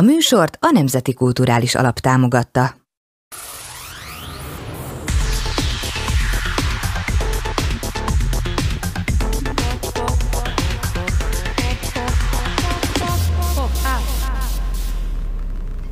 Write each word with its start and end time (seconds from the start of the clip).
A 0.00 0.02
műsort 0.02 0.56
a 0.60 0.70
Nemzeti 0.72 1.14
Kulturális 1.14 1.74
Alap 1.74 1.98
támogatta. 1.98 2.79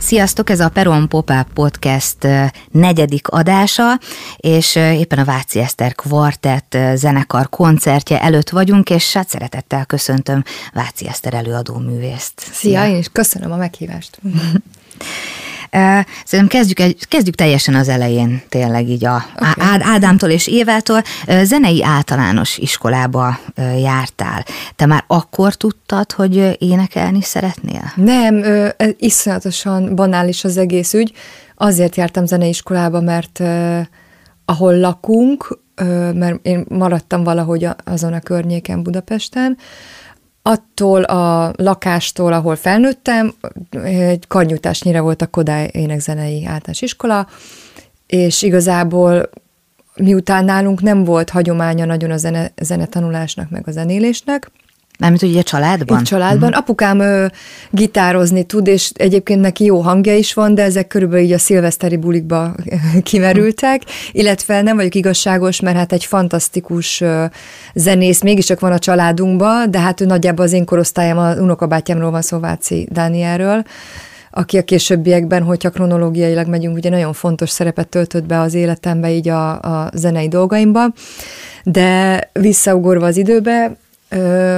Sziasztok, 0.08 0.50
ez 0.50 0.60
a 0.60 0.68
Peron 0.68 1.08
Pop-Up 1.08 1.52
Podcast 1.54 2.16
negyedik 2.70 3.28
adása, 3.28 3.98
és 4.36 4.74
éppen 4.74 5.18
a 5.18 5.24
Váci 5.24 5.58
Eszter 5.58 5.94
Kvartett 5.94 6.76
zenekar 6.94 7.48
koncertje 7.48 8.22
előtt 8.22 8.48
vagyunk, 8.48 8.90
és 8.90 9.12
hát 9.12 9.28
szeretettel 9.28 9.84
köszöntöm 9.84 10.42
Váci 10.72 11.08
Eszter 11.08 11.34
előadó 11.34 11.78
művészt. 11.78 12.32
Szia, 12.36 12.52
Szia 12.52 12.88
én 12.88 12.96
is 12.96 13.08
köszönöm 13.12 13.52
a 13.52 13.56
meghívást. 13.56 14.20
Szerintem 16.24 16.46
kezdjük, 16.46 16.80
egy, 16.80 17.08
kezdjük 17.08 17.34
teljesen 17.34 17.74
az 17.74 17.88
elején, 17.88 18.42
tényleg 18.48 18.88
így 18.88 19.04
a 19.04 19.24
okay. 19.36 19.80
Ádámtól 19.80 20.30
és 20.30 20.46
Évától. 20.46 21.02
Zenei 21.42 21.84
általános 21.84 22.58
iskolába 22.58 23.38
jártál. 23.82 24.44
Te 24.76 24.86
már 24.86 25.04
akkor 25.06 25.54
tudtad, 25.54 26.12
hogy 26.12 26.56
énekelni 26.58 27.22
szeretnél? 27.22 27.92
Nem, 27.94 28.44
iszonyatosan 28.96 29.94
banális 29.94 30.44
az 30.44 30.56
egész 30.56 30.94
ügy. 30.94 31.12
Azért 31.54 31.96
jártam 31.96 32.26
zeneiskolába, 32.26 33.00
mert 33.00 33.42
ahol 34.44 34.78
lakunk, 34.78 35.58
mert 36.14 36.38
én 36.42 36.64
maradtam 36.68 37.24
valahogy 37.24 37.68
azon 37.84 38.12
a 38.12 38.20
környéken 38.20 38.82
Budapesten, 38.82 39.56
attól 40.42 41.02
a 41.02 41.52
lakástól, 41.56 42.32
ahol 42.32 42.56
felnőttem, 42.56 43.34
egy 43.82 44.26
karnyújtásnyira 44.26 45.02
volt 45.02 45.22
a 45.22 45.26
Kodály 45.26 45.70
énekzenei 45.72 46.44
általános 46.44 46.82
iskola, 46.82 47.26
és 48.06 48.42
igazából 48.42 49.30
miután 49.94 50.44
nálunk 50.44 50.82
nem 50.82 51.04
volt 51.04 51.30
hagyománya 51.30 51.84
nagyon 51.84 52.10
a 52.10 52.16
zene, 52.16 52.52
zenetanulásnak, 52.60 53.50
meg 53.50 53.68
a 53.68 53.70
zenélésnek, 53.70 54.50
Mármint 54.98 55.22
ugye 55.22 55.42
családban? 55.42 55.98
Itt 55.98 56.04
családban. 56.04 56.48
Uh-huh. 56.48 56.58
Apukám 56.58 57.00
ö, 57.00 57.26
gitározni 57.70 58.42
tud, 58.42 58.66
és 58.66 58.90
egyébként 58.94 59.40
neki 59.40 59.64
jó 59.64 59.80
hangja 59.80 60.16
is 60.16 60.34
van, 60.34 60.54
de 60.54 60.62
ezek 60.62 60.86
körülbelül 60.86 61.24
így 61.24 61.32
a 61.32 61.38
szilveszteri 61.38 61.96
bulikba 61.96 62.54
kimerültek, 63.02 63.82
illetve 64.12 64.62
nem 64.62 64.76
vagyok 64.76 64.94
igazságos, 64.94 65.60
mert 65.60 65.76
hát 65.76 65.92
egy 65.92 66.04
fantasztikus 66.04 67.00
ö, 67.00 67.24
zenész 67.74 68.22
mégiscsak 68.22 68.60
van 68.60 68.72
a 68.72 68.78
családunkban, 68.78 69.70
de 69.70 69.78
hát 69.78 70.00
ő 70.00 70.04
nagyjából 70.04 70.44
az 70.44 70.52
én 70.52 70.64
korosztályom, 70.64 71.18
az 71.18 71.38
unokabátyámról 71.38 72.10
van 72.10 72.22
szó, 72.22 72.38
Váci 72.38 72.88
Dánielről, 72.90 73.64
aki 74.30 74.58
a 74.58 74.64
későbbiekben, 74.64 75.42
hogyha 75.42 75.70
kronológiailag 75.70 76.46
megyünk, 76.46 76.76
ugye 76.76 76.90
nagyon 76.90 77.12
fontos 77.12 77.50
szerepet 77.50 77.88
töltött 77.88 78.24
be 78.24 78.40
az 78.40 78.54
életembe, 78.54 79.10
így 79.10 79.28
a, 79.28 79.60
a 79.60 79.90
zenei 79.94 80.28
dolgaimba, 80.28 80.92
de 81.64 82.20
visszaugorva 82.32 83.06
az 83.06 83.16
időbe, 83.16 83.76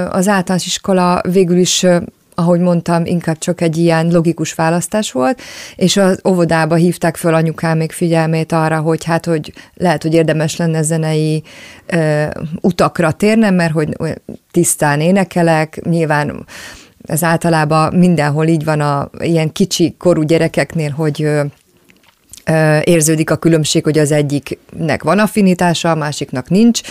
az 0.09 0.27
általános 0.27 0.65
iskola 0.65 1.21
végül 1.31 1.57
is 1.57 1.85
ahogy 2.35 2.59
mondtam, 2.59 3.05
inkább 3.05 3.37
csak 3.37 3.61
egy 3.61 3.77
ilyen 3.77 4.07
logikus 4.07 4.53
választás 4.53 5.11
volt, 5.11 5.41
és 5.75 5.97
az 5.97 6.19
óvodába 6.27 6.75
hívták 6.75 7.15
föl 7.15 7.33
anyukám 7.33 7.77
még 7.77 7.91
figyelmét 7.91 8.51
arra, 8.51 8.79
hogy 8.79 9.03
hát, 9.03 9.25
hogy 9.25 9.53
lehet, 9.73 10.01
hogy 10.01 10.13
érdemes 10.13 10.55
lenne 10.55 10.81
zenei 10.81 11.43
ö, 11.85 12.25
utakra 12.61 13.11
térnem, 13.11 13.55
mert 13.55 13.71
hogy 13.71 13.89
tisztán 14.51 15.01
énekelek, 15.01 15.81
nyilván 15.83 16.45
ez 17.05 17.23
általában 17.23 17.93
mindenhol 17.93 18.47
így 18.47 18.63
van 18.63 18.81
a 18.81 19.09
ilyen 19.19 19.51
kicsi 19.51 19.95
korú 19.97 20.21
gyerekeknél, 20.21 20.89
hogy 20.89 21.27
érződik 22.83 23.29
a 23.29 23.35
különbség, 23.35 23.83
hogy 23.83 23.97
az 23.97 24.11
egyiknek 24.11 25.03
van 25.03 25.19
affinitása, 25.19 25.91
a 25.91 25.95
másiknak 25.95 26.49
nincs, 26.49 26.81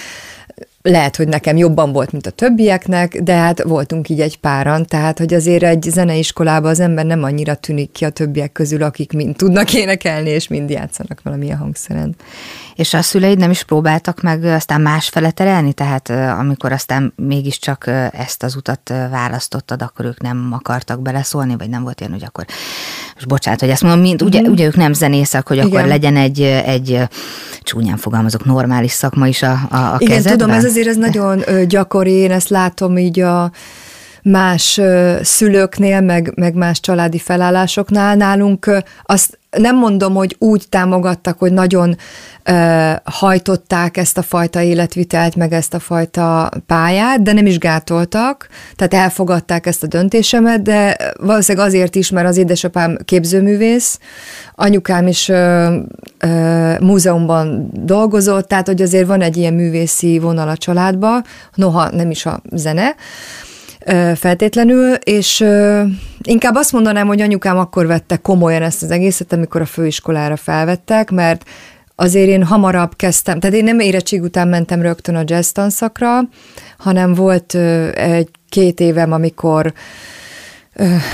lehet, 0.82 1.16
hogy 1.16 1.28
nekem 1.28 1.56
jobban 1.56 1.92
volt, 1.92 2.12
mint 2.12 2.26
a 2.26 2.30
többieknek, 2.30 3.22
de 3.22 3.34
hát 3.34 3.62
voltunk 3.62 4.08
így 4.08 4.20
egy 4.20 4.38
páran, 4.38 4.86
tehát 4.86 5.18
hogy 5.18 5.34
azért 5.34 5.62
egy 5.62 5.82
zeneiskolában 5.82 6.70
az 6.70 6.80
ember 6.80 7.04
nem 7.06 7.22
annyira 7.22 7.54
tűnik 7.54 7.92
ki 7.92 8.04
a 8.04 8.10
többiek 8.10 8.52
közül, 8.52 8.82
akik 8.82 9.12
mind 9.12 9.36
tudnak 9.36 9.74
énekelni, 9.74 10.30
és 10.30 10.48
mind 10.48 10.70
játszanak 10.70 11.20
valamilyen 11.22 11.58
hangszeren. 11.58 12.16
És 12.74 12.94
a 12.94 13.02
szüleid 13.02 13.38
nem 13.38 13.50
is 13.50 13.64
próbáltak 13.64 14.22
meg 14.22 14.44
aztán 14.44 14.80
másfele 14.80 15.30
terelni? 15.30 15.72
Tehát 15.72 16.10
amikor 16.10 16.72
aztán 16.72 17.12
mégiscsak 17.16 17.86
ezt 18.12 18.42
az 18.42 18.56
utat 18.56 18.88
választottad, 19.10 19.82
akkor 19.82 20.04
ők 20.04 20.20
nem 20.20 20.48
akartak 20.52 21.02
beleszólni, 21.02 21.56
vagy 21.56 21.68
nem 21.68 21.82
volt 21.82 22.00
ilyen, 22.00 22.12
hogy 22.12 22.24
akkor, 22.24 22.46
most 23.20 23.32
bocsánat, 23.32 23.60
hogy 23.60 23.68
ezt 23.68 23.82
mondom, 23.82 24.00
mint, 24.00 24.22
ugye, 24.22 24.40
mm. 24.40 24.50
ugye 24.50 24.66
ők 24.66 24.76
nem 24.76 24.92
zenészek, 24.92 25.48
hogy 25.48 25.56
Igen. 25.56 25.68
akkor 25.68 25.84
legyen 25.84 26.16
egy, 26.16 26.40
egy 26.42 27.00
csúnyán 27.62 27.96
fogalmazok, 27.96 28.44
normális 28.44 28.92
szakma 28.92 29.26
is 29.26 29.42
a, 29.42 29.58
a, 29.70 29.76
a 29.76 29.96
Igen, 29.98 30.16
kezedben? 30.16 30.38
tudom, 30.38 30.54
ez 30.54 30.64
azért 30.64 30.86
ez 30.86 30.96
nagyon 30.96 31.42
gyakori, 31.68 32.12
én 32.12 32.30
ezt 32.30 32.48
látom 32.48 32.98
így 32.98 33.20
a 33.20 33.50
más 34.22 34.80
szülőknél, 35.22 36.00
meg, 36.00 36.32
meg 36.36 36.54
más 36.54 36.80
családi 36.80 37.18
felállásoknál. 37.18 38.14
Nálunk 38.16 38.70
azt 39.02 39.38
nem 39.50 39.76
mondom, 39.76 40.14
hogy 40.14 40.36
úgy 40.38 40.64
támogattak, 40.68 41.38
hogy 41.38 41.52
nagyon 41.52 41.96
ö, 42.44 42.90
hajtották 43.04 43.96
ezt 43.96 44.18
a 44.18 44.22
fajta 44.22 44.60
életvitelt, 44.60 45.36
meg 45.36 45.52
ezt 45.52 45.74
a 45.74 45.78
fajta 45.78 46.50
pályát, 46.66 47.22
de 47.22 47.32
nem 47.32 47.46
is 47.46 47.58
gátoltak, 47.58 48.48
tehát 48.76 49.04
elfogadták 49.04 49.66
ezt 49.66 49.82
a 49.82 49.86
döntésemet, 49.86 50.62
de 50.62 50.96
valószínűleg 51.20 51.66
azért 51.66 51.94
is, 51.94 52.10
mert 52.10 52.28
az 52.28 52.36
édesapám 52.36 52.98
képzőművész, 53.04 53.98
anyukám 54.54 55.06
is 55.06 55.28
ö, 55.28 55.76
ö, 56.18 56.74
múzeumban 56.80 57.70
dolgozott, 57.72 58.48
tehát 58.48 58.66
hogy 58.66 58.82
azért 58.82 59.06
van 59.06 59.20
egy 59.20 59.36
ilyen 59.36 59.54
művészi 59.54 60.18
vonal 60.18 60.48
a 60.48 60.56
családba, 60.56 61.22
noha 61.54 61.90
nem 61.90 62.10
is 62.10 62.26
a 62.26 62.42
zene, 62.52 62.94
feltétlenül, 64.14 64.94
és 64.94 65.44
inkább 66.22 66.54
azt 66.54 66.72
mondanám, 66.72 67.06
hogy 67.06 67.20
anyukám 67.20 67.58
akkor 67.58 67.86
vette 67.86 68.16
komolyan 68.16 68.62
ezt 68.62 68.82
az 68.82 68.90
egészet, 68.90 69.32
amikor 69.32 69.60
a 69.60 69.66
főiskolára 69.66 70.36
felvettek, 70.36 71.10
mert 71.10 71.44
azért 71.94 72.28
én 72.28 72.44
hamarabb 72.44 72.96
kezdtem, 72.96 73.40
tehát 73.40 73.56
én 73.56 73.64
nem 73.64 73.80
érettség 73.80 74.22
után 74.22 74.48
mentem 74.48 74.82
rögtön 74.82 75.14
a 75.14 75.22
jazz 75.24 75.50
tanszakra, 75.50 76.20
hanem 76.78 77.14
volt 77.14 77.54
egy 77.94 78.28
két 78.48 78.80
évem, 78.80 79.12
amikor 79.12 79.72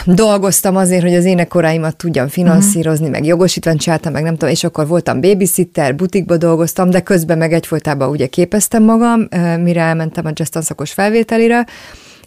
dolgoztam 0.05 0.76
azért, 0.76 1.03
hogy 1.03 1.15
az 1.15 1.25
énekoraimat 1.25 1.97
tudjam 1.97 2.28
finanszírozni, 2.28 3.06
uh-huh. 3.06 3.21
meg 3.21 3.28
jogosítványt 3.28 3.81
csináltam, 3.81 4.12
meg 4.12 4.22
nem 4.22 4.32
tudom, 4.32 4.49
és 4.49 4.65
akkor 4.65 4.87
voltam 4.87 5.21
babysitter, 5.21 5.97
butikba 5.97 6.37
dolgoztam, 6.37 6.91
de 6.91 7.00
közben 7.00 7.38
meg 7.38 7.53
egyfolytában 7.53 8.09
ugye 8.09 8.26
képeztem 8.26 8.82
magam, 8.82 9.28
mire 9.62 9.81
elmentem 9.81 10.26
a 10.26 10.31
jazz 10.34 10.49
tanszakos 10.49 10.93
felvételire, 10.93 11.66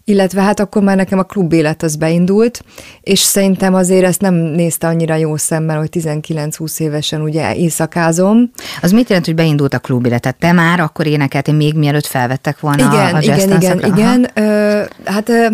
illetve 0.09 0.41
hát 0.41 0.59
akkor 0.59 0.81
már 0.81 0.95
nekem 0.95 1.19
a 1.19 1.23
klub 1.23 1.53
élet 1.53 1.83
az 1.83 1.95
beindult, 1.95 2.63
és 3.01 3.19
szerintem 3.19 3.73
azért 3.73 4.05
ezt 4.05 4.21
nem 4.21 4.33
nézte 4.33 4.87
annyira 4.87 5.15
jó 5.15 5.37
szemmel, 5.37 5.77
hogy 5.77 5.89
19-20 5.91 6.79
évesen 6.79 7.21
ugye 7.21 7.55
éjszakázom. 7.55 8.51
Az 8.81 8.91
mit 8.91 9.07
jelent, 9.07 9.25
hogy 9.25 9.35
beindult 9.35 9.73
a 9.73 9.79
klub 9.79 10.05
élet? 10.05 10.21
Tehát 10.21 10.37
te 10.39 10.51
már 10.51 10.79
akkor 10.79 11.07
énekeltél 11.07 11.53
még 11.53 11.73
mielőtt 11.73 12.05
felvettek 12.05 12.59
volna 12.59 12.83
igen, 12.93 13.13
a, 13.13 13.17
a 13.17 13.21
Igen, 13.21 13.51
igen, 13.51 13.85
igen. 13.85 14.29
Ö, 14.33 14.81
hát 15.05 15.29
ö, 15.29 15.47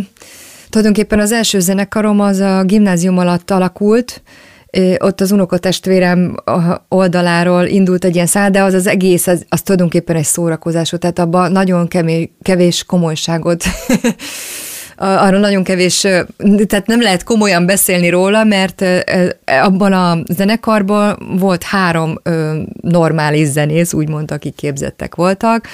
tulajdonképpen 0.70 1.20
az 1.20 1.32
első 1.32 1.60
zenekarom 1.60 2.20
az 2.20 2.40
a 2.40 2.64
gimnázium 2.64 3.18
alatt 3.18 3.52
alakult, 3.52 4.22
ott 5.00 5.22
az 5.22 5.32
unokatestvérem 5.32 6.36
oldaláról 6.90 7.66
indult 7.66 8.06
egy 8.06 8.16
ilyen 8.16 8.26
szál, 8.26 8.52
de 8.52 8.62
az 8.62 8.74
az 8.74 8.88
egész, 8.88 9.28
az, 9.28 9.46
az 9.50 9.62
tulajdonképpen 9.62 10.16
egy 10.16 10.24
szórakozás 10.24 10.94
tehát 11.00 11.20
abban 11.20 11.52
nagyon 11.52 11.88
kevés, 11.88 12.30
kevés 12.42 12.84
komolyságot 12.84 13.64
arról 14.98 15.40
nagyon 15.40 15.64
kevés, 15.64 16.00
tehát 16.66 16.86
nem 16.86 17.02
lehet 17.02 17.24
komolyan 17.24 17.66
beszélni 17.66 18.10
róla, 18.10 18.44
mert 18.44 18.84
abban 19.46 19.94
a 19.94 20.18
zenekarban 20.34 21.38
volt 21.40 21.64
három 21.64 22.22
normális 22.82 23.48
zenész, 23.48 23.94
úgymond, 23.94 24.32
akik 24.32 24.56
képzettek 24.56 25.16
voltak, 25.16 25.68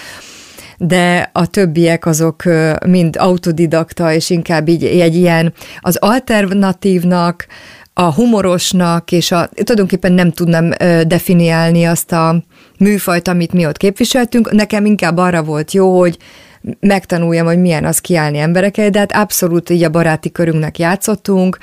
de 0.77 1.29
a 1.33 1.45
többiek 1.45 2.05
azok 2.05 2.43
mind 2.85 3.15
autodidakta, 3.19 4.13
és 4.13 4.29
inkább 4.29 4.67
így 4.67 4.85
egy 4.85 5.15
ilyen 5.15 5.53
az 5.79 5.95
alternatívnak, 5.95 7.45
a 7.93 8.13
humorosnak, 8.13 9.11
és 9.11 9.31
a, 9.31 9.49
tulajdonképpen 9.53 10.11
nem 10.11 10.31
tudnám 10.31 10.69
definiálni 11.07 11.83
azt 11.83 12.11
a 12.11 12.43
műfajt, 12.77 13.27
amit 13.27 13.53
mi 13.53 13.65
ott 13.65 13.77
képviseltünk. 13.77 14.51
Nekem 14.51 14.85
inkább 14.85 15.17
arra 15.17 15.43
volt 15.43 15.71
jó, 15.71 15.99
hogy 15.99 16.17
megtanuljam, 16.79 17.45
hogy 17.45 17.59
milyen 17.59 17.85
az 17.85 17.99
kiállni 17.99 18.37
emberekkel, 18.37 18.89
de 18.89 18.99
hát 18.99 19.11
abszolút 19.11 19.69
így 19.69 19.83
a 19.83 19.89
baráti 19.89 20.31
körünknek 20.31 20.79
játszottunk, 20.79 21.57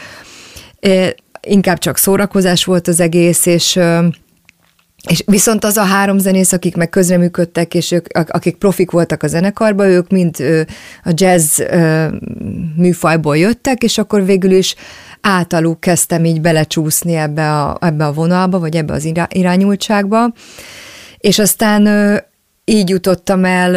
inkább 1.41 1.79
csak 1.79 1.97
szórakozás 1.97 2.65
volt 2.65 2.89
az 2.89 3.01
egész, 3.01 3.47
és 3.47 3.81
és 5.09 5.23
viszont 5.27 5.65
az 5.65 5.77
a 5.77 5.83
három 5.83 6.19
zenész, 6.19 6.53
akik 6.53 6.77
meg 6.77 6.89
közreműködtek, 6.89 7.75
és 7.75 7.93
ők, 7.93 8.07
akik 8.13 8.57
profik 8.57 8.91
voltak 8.91 9.23
a 9.23 9.27
zenekarban, 9.27 9.87
ők 9.87 10.11
mind 10.11 10.37
a 11.05 11.13
jazz 11.15 11.61
műfajból 12.77 13.37
jöttek, 13.37 13.83
és 13.83 13.99
akkor 13.99 14.25
végül 14.25 14.51
is 14.51 14.75
általuk 15.21 15.81
kezdtem 15.81 16.25
így 16.25 16.41
belecsúszni 16.41 17.15
ebbe 17.15 17.63
a, 17.63 17.77
ebbe 17.81 18.07
a 18.07 18.13
vonalba, 18.13 18.59
vagy 18.59 18.77
ebbe 18.77 18.93
az 18.93 19.13
irányultságba, 19.29 20.33
és 21.19 21.39
aztán 21.39 21.89
így 22.65 22.89
jutottam 22.89 23.45
el 23.45 23.75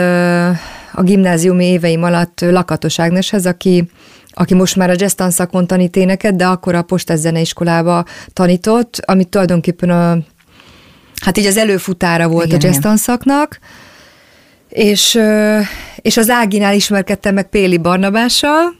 a 0.94 1.02
gimnáziumi 1.02 1.66
éveim 1.66 2.04
alatt 2.04 2.42
Lakatos 2.42 3.00
Ágneshez, 3.00 3.46
aki 3.46 3.90
aki 4.34 4.54
most 4.54 4.76
már 4.76 4.90
a 4.90 4.96
jazz 4.98 5.14
tanszakon 5.14 5.68
tanít 5.68 5.96
éneket, 5.96 6.36
de 6.36 6.46
akkor 6.46 6.76
a 6.76 6.82
Postes 6.82 7.20
Zeneiskolába 7.20 8.06
tanított, 8.34 9.02
amit 9.06 9.28
tulajdonképpen 9.28 9.90
a, 9.90 10.18
hát 11.22 11.38
így 11.38 11.46
az 11.46 11.58
előfutára 11.58 12.28
volt 12.28 12.46
igen, 12.46 12.60
a 12.60 12.64
jazz 12.64 12.78
tanszaknak, 12.78 13.60
és, 14.70 15.20
és 15.96 16.18
az 16.18 16.30
Áginál 16.30 16.76
ismerkedtem 16.76 17.34
meg 17.34 17.50
Péli 17.50 17.78
Barnabással. 17.78 18.80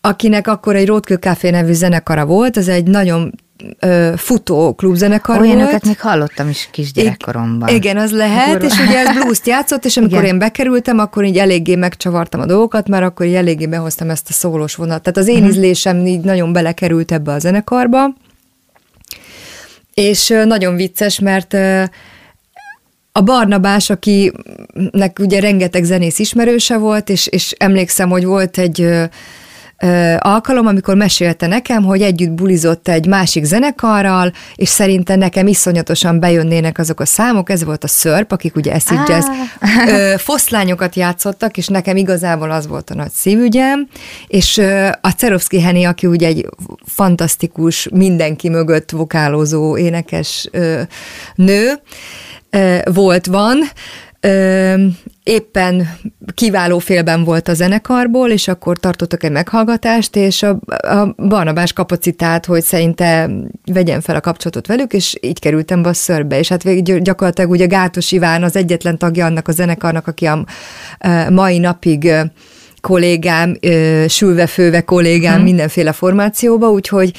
Akinek 0.00 0.46
akkor 0.46 0.76
egy 0.76 0.86
Rótkő 0.86 1.14
Café 1.14 1.50
nevű 1.50 1.72
zenekara 1.72 2.24
volt, 2.24 2.56
ez 2.56 2.68
egy 2.68 2.84
nagyon 2.84 3.32
ö, 3.78 4.12
futó 4.16 4.74
klubzenekar 4.74 5.40
Olyanokat 5.40 5.70
volt. 5.70 5.84
még 5.84 6.00
hallottam 6.00 6.48
is 6.48 6.68
kisgyerekkoromban. 6.72 7.68
Igen, 7.68 7.96
az 7.96 8.10
lehet, 8.10 8.62
és 8.62 8.78
ugye 8.78 8.98
ez 8.98 9.14
blues 9.20 9.38
játszott, 9.44 9.84
és 9.84 9.96
amikor 9.96 10.18
Igen. 10.18 10.32
én 10.32 10.38
bekerültem, 10.38 10.98
akkor 10.98 11.24
így 11.24 11.38
eléggé 11.38 11.74
megcsavartam 11.74 12.40
a 12.40 12.46
dolgokat, 12.46 12.88
mert 12.88 13.04
akkor 13.04 13.26
így 13.26 13.34
eléggé 13.34 13.66
behoztam 13.66 14.10
ezt 14.10 14.28
a 14.28 14.32
szólós 14.32 14.74
vonat. 14.74 15.02
Tehát 15.02 15.18
az 15.18 15.28
én 15.28 15.36
uh-huh. 15.36 15.50
ízlésem 15.50 16.06
így 16.06 16.20
nagyon 16.20 16.52
belekerült 16.52 17.12
ebbe 17.12 17.32
a 17.32 17.38
zenekarba, 17.38 18.14
és 19.94 20.34
nagyon 20.44 20.76
vicces, 20.76 21.18
mert 21.18 21.56
a 23.12 23.20
Barnabás, 23.20 23.90
akinek 23.90 25.18
ugye 25.20 25.40
rengeteg 25.40 25.84
zenész 25.84 26.18
ismerőse 26.18 26.76
volt, 26.76 27.08
és, 27.08 27.26
és 27.26 27.54
emlékszem, 27.58 28.08
hogy 28.08 28.24
volt 28.24 28.58
egy 28.58 28.88
alkalom, 30.18 30.66
amikor 30.66 30.94
mesélte 30.94 31.46
nekem, 31.46 31.82
hogy 31.82 32.02
együtt 32.02 32.30
bulizott 32.30 32.88
egy 32.88 33.06
másik 33.06 33.44
zenekarral, 33.44 34.32
és 34.54 34.68
szerinte 34.68 35.16
nekem 35.16 35.46
iszonyatosan 35.46 36.20
bejönnének 36.20 36.78
azok 36.78 37.00
a 37.00 37.04
számok, 37.04 37.50
ez 37.50 37.64
volt 37.64 37.84
a 37.84 37.88
szörp, 37.88 38.32
akik 38.32 38.56
ugye 38.56 38.72
eszik 38.72 38.98
ah. 38.98 39.08
jazz, 39.08 39.26
foszlányokat 40.22 40.94
játszottak, 40.96 41.56
és 41.56 41.66
nekem 41.66 41.96
igazából 41.96 42.50
az 42.50 42.66
volt 42.66 42.90
a 42.90 42.94
nagy 42.94 43.10
szívügyem, 43.10 43.88
és 44.26 44.58
a 45.00 45.10
Cerovszki 45.10 45.60
Heni, 45.60 45.84
aki 45.84 46.06
ugye 46.06 46.26
egy 46.26 46.48
fantasztikus, 46.86 47.88
mindenki 47.92 48.48
mögött 48.48 48.90
vokálozó 48.90 49.76
énekes 49.76 50.50
nő, 51.34 51.80
volt, 52.84 53.26
van, 53.26 53.58
éppen 55.30 55.88
kiváló 56.34 56.78
félben 56.78 57.24
volt 57.24 57.48
a 57.48 57.54
zenekarból, 57.54 58.30
és 58.30 58.48
akkor 58.48 58.78
tartottak 58.78 59.22
egy 59.22 59.30
meghallgatást, 59.30 60.16
és 60.16 60.42
a, 60.42 60.58
a 60.68 61.14
Barnabás 61.16 61.72
kapacitált, 61.72 62.46
hogy 62.46 62.62
szerinte 62.62 63.30
vegyen 63.72 64.00
fel 64.00 64.16
a 64.16 64.20
kapcsolatot 64.20 64.66
velük, 64.66 64.92
és 64.92 65.16
így 65.20 65.38
kerültem 65.38 65.82
be 65.82 65.88
a 65.88 65.92
szörbe, 65.92 66.38
és 66.38 66.48
hát 66.48 66.62
végig 66.62 67.02
gyakorlatilag 67.02 67.50
ugye 67.50 67.66
Gátos 67.66 68.12
Iván 68.12 68.42
az 68.42 68.56
egyetlen 68.56 68.98
tagja 68.98 69.24
annak 69.24 69.48
a 69.48 69.52
zenekarnak, 69.52 70.06
aki 70.06 70.26
a, 70.26 70.44
a 70.98 71.30
mai 71.30 71.58
napig 71.58 72.12
kollégám, 72.80 73.58
sülve-főve 74.08 74.80
kollégám 74.80 75.34
hmm. 75.34 75.44
mindenféle 75.44 75.92
formációba, 75.92 76.70
úgyhogy 76.70 77.12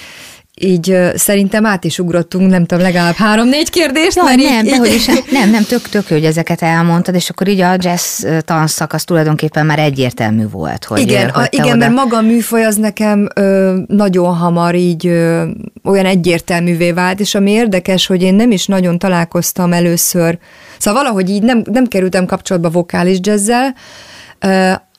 így 0.64 0.98
szerintem 1.16 1.66
át 1.66 1.84
is 1.84 2.00
ugrottunk, 2.00 2.50
nem 2.50 2.66
tudom, 2.66 2.84
legalább 2.84 3.16
három-négy 3.16 3.70
kérdést. 3.70 4.16
Ja, 4.16 4.24
mert 4.24 4.42
nem, 4.42 4.66
így, 4.66 4.86
így... 4.86 4.94
Is, 4.94 5.06
nem, 5.40 5.50
nem, 5.50 5.64
tök, 5.64 5.90
tök 5.90 6.08
hogy 6.08 6.26
ezeket 6.26 6.62
elmondtad, 6.62 7.16
és 7.16 7.30
akkor 7.30 7.48
így 7.48 7.62
a 7.62 7.76
jazz 7.78 8.26
tanszak 8.46 8.94
az 8.94 9.04
tulajdonképpen 9.04 9.66
már 9.66 9.80
egyértelmű 9.80 10.50
volt. 10.50 10.86
Hogy, 10.86 11.00
igen, 11.00 11.30
hogy 11.30 11.44
a, 11.44 11.48
igen 11.50 11.68
oda... 11.68 11.76
mert 11.76 11.94
maga 11.94 12.18
a 12.18 12.22
műfaj 12.22 12.66
az 12.66 12.76
nekem 12.76 13.28
ö, 13.36 13.78
nagyon 13.88 14.36
hamar 14.36 14.76
így 14.76 15.08
ö, 15.08 15.48
olyan 15.84 16.06
egyértelművé 16.06 16.92
vált, 16.92 17.20
és 17.20 17.36
ami 17.36 17.52
érdekes, 17.52 18.08
hogy 18.08 18.22
én 18.22 18.34
nem 18.34 18.52
is 18.52 18.66
nagyon 18.66 19.00
találkoztam 19.00 19.74
először, 19.74 20.38
szóval 20.78 21.04
valahogy 21.04 21.30
így 21.30 21.44
nem, 21.44 21.64
nem 21.72 21.86
kerültem 21.86 22.26
kapcsolatba 22.26 22.70
vokális 22.70 23.18
jazzzel, 23.22 23.76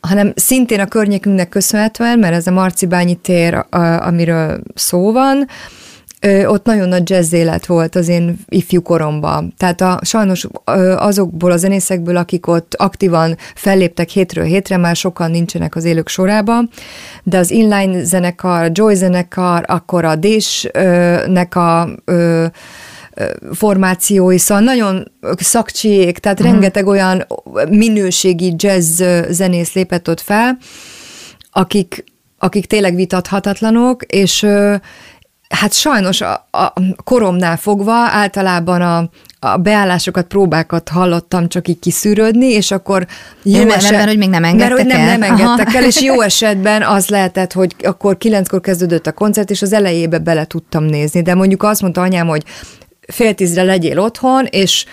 hanem 0.06 0.32
szintén 0.36 0.80
a 0.80 0.86
környékünknek 0.86 1.48
köszönhetően, 1.48 2.18
mert 2.18 2.34
ez 2.34 2.46
a 2.46 2.50
Marcibányi 2.50 3.14
tér, 3.14 3.64
amiről 4.00 4.60
szó 4.74 5.12
van, 5.12 5.46
ott 6.46 6.64
nagyon 6.64 6.88
nagy 6.88 7.10
jazz 7.10 7.32
élet 7.32 7.66
volt 7.66 7.94
az 7.94 8.08
én 8.08 8.38
ifjú 8.48 8.82
koromban. 8.82 9.54
Tehát 9.56 9.80
a, 9.80 9.98
sajnos 10.02 10.46
azokból 10.96 11.50
a 11.50 11.56
zenészekből, 11.56 12.16
akik 12.16 12.46
ott 12.46 12.74
aktívan 12.74 13.36
felléptek 13.54 14.08
hétről 14.08 14.44
hétre, 14.44 14.76
már 14.76 14.96
sokan 14.96 15.30
nincsenek 15.30 15.76
az 15.76 15.84
élők 15.84 16.08
sorában, 16.08 16.70
de 17.22 17.38
az 17.38 17.50
inline 17.50 18.04
zenekar, 18.04 18.62
a 18.62 18.70
Joy 18.72 18.94
zenekar, 18.94 19.64
akkor 19.66 20.04
a 20.04 20.16
Dés-nek 20.16 21.56
a 21.56 21.88
formációi, 23.52 24.38
szóval 24.38 24.62
nagyon 24.62 25.12
szakcsiék, 25.36 26.18
tehát 26.18 26.40
uh-huh. 26.40 26.52
rengeteg 26.52 26.86
olyan 26.86 27.26
minőségi 27.68 28.54
jazz 28.56 29.02
zenész 29.28 29.72
lépett 29.72 30.08
ott 30.08 30.20
fel, 30.20 30.58
akik, 31.50 32.04
akik 32.38 32.66
tényleg 32.66 32.94
vitathatatlanok, 32.94 34.02
és 34.02 34.46
hát 35.48 35.72
sajnos 35.72 36.20
a, 36.20 36.48
a 36.50 36.72
koromnál 37.04 37.56
fogva 37.56 37.92
általában 37.92 38.80
a, 38.80 39.10
a 39.46 39.56
beállásokat, 39.56 40.26
próbákat 40.26 40.88
hallottam 40.88 41.48
csak 41.48 41.68
így 41.68 41.78
kiszűrődni, 41.78 42.46
és 42.46 42.70
akkor 42.70 43.06
jó 43.42 43.58
nem, 43.58 43.70
eset, 43.70 43.90
mert, 43.90 44.08
hogy 44.08 44.18
még 44.18 44.28
nem 44.28 44.44
engedtek 44.44 44.68
mert, 44.68 44.80
hogy 44.80 44.90
nem, 44.90 45.00
el. 45.00 45.18
nem 45.18 45.22
engedtek 45.22 45.66
Aha. 45.66 45.76
el, 45.76 45.84
és 45.84 46.02
jó 46.02 46.20
esetben 46.20 46.82
az 46.82 47.08
lehetett, 47.08 47.52
hogy 47.52 47.74
akkor 47.82 48.16
kilenckor 48.18 48.60
kezdődött 48.60 49.06
a 49.06 49.12
koncert, 49.12 49.50
és 49.50 49.62
az 49.62 49.72
elejébe 49.72 50.18
bele 50.18 50.44
tudtam 50.44 50.84
nézni, 50.84 51.22
de 51.22 51.34
mondjuk 51.34 51.62
azt 51.62 51.80
mondta 51.80 52.00
anyám, 52.00 52.26
hogy 52.26 52.44
fél 53.06 53.34
tízre 53.34 53.62
legyél 53.62 53.98
otthon, 53.98 54.46
és 54.50 54.84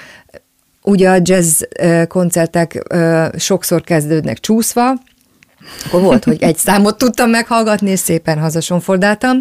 ugye 0.81 1.09
a 1.09 1.19
jazz 1.21 1.61
koncertek 2.07 2.83
sokszor 3.37 3.81
kezdődnek 3.81 4.39
csúszva, 4.39 4.93
akkor 5.85 6.01
volt, 6.01 6.23
hogy 6.23 6.43
egy 6.43 6.57
számot 6.57 6.97
tudtam 6.97 7.29
meghallgatni, 7.29 7.89
és 7.89 7.99
szépen 7.99 8.39
hazasonfordáltam. 8.39 9.39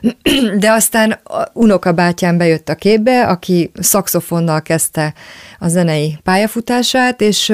De 0.58 0.70
aztán 0.70 1.18
unokabátyám 1.52 2.38
bejött 2.38 2.68
a 2.68 2.74
képbe, 2.74 3.26
aki 3.26 3.70
szakszofonnal 3.80 4.62
kezdte 4.62 5.14
a 5.58 5.68
zenei 5.68 6.18
pályafutását, 6.22 7.20
és, 7.20 7.52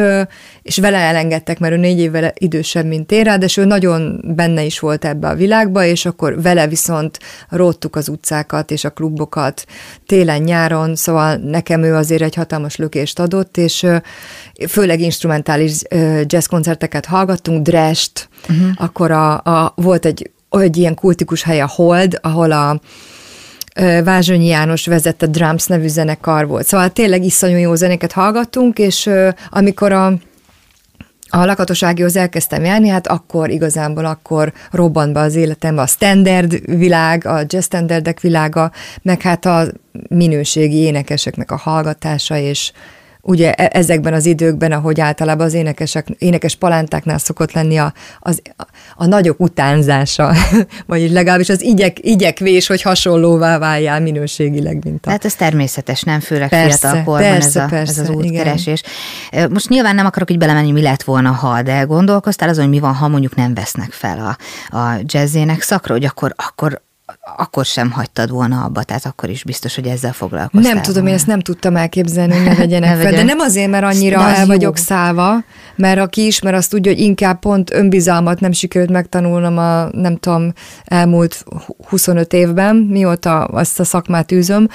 és 0.62 0.78
vele 0.78 0.98
elengedtek, 0.98 1.58
mert 1.58 1.74
ő 1.74 1.76
négy 1.76 1.98
évvel 1.98 2.32
idősebb, 2.34 2.86
mint 2.86 3.12
én, 3.12 3.22
ráadásul 3.22 3.64
ő 3.64 3.66
nagyon 3.66 4.20
benne 4.34 4.62
is 4.62 4.78
volt 4.78 5.04
ebbe 5.04 5.28
a 5.28 5.34
világba, 5.34 5.84
és 5.84 6.06
akkor 6.06 6.42
vele 6.42 6.66
viszont 6.66 7.18
róttuk 7.48 7.96
az 7.96 8.08
utcákat 8.08 8.70
és 8.70 8.84
a 8.84 8.90
klubokat 8.90 9.64
télen-nyáron, 10.06 10.96
szóval 10.96 11.36
nekem 11.36 11.82
ő 11.82 11.94
azért 11.94 12.22
egy 12.22 12.34
hatalmas 12.34 12.76
lökést 12.76 13.18
adott, 13.18 13.56
és 13.56 13.86
főleg 14.68 15.00
instrumentális 15.00 15.72
jazzkoncerteket 16.24 17.06
hallgattunk, 17.06 17.62
Drest, 17.62 18.28
uh-huh. 18.48 18.68
akkor 18.76 19.10
a, 19.10 19.40
a, 19.40 19.72
volt 19.76 20.04
egy, 20.04 20.30
egy 20.50 20.76
ilyen 20.76 20.94
kultikus 20.94 21.42
hely 21.42 21.60
a 21.60 21.66
Hold, 21.66 22.18
ahol 22.22 22.52
a 22.52 22.80
Vázsonyi 24.04 24.46
János 24.46 24.86
vezette 24.86 25.26
Drums 25.26 25.66
nevű 25.66 25.86
zenekar 25.86 26.46
volt. 26.46 26.66
Szóval 26.66 26.90
tényleg 26.90 27.24
iszonyú 27.24 27.56
jó 27.56 27.74
zenéket 27.74 28.12
hallgattunk, 28.12 28.78
és 28.78 29.10
amikor 29.50 29.92
a 29.92 30.12
a 31.28 31.44
lakatoságihoz 31.44 32.16
elkezdtem 32.16 32.64
járni, 32.64 32.88
hát 32.88 33.06
akkor 33.06 33.50
igazából 33.50 34.04
akkor 34.04 34.52
robbant 34.70 35.12
be 35.12 35.20
az 35.20 35.34
életembe 35.34 35.82
a 35.82 35.86
standard 35.86 36.76
világ, 36.78 37.26
a 37.26 37.40
jazz 37.46 37.64
standardek 37.64 38.20
világa, 38.20 38.72
meg 39.02 39.20
hát 39.22 39.44
a 39.44 39.66
minőségi 40.08 40.76
énekeseknek 40.76 41.50
a 41.50 41.56
hallgatása, 41.56 42.36
és 42.36 42.72
ugye 43.24 43.52
e- 43.52 43.78
ezekben 43.78 44.12
az 44.12 44.26
időkben, 44.26 44.72
ahogy 44.72 45.00
általában 45.00 45.46
az 45.46 45.54
énekesek, 45.54 46.06
énekes 46.18 46.56
palántáknál 46.56 47.18
szokott 47.18 47.52
lenni 47.52 47.76
a, 47.76 47.92
az, 48.20 48.42
a, 48.56 48.66
a 48.94 49.06
nagyok 49.06 49.40
utánzása, 49.40 50.32
vagy 50.86 51.10
legalábbis 51.10 51.48
az 51.48 51.62
igyek, 51.62 52.06
igyekvés, 52.06 52.66
hogy 52.66 52.82
hasonlóvá 52.82 53.58
váljál 53.58 54.00
minőségileg, 54.00 54.84
mint 54.84 55.06
a... 55.06 55.10
Hát 55.10 55.24
ez 55.24 55.34
természetes, 55.34 56.02
nem? 56.02 56.20
Főleg 56.20 56.48
persze, 56.48 56.78
fiatal 56.78 57.04
korban 57.04 57.30
persze, 57.30 57.60
ez, 57.60 57.66
a, 57.66 57.68
persze, 57.68 58.00
ez 58.00 58.08
az 58.08 58.14
útkeresés. 58.14 58.82
Igen. 59.30 59.50
Most 59.50 59.68
nyilván 59.68 59.94
nem 59.94 60.06
akarok 60.06 60.30
így 60.30 60.38
belemenni, 60.38 60.72
mi 60.72 60.82
lett 60.82 61.02
volna, 61.02 61.30
ha, 61.30 61.62
de 61.62 61.82
gondolkoztál 61.82 62.48
azon, 62.48 62.64
hogy 62.64 62.72
mi 62.72 62.80
van, 62.80 62.94
ha 62.94 63.08
mondjuk 63.08 63.34
nem 63.34 63.54
vesznek 63.54 63.92
fel 63.92 64.18
a, 64.18 64.36
a 64.76 65.00
jazzének 65.04 65.62
szakra, 65.62 65.94
hogy 65.94 66.04
akkor, 66.04 66.34
akkor 66.36 66.82
akkor 67.36 67.64
sem 67.64 67.90
hagytad 67.90 68.30
volna 68.30 68.64
abba, 68.64 68.82
tehát 68.82 69.06
akkor 69.06 69.28
is 69.28 69.44
biztos, 69.44 69.74
hogy 69.74 69.86
ezzel 69.86 70.12
foglalkoztál. 70.12 70.72
Nem 70.72 70.82
tudom, 70.82 71.06
én 71.06 71.14
ezt 71.14 71.26
nem 71.26 71.40
tudtam 71.40 71.76
elképzelni, 71.76 72.34
hogy 72.34 72.44
ne 72.44 72.54
vegyenek 72.64 73.00
fel, 73.00 73.12
de 73.12 73.22
nem 73.22 73.38
azért, 73.38 73.70
mert 73.70 73.84
annyira 73.84 74.20
el 74.20 74.40
jó. 74.40 74.46
vagyok 74.46 74.76
szállva, 74.76 75.44
mert 75.76 76.00
aki 76.00 76.26
ismer, 76.26 76.54
azt 76.54 76.70
tudja, 76.70 76.92
hogy 76.92 77.00
inkább 77.00 77.38
pont 77.38 77.72
önbizalmat 77.72 78.40
nem 78.40 78.52
sikerült 78.52 78.90
megtanulnom 78.90 79.58
a, 79.58 79.88
nem 79.90 80.16
tudom, 80.16 80.52
elmúlt 80.84 81.44
25 81.88 82.32
évben, 82.32 82.76
mióta 82.76 83.44
azt 83.44 83.80
a 83.80 83.84
szakmát 83.84 84.32
űzöm, 84.32 84.68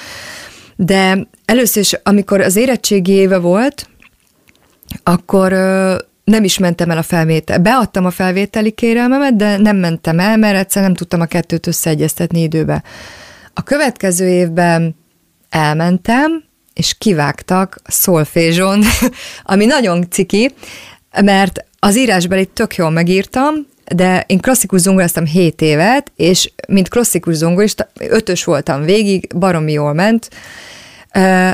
de 0.76 1.28
először 1.46 1.82
is, 1.82 1.94
amikor 2.04 2.42
az 2.42 2.56
érettségi 2.56 3.12
éve 3.12 3.38
volt, 3.38 3.90
akkor 5.04 5.54
nem 6.30 6.44
is 6.44 6.58
mentem 6.58 6.90
el 6.90 6.98
a 6.98 7.04
felvétel. 7.04 7.58
Beadtam 7.58 8.06
a 8.06 8.12
felvételi 8.12 8.72
kérelmemet, 8.72 9.36
de 9.36 9.58
nem 9.58 9.78
mentem 9.78 10.20
el, 10.20 10.38
mert 10.38 10.58
egyszer 10.58 10.82
nem 10.82 10.94
tudtam 10.94 11.22
a 11.22 11.26
kettőt 11.26 11.68
összeegyeztetni 11.68 12.42
időbe. 12.42 12.84
A 13.54 13.64
következő 13.64 14.28
évben 14.28 14.96
elmentem, 15.50 16.44
és 16.74 16.96
kivágtak 16.98 17.82
szolfézson, 17.84 18.84
ami 19.44 19.66
nagyon 19.66 20.10
ciki, 20.10 20.54
mert 21.22 21.66
az 21.80 21.98
írásbeli 21.98 22.46
tök 22.46 22.76
jól 22.76 22.90
megírtam, 22.90 23.54
de 23.96 24.24
én 24.28 24.40
klasszikus 24.40 24.82
zongoráztam 24.82 25.26
7 25.26 25.62
évet, 25.62 26.12
és 26.16 26.52
mint 26.68 26.90
klasszikus 26.90 27.36
zongorista, 27.36 27.90
ötös 28.00 28.44
voltam 28.44 28.82
végig, 28.82 29.38
baromi 29.38 29.72
jól 29.72 29.94
ment, 29.94 30.30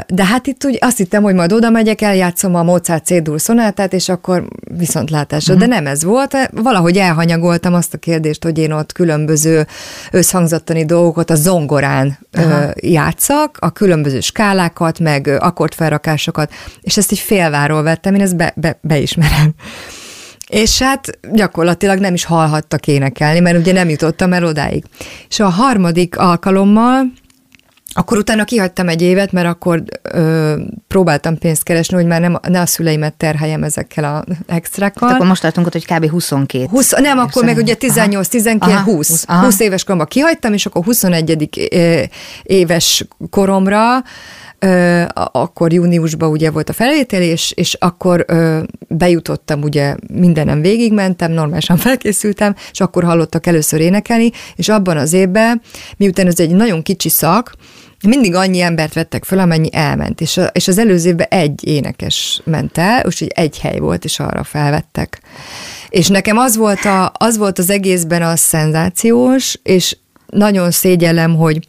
de 0.07 0.25
hát 0.25 0.47
itt 0.47 0.65
úgy 0.65 0.77
azt 0.81 0.97
hittem, 0.97 1.23
hogy 1.23 1.33
majd 1.33 1.53
oda 1.53 1.69
megyek, 1.69 2.01
eljátszom 2.01 2.55
a 2.55 2.63
Mozart 2.63 3.05
C-dur 3.05 3.41
szonátát, 3.41 3.93
és 3.93 4.09
akkor 4.09 4.47
viszontlátásra. 4.77 5.53
Uh-huh. 5.53 5.69
De 5.69 5.75
nem 5.75 5.87
ez 5.87 6.03
volt, 6.03 6.49
valahogy 6.51 6.97
elhanyagoltam 6.97 7.73
azt 7.73 7.93
a 7.93 7.97
kérdést, 7.97 8.43
hogy 8.43 8.57
én 8.57 8.71
ott 8.71 8.91
különböző 8.91 9.67
összhangzattani 10.11 10.85
dolgokat 10.85 11.29
a 11.29 11.35
zongorán 11.35 12.17
uh-huh. 12.37 12.71
játszak, 12.75 13.57
a 13.59 13.69
különböző 13.69 14.19
skálákat, 14.19 14.99
meg 14.99 15.27
akkordfelrakásokat, 15.27 16.51
és 16.81 16.97
ezt 16.97 17.11
így 17.11 17.19
félváról 17.19 17.83
vettem, 17.83 18.15
én 18.15 18.21
ezt 18.21 18.35
be, 18.35 18.53
be, 18.55 18.79
beismerem. 18.81 19.53
És 20.49 20.81
hát 20.81 21.19
gyakorlatilag 21.31 21.99
nem 21.99 22.13
is 22.13 22.25
hallhattak 22.25 22.87
énekelni, 22.87 23.39
mert 23.39 23.57
ugye 23.57 23.73
nem 23.73 23.89
jutottam 23.89 24.33
el 24.33 24.45
odáig. 24.45 24.83
És 25.29 25.39
a 25.39 25.49
harmadik 25.49 26.17
alkalommal 26.17 27.11
akkor 27.97 28.17
utána 28.17 28.43
kihagytam 28.43 28.89
egy 28.89 29.01
évet, 29.01 29.31
mert 29.31 29.47
akkor 29.47 29.83
ö, 30.01 30.55
próbáltam 30.87 31.37
pénzt 31.37 31.63
keresni, 31.63 31.95
hogy 31.95 32.05
már 32.05 32.21
nem, 32.21 32.39
ne 32.47 32.61
a 32.61 32.65
szüleimet 32.65 33.13
terheljem 33.13 33.63
ezekkel 33.63 34.03
a 34.03 34.23
extrákkal. 34.47 35.07
Hát 35.07 35.17
akkor 35.17 35.27
most 35.27 35.41
tartunk 35.41 35.67
ott, 35.67 35.73
hogy 35.73 35.85
kb. 35.85 36.09
22. 36.09 36.65
20, 36.65 36.91
nem, 36.91 37.17
akkor 37.17 37.43
meg 37.43 37.57
ugye 37.57 37.73
18, 37.75 38.27
19, 38.27 38.81
20. 38.81 39.23
Aha. 39.27 39.43
20 39.43 39.59
éves 39.59 39.83
koromban 39.83 40.07
kihagytam, 40.07 40.53
és 40.53 40.65
akkor 40.65 40.83
21. 40.83 42.09
éves 42.43 43.07
koromra 43.29 44.03
akkor 45.15 45.73
júniusban 45.73 46.29
ugye 46.29 46.51
volt 46.51 46.69
a 46.69 46.73
felvételés, 46.73 47.51
és 47.55 47.73
akkor 47.73 48.25
bejutottam, 48.87 49.61
ugye 49.61 49.95
mindenem 50.13 50.61
végigmentem, 50.61 51.31
normálisan 51.31 51.77
felkészültem, 51.87 52.55
és 52.71 52.79
akkor 52.79 53.03
hallottak 53.03 53.45
először 53.45 53.79
énekelni, 53.79 54.31
és 54.55 54.69
abban 54.69 54.97
az 54.97 55.13
évben, 55.13 55.61
miután 55.97 56.27
ez 56.27 56.39
egy 56.39 56.49
nagyon 56.51 56.81
kicsi 56.81 57.09
szak, 57.09 57.53
mindig 58.05 58.35
annyi 58.35 58.61
embert 58.61 58.93
vettek 58.93 59.23
föl, 59.23 59.39
amennyi 59.39 59.69
elment, 59.71 60.21
és, 60.21 60.37
a, 60.37 60.45
és 60.45 60.67
az 60.67 60.77
előző 60.77 61.09
évben 61.09 61.27
egy 61.29 61.67
énekes 61.67 62.41
ment 62.43 62.77
el, 62.77 63.03
úgyhogy 63.05 63.31
egy 63.35 63.59
hely 63.59 63.79
volt, 63.79 64.03
és 64.03 64.19
arra 64.19 64.43
felvettek. 64.43 65.21
És 65.89 66.07
nekem 66.07 66.37
az 66.37 66.55
volt, 66.55 66.85
a, 66.85 67.11
az 67.17 67.37
volt 67.37 67.59
az 67.59 67.69
egészben 67.69 68.21
a 68.21 68.35
szenzációs, 68.35 69.59
és 69.63 69.97
nagyon 70.25 70.71
szégyellem, 70.71 71.35
hogy 71.35 71.67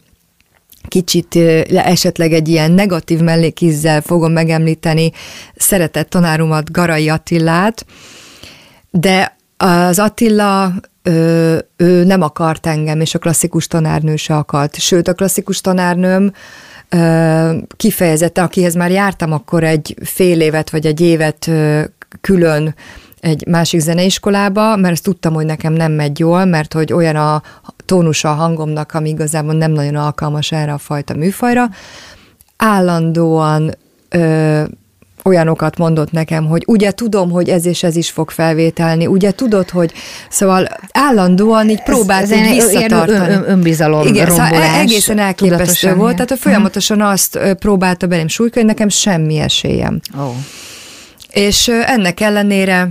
kicsit 0.87 1.35
esetleg 1.69 2.33
egy 2.33 2.47
ilyen 2.47 2.71
negatív 2.71 3.19
mellékízzel 3.19 4.01
fogom 4.01 4.31
megemlíteni 4.31 5.11
szeretett 5.55 6.09
tanárumat, 6.09 6.71
Garai 6.71 7.09
Attillát, 7.09 7.85
de 8.91 9.37
az 9.57 9.99
Attila 9.99 10.73
ő, 11.07 11.67
ő 11.77 12.03
nem 12.03 12.21
akart 12.21 12.67
engem, 12.67 13.01
és 13.01 13.15
a 13.15 13.19
klasszikus 13.19 13.67
tanárnő 13.67 14.15
se 14.15 14.35
akart. 14.35 14.75
Sőt, 14.75 15.07
a 15.07 15.13
klasszikus 15.13 15.61
tanárnőm 15.61 16.31
kifejezetten, 17.77 18.43
akihez 18.43 18.75
már 18.75 18.91
jártam 18.91 19.31
akkor 19.31 19.63
egy 19.63 19.95
fél 20.03 20.41
évet 20.41 20.69
vagy 20.69 20.85
egy 20.85 21.01
évet 21.01 21.51
külön 22.21 22.75
egy 23.19 23.47
másik 23.47 23.79
zeneiskolába, 23.79 24.75
mert 24.75 24.93
ezt 24.93 25.03
tudtam, 25.03 25.33
hogy 25.33 25.45
nekem 25.45 25.73
nem 25.73 25.91
megy 25.91 26.19
jól, 26.19 26.45
mert 26.45 26.73
hogy 26.73 26.93
olyan 26.93 27.15
a 27.15 27.41
tónusa 27.85 28.29
a 28.29 28.33
hangomnak, 28.33 28.93
ami 28.93 29.09
igazából 29.09 29.53
nem 29.53 29.71
nagyon 29.71 29.95
alkalmas 29.95 30.51
erre 30.51 30.73
a 30.73 30.77
fajta 30.77 31.15
műfajra. 31.15 31.69
Állandóan 32.57 33.75
ö, 34.09 34.63
olyanokat 35.27 35.77
mondott 35.77 36.11
nekem, 36.11 36.45
hogy 36.45 36.63
ugye 36.67 36.91
tudom, 36.91 37.31
hogy 37.31 37.49
ez 37.49 37.65
és 37.65 37.83
ez 37.83 37.95
is 37.95 38.09
fog 38.09 38.29
felvételni, 38.29 39.07
ugye 39.07 39.31
tudod, 39.31 39.69
hogy 39.69 39.93
szóval 40.29 40.67
állandóan 40.91 41.69
így 41.69 41.83
próbált 41.83 42.31
ez, 42.31 42.31
így 42.31 42.53
visszatartani. 42.53 43.33
Ön, 43.33 43.43
önbizalom 43.49 44.07
Igen, 44.07 44.29
szóval 44.29 44.53
e- 44.53 44.79
egészen 44.79 45.19
elképesztő 45.19 45.95
volt, 45.95 46.13
tehát 46.13 46.31
a 46.31 46.37
folyamatosan 46.37 47.01
azt 47.01 47.39
próbálta 47.59 48.07
belém 48.07 48.27
súlykolni, 48.27 48.67
hogy 48.67 48.77
nekem 48.77 48.89
semmi 48.89 49.37
esélyem. 49.37 49.99
Oh. 50.17 50.35
És 51.31 51.67
ennek 51.67 52.19
ellenére 52.19 52.89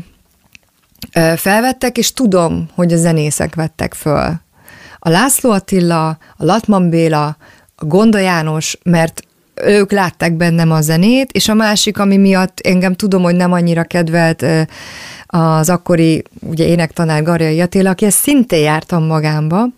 felvettek, 1.36 1.98
és 1.98 2.12
tudom, 2.12 2.68
hogy 2.74 2.92
a 2.92 2.96
zenészek 2.96 3.54
vettek 3.54 3.94
föl. 3.94 4.44
A 4.98 5.08
László 5.08 5.50
Attila, 5.50 6.08
a 6.08 6.44
Latman 6.44 6.90
Béla, 6.90 7.36
a 7.76 7.84
Gonda 7.84 8.18
János, 8.18 8.78
mert 8.82 9.22
ők 9.64 9.92
látták 9.92 10.32
bennem 10.32 10.70
a 10.70 10.80
zenét, 10.80 11.32
és 11.32 11.48
a 11.48 11.54
másik, 11.54 11.98
ami 11.98 12.16
miatt 12.16 12.60
engem 12.60 12.94
tudom, 12.94 13.22
hogy 13.22 13.36
nem 13.36 13.52
annyira 13.52 13.84
kedvelt 13.84 14.44
az 15.26 15.68
akkori 15.68 16.22
ugye 16.40 16.66
énektanár 16.66 17.22
Garjai 17.22 17.60
Attila, 17.60 17.90
aki 17.90 18.04
ezt 18.04 18.18
szintén 18.18 18.62
jártam 18.62 19.04
magámba, 19.04 19.68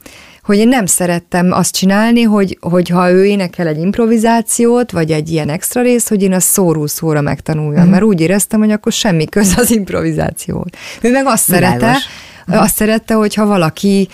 hogy 0.42 0.58
én 0.58 0.68
nem 0.68 0.86
szerettem 0.86 1.52
azt 1.52 1.74
csinálni, 1.74 2.22
hogy, 2.22 2.58
hogy 2.60 2.88
ha 2.88 3.10
ő 3.10 3.26
énekel 3.26 3.66
egy 3.66 3.78
improvizációt, 3.78 4.90
vagy 4.90 5.10
egy 5.10 5.30
ilyen 5.30 5.48
extra 5.48 5.82
részt, 5.82 6.08
hogy 6.08 6.22
én 6.22 6.32
azt 6.32 6.46
szóró 6.46 6.86
szóra 6.86 7.20
megtanuljam, 7.20 7.86
mm. 7.86 7.90
mert 7.90 8.02
úgy 8.02 8.20
éreztem, 8.20 8.60
hogy 8.60 8.70
akkor 8.70 8.92
semmi 8.92 9.24
köz 9.24 9.54
az 9.56 9.70
improvizációt. 9.70 10.76
Ő 11.00 11.10
meg 11.10 11.26
azt 11.26 11.46
Világos. 11.46 11.80
szerette, 11.80 11.98
azt 12.46 12.74
szerette, 12.74 13.14
hogyha 13.14 13.46
valaki 13.46 14.08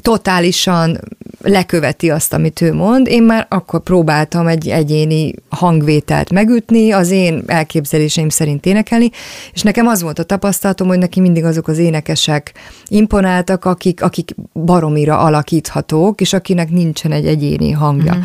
totálisan 0.00 1.00
leköveti 1.42 2.10
azt, 2.10 2.32
amit 2.32 2.60
ő 2.60 2.74
mond. 2.74 3.06
Én 3.06 3.22
már 3.22 3.46
akkor 3.48 3.80
próbáltam 3.80 4.46
egy 4.46 4.68
egyéni 4.68 5.34
hangvételt 5.48 6.32
megütni, 6.32 6.90
az 6.90 7.10
én 7.10 7.42
elképzeléseim 7.46 8.28
szerint 8.28 8.66
énekelni, 8.66 9.10
és 9.52 9.62
nekem 9.62 9.86
az 9.86 10.02
volt 10.02 10.18
a 10.18 10.22
tapasztalatom, 10.22 10.88
hogy 10.88 10.98
neki 10.98 11.20
mindig 11.20 11.44
azok 11.44 11.68
az 11.68 11.78
énekesek 11.78 12.52
imponáltak, 12.86 13.64
akik, 13.64 14.02
akik 14.02 14.34
baromira 14.52 15.18
alakíthatók, 15.18 16.20
és 16.20 16.32
akinek 16.32 16.70
nincsen 16.70 17.12
egy 17.12 17.26
egyéni 17.26 17.70
hangja. 17.70 18.12
Mm-hmm. 18.12 18.22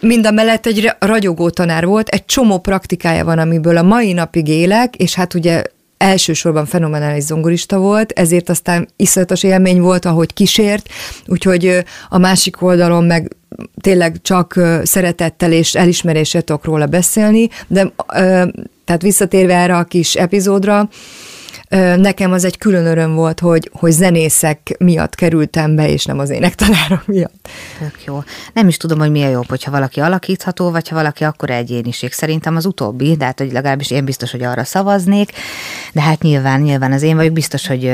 Mind 0.00 0.26
a 0.26 0.30
mellett 0.30 0.66
egy 0.66 0.92
ragyogó 0.98 1.50
tanár 1.50 1.86
volt, 1.86 2.08
egy 2.08 2.24
csomó 2.24 2.58
praktikája 2.58 3.24
van, 3.24 3.38
amiből 3.38 3.76
a 3.76 3.82
mai 3.82 4.12
napig 4.12 4.48
élek, 4.48 4.96
és 4.96 5.14
hát 5.14 5.34
ugye 5.34 5.62
elsősorban 5.98 6.66
fenomenális 6.66 7.24
zongorista 7.24 7.78
volt, 7.78 8.12
ezért 8.12 8.48
aztán 8.48 8.88
iszonyatos 8.96 9.42
élmény 9.42 9.80
volt, 9.80 10.04
ahogy 10.04 10.32
kísért, 10.32 10.88
úgyhogy 11.26 11.84
a 12.08 12.18
másik 12.18 12.62
oldalon 12.62 13.04
meg 13.04 13.36
tényleg 13.80 14.16
csak 14.22 14.60
szeretettel 14.82 15.52
és 15.52 15.74
elismeréssel 15.74 16.42
tudok 16.42 16.64
róla 16.64 16.86
beszélni, 16.86 17.48
de 17.66 17.92
tehát 18.84 19.02
visszatérve 19.02 19.54
erre 19.54 19.76
a 19.76 19.84
kis 19.84 20.14
epizódra, 20.14 20.88
Nekem 21.96 22.32
az 22.32 22.44
egy 22.44 22.58
külön 22.58 22.86
öröm 22.86 23.14
volt, 23.14 23.40
hogy, 23.40 23.70
hogy 23.72 23.90
zenészek 23.90 24.74
miatt 24.78 25.14
kerültem 25.14 25.76
be, 25.76 25.88
és 25.88 26.04
nem 26.04 26.18
az 26.18 26.30
énektanárok 26.30 27.06
miatt. 27.06 27.48
Tök 27.78 28.04
jó. 28.06 28.22
Nem 28.52 28.68
is 28.68 28.76
tudom, 28.76 28.98
hogy 28.98 29.10
mi 29.10 29.22
a 29.22 29.28
jobb, 29.28 29.48
hogyha 29.48 29.70
valaki 29.70 30.00
alakítható, 30.00 30.70
vagy 30.70 30.88
ha 30.88 30.94
valaki 30.94 31.24
akkor 31.24 31.50
egyéniség. 31.50 32.12
Szerintem 32.12 32.56
az 32.56 32.66
utóbbi, 32.66 33.16
de 33.16 33.24
hát 33.24 33.38
hogy 33.38 33.52
legalábbis 33.52 33.90
én 33.90 34.04
biztos, 34.04 34.30
hogy 34.30 34.42
arra 34.42 34.64
szavaznék, 34.64 35.30
de 35.92 36.00
hát 36.00 36.22
nyilván, 36.22 36.60
nyilván 36.60 36.92
az 36.92 37.02
én 37.02 37.16
vagyok, 37.16 37.32
biztos, 37.32 37.66
hogy 37.66 37.92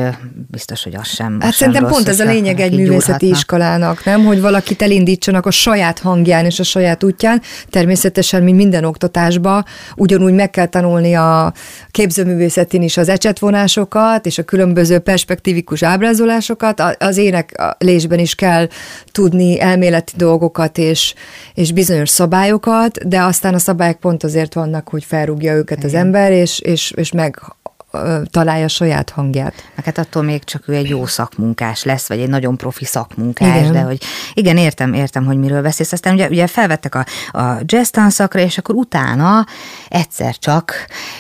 biztos, 0.51 0.83
hogy 0.83 0.95
az 0.95 1.09
sem. 1.09 1.41
Hát 1.41 1.53
sem 1.53 1.73
szerintem 1.73 1.91
pont 1.91 2.09
ez 2.09 2.21
a 2.21 2.25
lényeg 2.25 2.61
egy 2.61 2.77
művészeti 2.77 3.29
iskolának, 3.29 4.05
nem? 4.05 4.25
Hogy 4.25 4.41
valakit 4.41 4.83
elindítsanak 4.83 5.47
a 5.47 5.51
saját 5.51 5.99
hangján 5.99 6.45
és 6.45 6.61
a 6.61 6.63
saját 6.65 7.05
útján. 7.05 7.41
Természetesen, 7.71 8.43
mint 8.43 8.57
minden 8.57 8.85
oktatásba, 8.85 9.65
ugyanúgy 9.97 10.33
meg 10.35 10.51
kell 10.51 10.67
tanulni 10.67 11.15
a 11.15 11.53
képzőművészetén 11.91 12.83
is 12.83 12.97
az 12.97 13.09
ecsetvonás, 13.09 13.62
vonásokat 13.63 14.27
és 14.27 14.39
a 14.39 14.43
különböző 14.43 14.99
perspektívikus 14.99 15.83
ábrázolásokat, 15.83 16.83
az 16.99 17.17
éneklésben 17.17 18.19
is 18.19 18.35
kell 18.35 18.69
tudni 19.13 19.61
elméleti 19.61 20.13
dolgokat 20.17 20.79
és, 20.79 21.15
és 21.55 21.73
bizonyos 21.73 22.09
szabályokat, 22.09 23.09
de 23.09 23.21
aztán 23.21 23.55
a 23.55 23.59
szabályok 23.59 24.01
pont 24.01 24.25
azért 24.25 24.55
vannak, 24.55 24.89
hogy 24.89 25.05
felrúgja 25.05 25.55
őket 25.55 25.79
Igen. 25.79 25.89
az 25.89 25.95
ember, 25.95 26.33
és, 26.33 26.61
és, 26.61 26.93
és 26.97 27.13
meg 27.13 27.41
találja 28.31 28.69
saját 28.69 29.11
hangját. 29.11 29.55
Meg 29.77 29.85
hát 29.85 29.99
attól 29.99 30.23
még 30.23 30.45
csak 30.45 30.69
ő 30.69 30.75
egy 30.75 30.89
jó 30.89 31.07
szakmunkás 31.07 31.85
lesz, 31.85 32.09
vagy 32.09 32.19
egy 32.19 32.29
nagyon 32.29 32.57
profi 32.57 32.85
szakmunkás, 32.85 33.59
igen. 33.61 33.73
de 33.73 33.81
hogy 33.81 34.03
igen, 34.35 34.57
értem, 34.57 34.93
értem, 34.93 35.25
hogy 35.25 35.37
miről 35.37 35.63
beszélsz. 35.63 35.93
Aztán 35.93 36.15
ugye, 36.15 36.29
ugye 36.29 36.47
felvettek 36.47 36.95
a, 36.95 37.07
a 37.39 37.61
jazz 37.65 37.89
tanszakra, 37.89 38.41
és 38.41 38.59
akkor 38.59 38.75
utána 38.75 39.47
egyszer 39.89 40.39
csak 40.39 40.75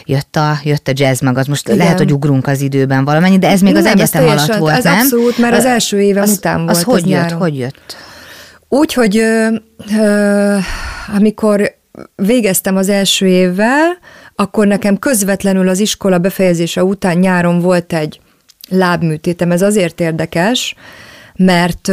jött 0.05 0.37
a, 0.37 0.59
jött 0.62 0.88
a 0.88 0.93
jazz 0.95 1.21
meg, 1.21 1.38
az 1.38 1.47
most 1.47 1.67
igen. 1.67 1.79
lehet, 1.79 1.99
hogy 1.99 2.12
ugrunk 2.12 2.47
az 2.47 2.61
időben 2.61 3.05
valamennyi, 3.05 3.38
de 3.38 3.49
ez 3.49 3.61
még 3.61 3.76
az 3.76 3.85
nem, 3.85 3.93
egyetem 3.93 4.29
alatt 4.29 4.57
volt, 4.57 4.76
ez 4.76 4.85
nem? 4.85 4.99
abszolút, 4.99 5.38
mert 5.38 5.57
az 5.57 5.64
első 5.64 6.00
évem 6.00 6.23
az, 6.23 6.31
után 6.31 6.64
volt. 6.64 6.71
Az 6.71 6.83
hogy 6.83 7.09
jött, 7.09 7.21
nyáron. 7.21 7.38
hogy 7.38 7.59
jött? 7.59 7.97
Úgy, 8.69 8.93
hogy 8.93 9.17
ö, 9.17 9.49
ö, 9.99 10.57
amikor 11.14 11.81
végeztem 12.17 12.76
az 12.76 12.88
első 12.88 13.26
évvel, 13.26 13.99
akkor 14.35 14.67
nekem 14.67 14.99
közvetlenül 14.99 15.69
az 15.69 15.79
iskola 15.79 16.19
befejezése 16.19 16.85
után 16.85 17.19
nyáron 17.19 17.61
volt 17.61 17.93
egy 17.93 18.21
lábműtétem. 18.69 19.51
Ez 19.51 19.62
azért 19.62 20.01
érdekes, 20.01 20.75
mert 21.37 21.93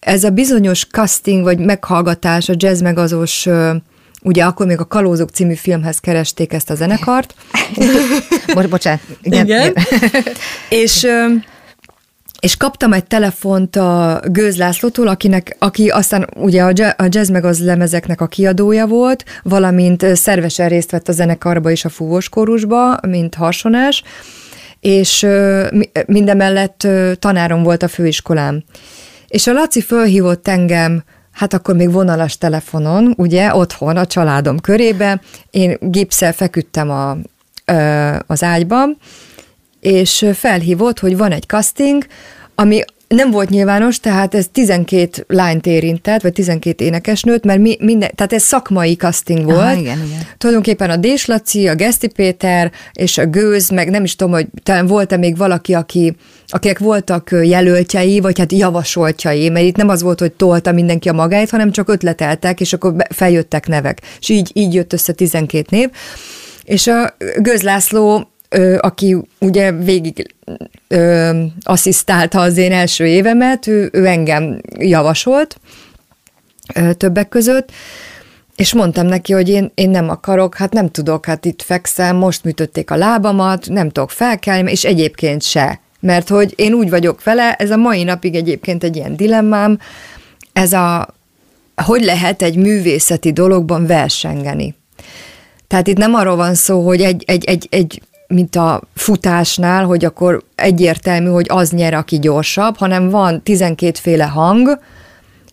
ez 0.00 0.24
a 0.24 0.30
bizonyos 0.30 0.86
casting 0.86 1.42
vagy 1.42 1.58
meghallgatás 1.58 2.48
a 2.48 2.54
jazz 2.56 2.80
megazos 2.80 3.48
Ugye 4.22 4.44
akkor 4.44 4.66
még 4.66 4.80
a 4.80 4.86
Kalózok 4.86 5.30
című 5.30 5.54
filmhez 5.54 5.98
keresték 5.98 6.52
ezt 6.52 6.70
a 6.70 6.74
zenekart. 6.74 7.34
Most, 8.54 8.68
bocsánat. 8.68 9.00
Igen. 9.22 9.46
Igen. 9.46 9.74
és 10.68 11.06
és 12.40 12.56
kaptam 12.56 12.92
egy 12.92 13.04
telefont 13.04 13.76
a 13.76 14.20
Gőz 14.24 14.56
Lászlótól, 14.56 15.08
akinek, 15.08 15.56
aki 15.58 15.88
aztán 15.88 16.28
ugye 16.36 16.62
a 16.96 17.06
jazz 17.08 17.30
meg 17.30 17.44
az 17.44 17.64
lemezeknek 17.64 18.20
a 18.20 18.26
kiadója 18.26 18.86
volt, 18.86 19.24
valamint 19.42 20.16
szervesen 20.16 20.68
részt 20.68 20.90
vett 20.90 21.08
a 21.08 21.12
zenekarba 21.12 21.70
és 21.70 21.84
a 21.84 21.88
fúvós 21.88 22.28
kórusba, 22.28 22.98
mint 23.08 23.34
harsonás, 23.34 24.02
és 24.80 25.26
mindemellett 26.06 26.86
tanárom 27.18 27.62
volt 27.62 27.82
a 27.82 27.88
főiskolám. 27.88 28.64
És 29.28 29.46
a 29.46 29.52
Laci 29.52 29.80
fölhívott 29.80 30.48
engem, 30.48 31.02
hát 31.32 31.54
akkor 31.54 31.76
még 31.76 31.92
vonalas 31.92 32.38
telefonon, 32.38 33.14
ugye, 33.16 33.54
otthon, 33.54 33.96
a 33.96 34.06
családom 34.06 34.60
körébe, 34.60 35.20
én 35.50 35.76
gipszel 35.80 36.32
feküdtem 36.32 36.90
a, 36.90 37.16
az 38.26 38.42
ágyban, 38.42 38.96
és 39.80 40.26
felhívott, 40.34 40.98
hogy 40.98 41.16
van 41.16 41.32
egy 41.32 41.46
casting, 41.46 42.06
ami 42.54 42.82
nem 43.08 43.30
volt 43.30 43.48
nyilvános, 43.48 44.00
tehát 44.00 44.34
ez 44.34 44.46
12 44.52 45.24
lányt 45.26 45.66
érintett, 45.66 46.22
vagy 46.22 46.32
12 46.32 46.84
énekesnőt, 46.84 47.44
mert 47.44 47.60
mi, 47.60 47.76
minden, 47.80 48.10
tehát 48.14 48.32
ez 48.32 48.42
szakmai 48.42 48.94
casting 48.94 49.44
volt. 49.44 49.58
Aha, 49.58 49.72
igen, 49.72 50.02
igen. 50.06 50.20
Tulajdonképpen 50.38 50.90
a 50.90 50.96
Dés 50.96 51.26
Laci, 51.26 51.68
a 51.68 51.74
Geszti 51.74 52.08
Péter 52.08 52.72
és 52.92 53.18
a 53.18 53.26
Gőz, 53.26 53.68
meg 53.68 53.90
nem 53.90 54.04
is 54.04 54.16
tudom, 54.16 54.32
hogy 54.32 54.46
talán 54.62 54.86
volt-e 54.86 55.16
még 55.16 55.36
valaki, 55.36 55.74
aki, 55.74 56.16
akinek 56.46 56.78
voltak 56.78 57.30
jelöltjei, 57.42 58.20
vagy 58.20 58.38
hát 58.38 58.52
javasoltjai, 58.52 59.48
mert 59.48 59.66
itt 59.66 59.76
nem 59.76 59.88
az 59.88 60.02
volt, 60.02 60.20
hogy 60.20 60.32
tolta 60.32 60.72
mindenki 60.72 61.08
a 61.08 61.12
magáit, 61.12 61.50
hanem 61.50 61.70
csak 61.70 61.88
ötleteltek, 61.88 62.60
és 62.60 62.72
akkor 62.72 62.94
feljöttek 63.14 63.66
nevek. 63.66 64.00
És 64.20 64.28
így, 64.28 64.50
így 64.52 64.74
jött 64.74 64.92
össze 64.92 65.12
12 65.12 65.66
név. 65.70 65.90
És 66.64 66.86
a 66.86 67.16
Gőz 67.36 67.62
László 67.62 68.30
ö, 68.48 68.76
aki 68.80 69.16
ugye 69.38 69.72
végig 69.72 70.34
ö, 70.88 71.42
asszisztálta 71.62 72.40
az 72.40 72.56
én 72.56 72.72
első 72.72 73.06
évemet, 73.06 73.66
ő, 73.66 73.88
ő 73.92 74.06
engem 74.06 74.60
javasolt 74.78 75.60
ö, 76.74 76.92
többek 76.92 77.28
között, 77.28 77.70
és 78.58 78.74
mondtam 78.74 79.06
neki, 79.06 79.32
hogy 79.32 79.48
én, 79.48 79.70
én 79.74 79.90
nem 79.90 80.08
akarok, 80.08 80.56
hát 80.56 80.72
nem 80.72 80.90
tudok, 80.90 81.26
hát 81.26 81.44
itt 81.44 81.62
fekszem, 81.62 82.16
most 82.16 82.44
műtötték 82.44 82.90
a 82.90 82.96
lábamat, 82.96 83.68
nem 83.68 83.90
tudok 83.90 84.10
felkelni, 84.10 84.70
és 84.70 84.84
egyébként 84.84 85.42
se. 85.42 85.80
Mert 86.00 86.28
hogy 86.28 86.52
én 86.56 86.72
úgy 86.72 86.90
vagyok 86.90 87.22
vele, 87.22 87.54
ez 87.54 87.70
a 87.70 87.76
mai 87.76 88.02
napig 88.02 88.34
egyébként 88.34 88.84
egy 88.84 88.96
ilyen 88.96 89.16
dilemmám, 89.16 89.78
ez 90.52 90.72
a, 90.72 91.14
hogy 91.84 92.04
lehet 92.04 92.42
egy 92.42 92.56
művészeti 92.56 93.32
dologban 93.32 93.86
versengeni. 93.86 94.74
Tehát 95.66 95.86
itt 95.86 95.96
nem 95.96 96.14
arról 96.14 96.36
van 96.36 96.54
szó, 96.54 96.86
hogy 96.86 97.00
egy, 97.00 97.24
egy, 97.26 97.44
egy, 97.44 97.66
egy 97.70 98.02
mint 98.28 98.56
a 98.56 98.82
futásnál, 98.94 99.84
hogy 99.84 100.04
akkor 100.04 100.42
egyértelmű, 100.54 101.28
hogy 101.28 101.46
az 101.48 101.70
nyer, 101.70 101.94
aki 101.94 102.18
gyorsabb, 102.18 102.76
hanem 102.76 103.10
van 103.10 103.42
12 103.42 103.98
féle 104.00 104.24
hang, 104.24 104.78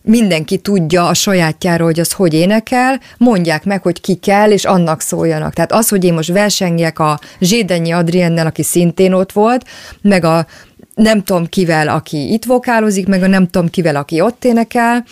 mindenki 0.02 0.58
tudja 0.58 1.06
a 1.06 1.14
sajátjáról, 1.14 1.86
hogy 1.86 2.00
az 2.00 2.12
hogy 2.12 2.34
énekel, 2.34 3.00
mondják 3.18 3.64
meg, 3.64 3.82
hogy 3.82 4.00
ki 4.00 4.14
kell, 4.14 4.50
és 4.50 4.64
annak 4.64 5.00
szóljanak. 5.00 5.52
Tehát 5.52 5.72
az, 5.72 5.88
hogy 5.88 6.04
én 6.04 6.14
most 6.14 6.32
versengjek 6.32 6.98
a 6.98 7.20
Zsédenyi 7.40 7.90
Adriennel, 7.90 8.46
aki 8.46 8.62
szintén 8.62 9.12
ott 9.12 9.32
volt, 9.32 9.64
meg 10.02 10.24
a 10.24 10.46
nem 10.94 11.22
tudom 11.22 11.46
kivel, 11.46 11.88
aki 11.88 12.32
itt 12.32 12.44
vokálozik, 12.44 13.06
meg 13.06 13.22
a 13.22 13.26
nem 13.26 13.48
tudom 13.48 13.70
kivel, 13.70 13.96
aki 13.96 14.20
ott 14.20 14.44
énekel, 14.44 15.04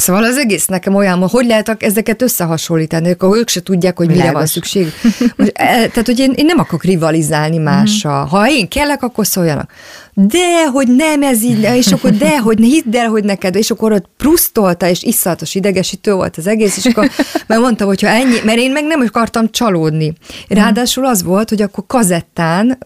Szóval 0.00 0.24
az 0.24 0.36
egész 0.36 0.66
nekem 0.66 0.94
olyan, 0.94 1.28
hogy 1.28 1.46
lehet 1.46 1.76
ezeket 1.78 2.22
összehasonlítani, 2.22 3.10
akkor 3.10 3.36
ők 3.36 3.48
se 3.48 3.62
tudják, 3.62 3.96
hogy 3.96 4.06
Világos. 4.06 4.26
mire 4.26 4.38
van 4.38 4.46
szükség. 4.46 4.92
Most, 5.36 5.52
e, 5.54 5.66
tehát, 5.66 6.06
hogy 6.06 6.18
én, 6.18 6.32
én 6.36 6.44
nem 6.44 6.58
akarok 6.58 6.84
rivalizálni 6.84 7.58
mással. 7.58 8.24
Ha 8.26 8.48
én 8.48 8.68
kellek, 8.68 9.02
akkor 9.02 9.26
szóljanak. 9.26 9.72
De, 10.14 10.66
hogy 10.72 10.88
nem 10.88 11.22
ez 11.22 11.42
így, 11.42 11.68
és 11.74 11.92
akkor 11.92 12.10
de, 12.10 12.38
hogy 12.38 12.58
ne 12.58 12.66
hidd 12.66 12.96
el, 12.96 13.08
hogy 13.08 13.24
neked, 13.24 13.54
és 13.54 13.70
akkor 13.70 13.92
ott 13.92 14.08
prusztolta, 14.16 14.88
és 14.88 15.02
iszzatos 15.02 15.54
idegesítő 15.54 16.12
volt 16.12 16.36
az 16.36 16.46
egész, 16.46 16.76
és 16.76 16.84
akkor 16.84 17.10
mert 17.46 17.60
mondtam, 17.60 17.86
hogy 17.86 18.00
ha 18.00 18.08
ennyi, 18.08 18.38
mert 18.44 18.58
én 18.58 18.72
meg 18.72 18.84
nem 18.84 19.00
akartam 19.00 19.50
csalódni. 19.50 20.12
Ráadásul 20.48 21.06
az 21.06 21.22
volt, 21.22 21.48
hogy 21.48 21.62
akkor 21.62 21.84
kazettán, 21.86 22.78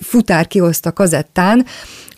futár 0.00 0.46
kihozta 0.46 0.92
kazettán, 0.92 1.66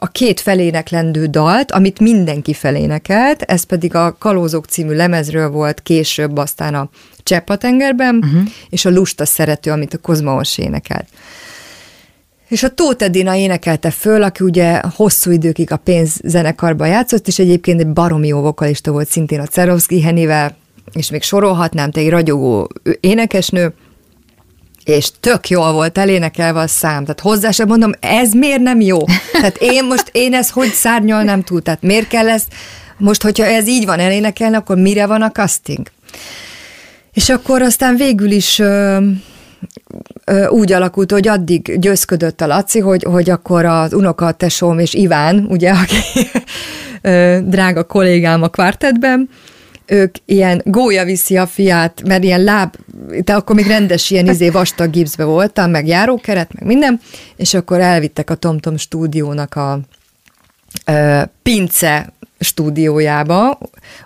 a 0.00 0.06
két 0.06 0.40
felének 0.40 0.88
lendő 0.88 1.26
dalt, 1.26 1.72
amit 1.72 2.00
mindenki 2.00 2.54
felénekelt, 2.54 3.42
ez 3.42 3.62
pedig 3.62 3.94
a 3.94 4.16
Kalózok 4.18 4.64
című 4.64 4.94
lemezről 4.94 5.50
volt 5.50 5.82
később 5.82 6.36
aztán 6.36 6.74
a 6.74 6.88
Cseppatengerben, 7.22 8.16
uh-huh. 8.16 8.42
és 8.70 8.84
a 8.84 8.90
Lusta 8.90 9.24
szerető, 9.24 9.70
amit 9.70 9.94
a 9.94 9.98
Kozmaos 9.98 10.58
énekelt. 10.58 11.06
És 12.48 12.62
a 12.62 12.74
Tóth 12.74 13.04
Edina 13.04 13.34
énekelte 13.34 13.90
föl, 13.90 14.22
aki 14.22 14.44
ugye 14.44 14.80
hosszú 14.94 15.30
időkig 15.30 15.72
a 15.72 15.76
pénzzenekarban 15.76 16.88
játszott, 16.88 17.26
és 17.26 17.38
egyébként 17.38 17.80
egy 17.80 17.92
baromi 17.92 18.26
jó 18.26 18.40
vokalista 18.40 18.90
volt 18.90 19.08
szintén 19.08 19.40
a 19.40 19.46
Cerovszki 19.46 20.02
Henivel, 20.02 20.56
és 20.92 21.10
még 21.10 21.22
sorolhatnám, 21.22 21.90
te 21.90 22.00
egy 22.00 22.10
ragyogó 22.10 22.68
énekesnő, 23.00 23.74
és 24.88 25.10
tök 25.20 25.48
jól 25.48 25.72
volt 25.72 25.98
elénekelve 25.98 26.60
a 26.60 26.66
szám. 26.66 27.02
Tehát 27.02 27.20
hozzá 27.20 27.50
sem 27.50 27.68
mondom, 27.68 27.92
ez 28.00 28.32
miért 28.32 28.60
nem 28.60 28.80
jó? 28.80 28.98
Tehát 29.32 29.56
én 29.60 29.84
most, 29.84 30.08
én 30.12 30.34
ezt 30.34 30.50
hogy 30.50 30.72
szárnyalnám 30.72 31.42
túl? 31.42 31.62
Tehát 31.62 31.82
miért 31.82 32.08
kell 32.08 32.28
ezt, 32.28 32.46
most, 32.96 33.22
hogyha 33.22 33.44
ez 33.44 33.68
így 33.68 33.86
van 33.86 33.98
elénekelni, 33.98 34.56
akkor 34.56 34.76
mire 34.76 35.06
van 35.06 35.22
a 35.22 35.30
casting? 35.30 35.86
És 37.12 37.28
akkor 37.28 37.62
aztán 37.62 37.96
végül 37.96 38.30
is 38.30 38.58
ö, 38.58 38.98
ö, 40.24 40.46
úgy 40.46 40.72
alakult, 40.72 41.10
hogy 41.10 41.28
addig 41.28 41.78
győzködött 41.78 42.40
a 42.40 42.46
Laci, 42.46 42.78
hogy, 42.78 43.02
hogy 43.02 43.30
akkor 43.30 43.64
az 43.64 43.92
unokatesóm 43.92 44.78
és 44.78 44.94
Iván, 44.94 45.46
ugye, 45.48 45.70
aki 45.70 45.96
ö, 47.02 47.38
drága 47.44 47.84
kollégám 47.84 48.42
a 48.42 48.48
kvártetben, 48.48 49.28
ők 49.88 50.14
ilyen 50.24 50.62
gólya 50.64 51.04
viszi 51.04 51.36
a 51.36 51.46
fiát, 51.46 52.02
mert 52.06 52.24
ilyen 52.24 52.44
láb, 52.44 52.74
de 53.24 53.34
akkor 53.34 53.56
még 53.56 53.66
rendes 53.66 54.10
ilyen 54.10 54.26
izé 54.26 54.48
vastag 54.48 54.90
gipszbe 54.90 55.24
voltam, 55.24 55.70
meg 55.70 55.86
járókeret, 55.86 56.52
meg 56.52 56.64
minden, 56.64 57.00
és 57.36 57.54
akkor 57.54 57.80
elvittek 57.80 58.30
a 58.30 58.34
TomTom 58.34 58.76
stúdiónak 58.76 59.54
a 59.54 59.80
ö, 60.84 61.20
pince 61.42 62.12
stúdiójába, 62.40 63.58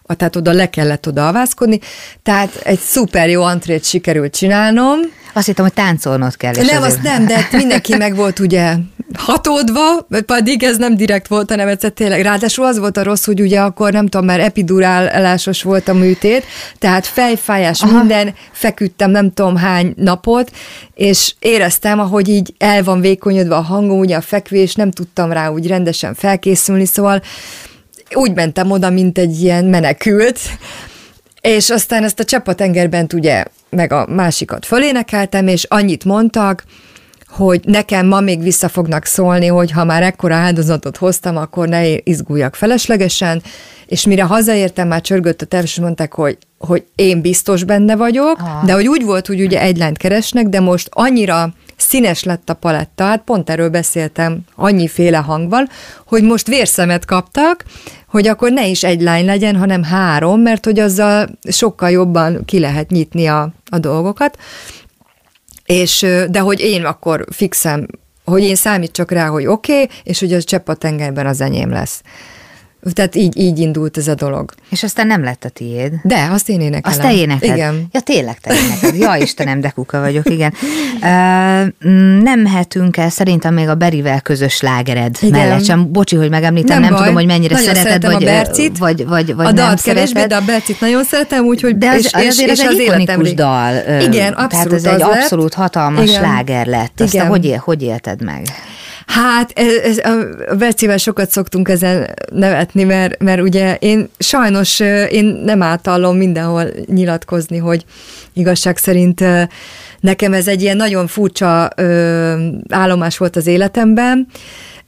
tehát 0.07 0.37
oda 0.37 0.53
le 0.53 0.71
kellett 0.71 1.07
oda 1.07 1.29
avászkodni, 1.29 1.81
tehát 2.23 2.55
egy 2.55 2.79
szuper 2.79 3.29
jó 3.29 3.43
antrét 3.43 3.85
sikerült 3.85 4.37
csinálnom. 4.37 4.99
Azt 5.33 5.47
hittem, 5.47 5.65
hogy 5.65 5.75
táncolnod 5.75 6.37
kell. 6.37 6.53
Nem, 6.53 6.83
azt 6.83 7.03
nem, 7.03 7.27
de 7.27 7.49
mindenki 7.53 7.97
meg 7.97 8.17
volt 8.17 8.39
ugye 8.39 8.77
hatódva, 9.15 10.07
pedig 10.27 10.63
ez 10.63 10.77
nem 10.77 10.97
direkt 10.97 11.27
volt, 11.27 11.51
hanem 11.51 11.69
egyszer 11.69 11.91
tényleg. 11.91 12.23
Ráadásul 12.23 12.65
az 12.65 12.79
volt 12.79 12.97
a 12.97 13.03
rossz, 13.03 13.25
hogy 13.25 13.41
ugye 13.41 13.61
akkor 13.61 13.93
nem 13.93 14.07
tudom, 14.07 14.27
mert 14.27 14.43
epidurálásos 14.43 15.63
volt 15.63 15.89
a 15.89 15.95
műtét, 15.95 16.45
tehát 16.79 17.07
fejfájás, 17.07 17.83
Aha. 17.83 17.99
minden, 17.99 18.35
feküdtem 18.53 19.11
nem 19.11 19.33
tudom 19.33 19.57
hány 19.57 19.93
napot, 19.97 20.51
és 20.95 21.35
éreztem, 21.39 22.01
ahogy 22.01 22.29
így 22.29 22.55
el 22.59 22.83
van 22.83 23.01
vékonyodva 23.01 23.57
a 23.57 23.61
hangom, 23.61 23.99
ugye 23.99 24.17
a 24.17 24.21
fekvés, 24.21 24.75
nem 24.75 24.91
tudtam 24.91 25.33
rá 25.33 25.49
úgy 25.49 25.67
rendesen 25.67 26.15
felkészülni, 26.15 26.85
szóval 26.87 27.23
úgy 28.15 28.35
mentem 28.35 28.71
oda, 28.71 28.91
mint 28.91 29.19
egy 29.19 29.43
ilyen 29.43 29.65
menekült, 29.65 30.41
és 31.43 31.71
aztán 31.71 32.05
ezt 32.05 32.21
a 32.21 32.25
Csepatengerben 32.25 33.07
ugye 33.15 33.45
meg 33.71 33.93
a 33.93 34.07
másikat 34.07 34.67
fölénekeltem, 34.67 35.47
és 35.47 35.65
annyit 35.65 36.05
mondtak, 36.05 36.65
hogy 37.29 37.61
nekem 37.65 38.07
ma 38.07 38.21
még 38.21 38.43
vissza 38.43 38.69
fognak 38.69 39.05
szólni, 39.05 39.47
hogy 39.47 39.71
ha 39.71 39.85
már 39.85 40.03
ekkora 40.03 40.35
áldozatot 40.35 40.97
hoztam, 40.97 41.37
akkor 41.37 41.69
ne 41.69 41.97
izguljak 41.97 42.55
feleslegesen, 42.55 43.43
és 43.87 44.07
mire 44.07 44.23
hazaértem, 44.23 44.89
már 44.89 45.01
csörgött 45.01 45.43
a 45.43 45.47
terv, 45.47 45.65
és 45.65 45.81
mondták, 45.81 46.15
hogy, 46.15 46.39
hogy 46.59 46.85
én 46.95 47.21
biztos 47.21 47.65
benne 47.65 47.97
vagyok, 47.97 48.39
ah. 48.39 48.65
de 48.65 48.73
hogy 48.73 48.89
úgy 48.89 49.05
volt, 49.05 49.27
hogy 49.27 49.41
ugye 49.41 49.61
egy 49.61 49.77
lányt 49.77 49.97
keresnek, 49.97 50.47
de 50.47 50.61
most 50.61 50.89
annyira 50.91 51.55
színes 51.93 52.25
lett 52.25 52.51
a 52.51 52.55
paletta, 52.55 53.05
hát 53.05 53.23
pont 53.25 53.51
erről 53.51 53.69
beszéltem, 53.69 54.41
annyiféle 54.55 55.17
hang 55.17 55.51
van, 55.51 55.69
hogy 56.07 56.23
most 56.23 56.47
vérszemet 56.47 57.05
kaptak, 57.05 57.65
hogy 58.07 58.27
akkor 58.27 58.53
ne 58.53 58.67
is 58.67 58.85
egy 58.85 59.01
lány 59.01 59.25
legyen, 59.25 59.57
hanem 59.57 59.83
három, 59.83 60.41
mert 60.41 60.65
hogy 60.65 60.79
azzal 60.79 61.29
sokkal 61.49 61.91
jobban 61.91 62.45
ki 62.45 62.59
lehet 62.59 62.91
nyitni 62.91 63.27
a, 63.27 63.53
a 63.71 63.79
dolgokat. 63.79 64.39
És, 65.65 66.07
de 66.31 66.39
hogy 66.39 66.61
én 66.61 66.85
akkor 66.85 67.25
fixem, 67.31 67.87
hogy 68.25 68.43
én 68.43 68.55
számítsak 68.55 69.11
rá, 69.11 69.27
hogy 69.27 69.47
oké, 69.47 69.73
okay, 69.73 69.97
és 70.03 70.21
hogy 70.21 70.33
az 70.33 70.45
csepp 70.45 70.69
a 70.69 70.75
tengerben 70.75 71.27
az 71.27 71.41
enyém 71.41 71.71
lesz. 71.71 72.03
Tehát 72.91 73.15
így, 73.15 73.39
így 73.39 73.59
indult 73.59 73.97
ez 73.97 74.09
a 74.09 74.15
dolog. 74.15 74.53
És 74.69 74.83
aztán 74.83 75.07
nem 75.07 75.25
lett 75.25 75.45
a 75.45 75.49
tiéd. 75.49 75.93
De, 76.03 76.29
azt 76.31 76.49
én 76.49 76.61
énekelem. 76.61 76.99
Azt 76.99 77.09
te 77.09 77.15
énekeled? 77.15 77.57
Igen. 77.57 77.87
Ja, 77.93 78.01
tényleg 78.01 78.39
te 78.41 78.55
énekeled. 78.55 78.97
Ja, 78.97 79.15
Istenem, 79.15 79.61
de 79.61 79.71
kuka 79.71 80.01
vagyok, 80.01 80.31
igen. 80.31 80.55
Uh, 80.95 81.09
nem 82.23 82.41
mehetünk 82.41 82.97
el 82.97 83.09
szerintem 83.09 83.55
még 83.55 83.69
a 83.69 83.75
Berivel 83.75 84.21
közös 84.21 84.61
lágered 84.61 85.17
igen. 85.21 85.39
mellett 85.39 85.65
sem. 85.65 85.93
Bocsi, 85.93 86.17
hogy 86.17 86.31
megemlítem, 86.31 86.81
nem, 86.81 86.91
nem 86.91 86.99
tudom, 86.99 87.15
hogy 87.15 87.27
mennyire 87.27 87.55
nagyon 87.55 87.75
szereted, 87.75 88.05
vagy, 88.05 88.23
a 88.23 88.27
Bercit, 88.27 88.79
vagy, 88.79 89.07
vagy, 89.07 89.35
vagy 89.35 89.47
a 89.47 89.53
nem 89.53 89.67
dalt 89.67 89.83
kevésbé, 89.83 90.25
de 90.25 90.37
a 90.37 90.41
Bercit 90.41 90.81
nagyon 90.81 91.05
szeretem, 91.05 91.45
úgyhogy 91.45 91.79
De 91.79 91.89
az, 91.89 91.97
és, 91.97 92.05
és, 92.05 92.13
azért 92.13 92.51
és, 92.51 92.59
ez 92.59 92.67
az 92.67 92.75
egy 92.75 92.81
ikonikus 92.81 93.15
életem 93.15 93.35
dal. 93.35 94.01
Igen, 94.01 94.33
abszolút 94.33 94.51
Tehát 94.51 94.67
ez 94.67 94.85
az 94.85 94.87
egy 94.87 95.03
abszolút 95.03 95.55
hatalmas 95.55 96.09
Igen. 96.09 96.23
sláger 96.23 96.67
lett. 96.67 97.01
Azt 97.01 97.15
Igen. 97.15 97.27
hogy, 97.27 97.45
él, 97.45 97.63
hogy 97.65 97.83
élted 97.83 98.23
meg? 98.23 98.43
Hát 99.13 99.53
ez, 99.55 99.75
ez, 99.77 99.99
a 100.49 100.55
Bercivel 100.55 100.97
sokat 100.97 101.31
szoktunk 101.31 101.69
ezen 101.69 102.15
nevetni, 102.31 102.85
mert, 102.85 103.23
mert 103.23 103.41
ugye 103.41 103.77
én 103.77 104.09
sajnos 104.19 104.81
ö, 104.81 105.05
én 105.05 105.25
nem 105.25 105.63
átallom 105.63 106.17
mindenhol 106.17 106.65
nyilatkozni, 106.87 107.59
hogy 107.59 107.85
igazság 108.33 108.77
szerint 108.77 109.21
ö, 109.21 109.43
nekem 110.01 110.33
ez 110.33 110.49
egy 110.49 110.63
ilyen 110.63 110.77
nagyon 110.77 111.07
furcsa 111.07 111.69
állomás 112.69 113.19
volt 113.19 113.37
az 113.37 113.47
életemben. 113.47 114.27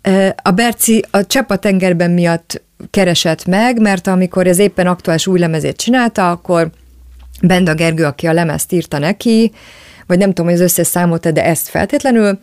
Ö, 0.03 0.29
A 0.43 0.51
Berci 0.51 1.05
a 1.11 1.27
Csepp 1.27 1.51
a 1.51 1.57
tengerben 1.57 2.11
miatt 2.11 2.63
keresett 2.91 3.45
meg, 3.47 3.81
mert 3.81 4.07
amikor 4.07 4.47
ez 4.47 4.59
éppen 4.59 4.87
aktuális 4.87 5.27
új 5.27 5.39
lemezét 5.39 5.77
csinálta, 5.77 6.31
akkor 6.31 6.71
Benda 7.43 7.75
Gergő, 7.75 8.05
aki 8.05 8.27
a 8.27 8.33
lemezt 8.33 8.73
írta 8.73 8.99
neki, 8.99 9.53
vagy 10.07 10.19
nem 10.19 10.29
tudom, 10.29 10.47
hogy 10.47 10.55
az 10.55 10.65
összes 10.65 10.87
számot, 10.87 11.33
de 11.33 11.45
ezt 11.45 11.69
feltétlenül, 11.69 12.39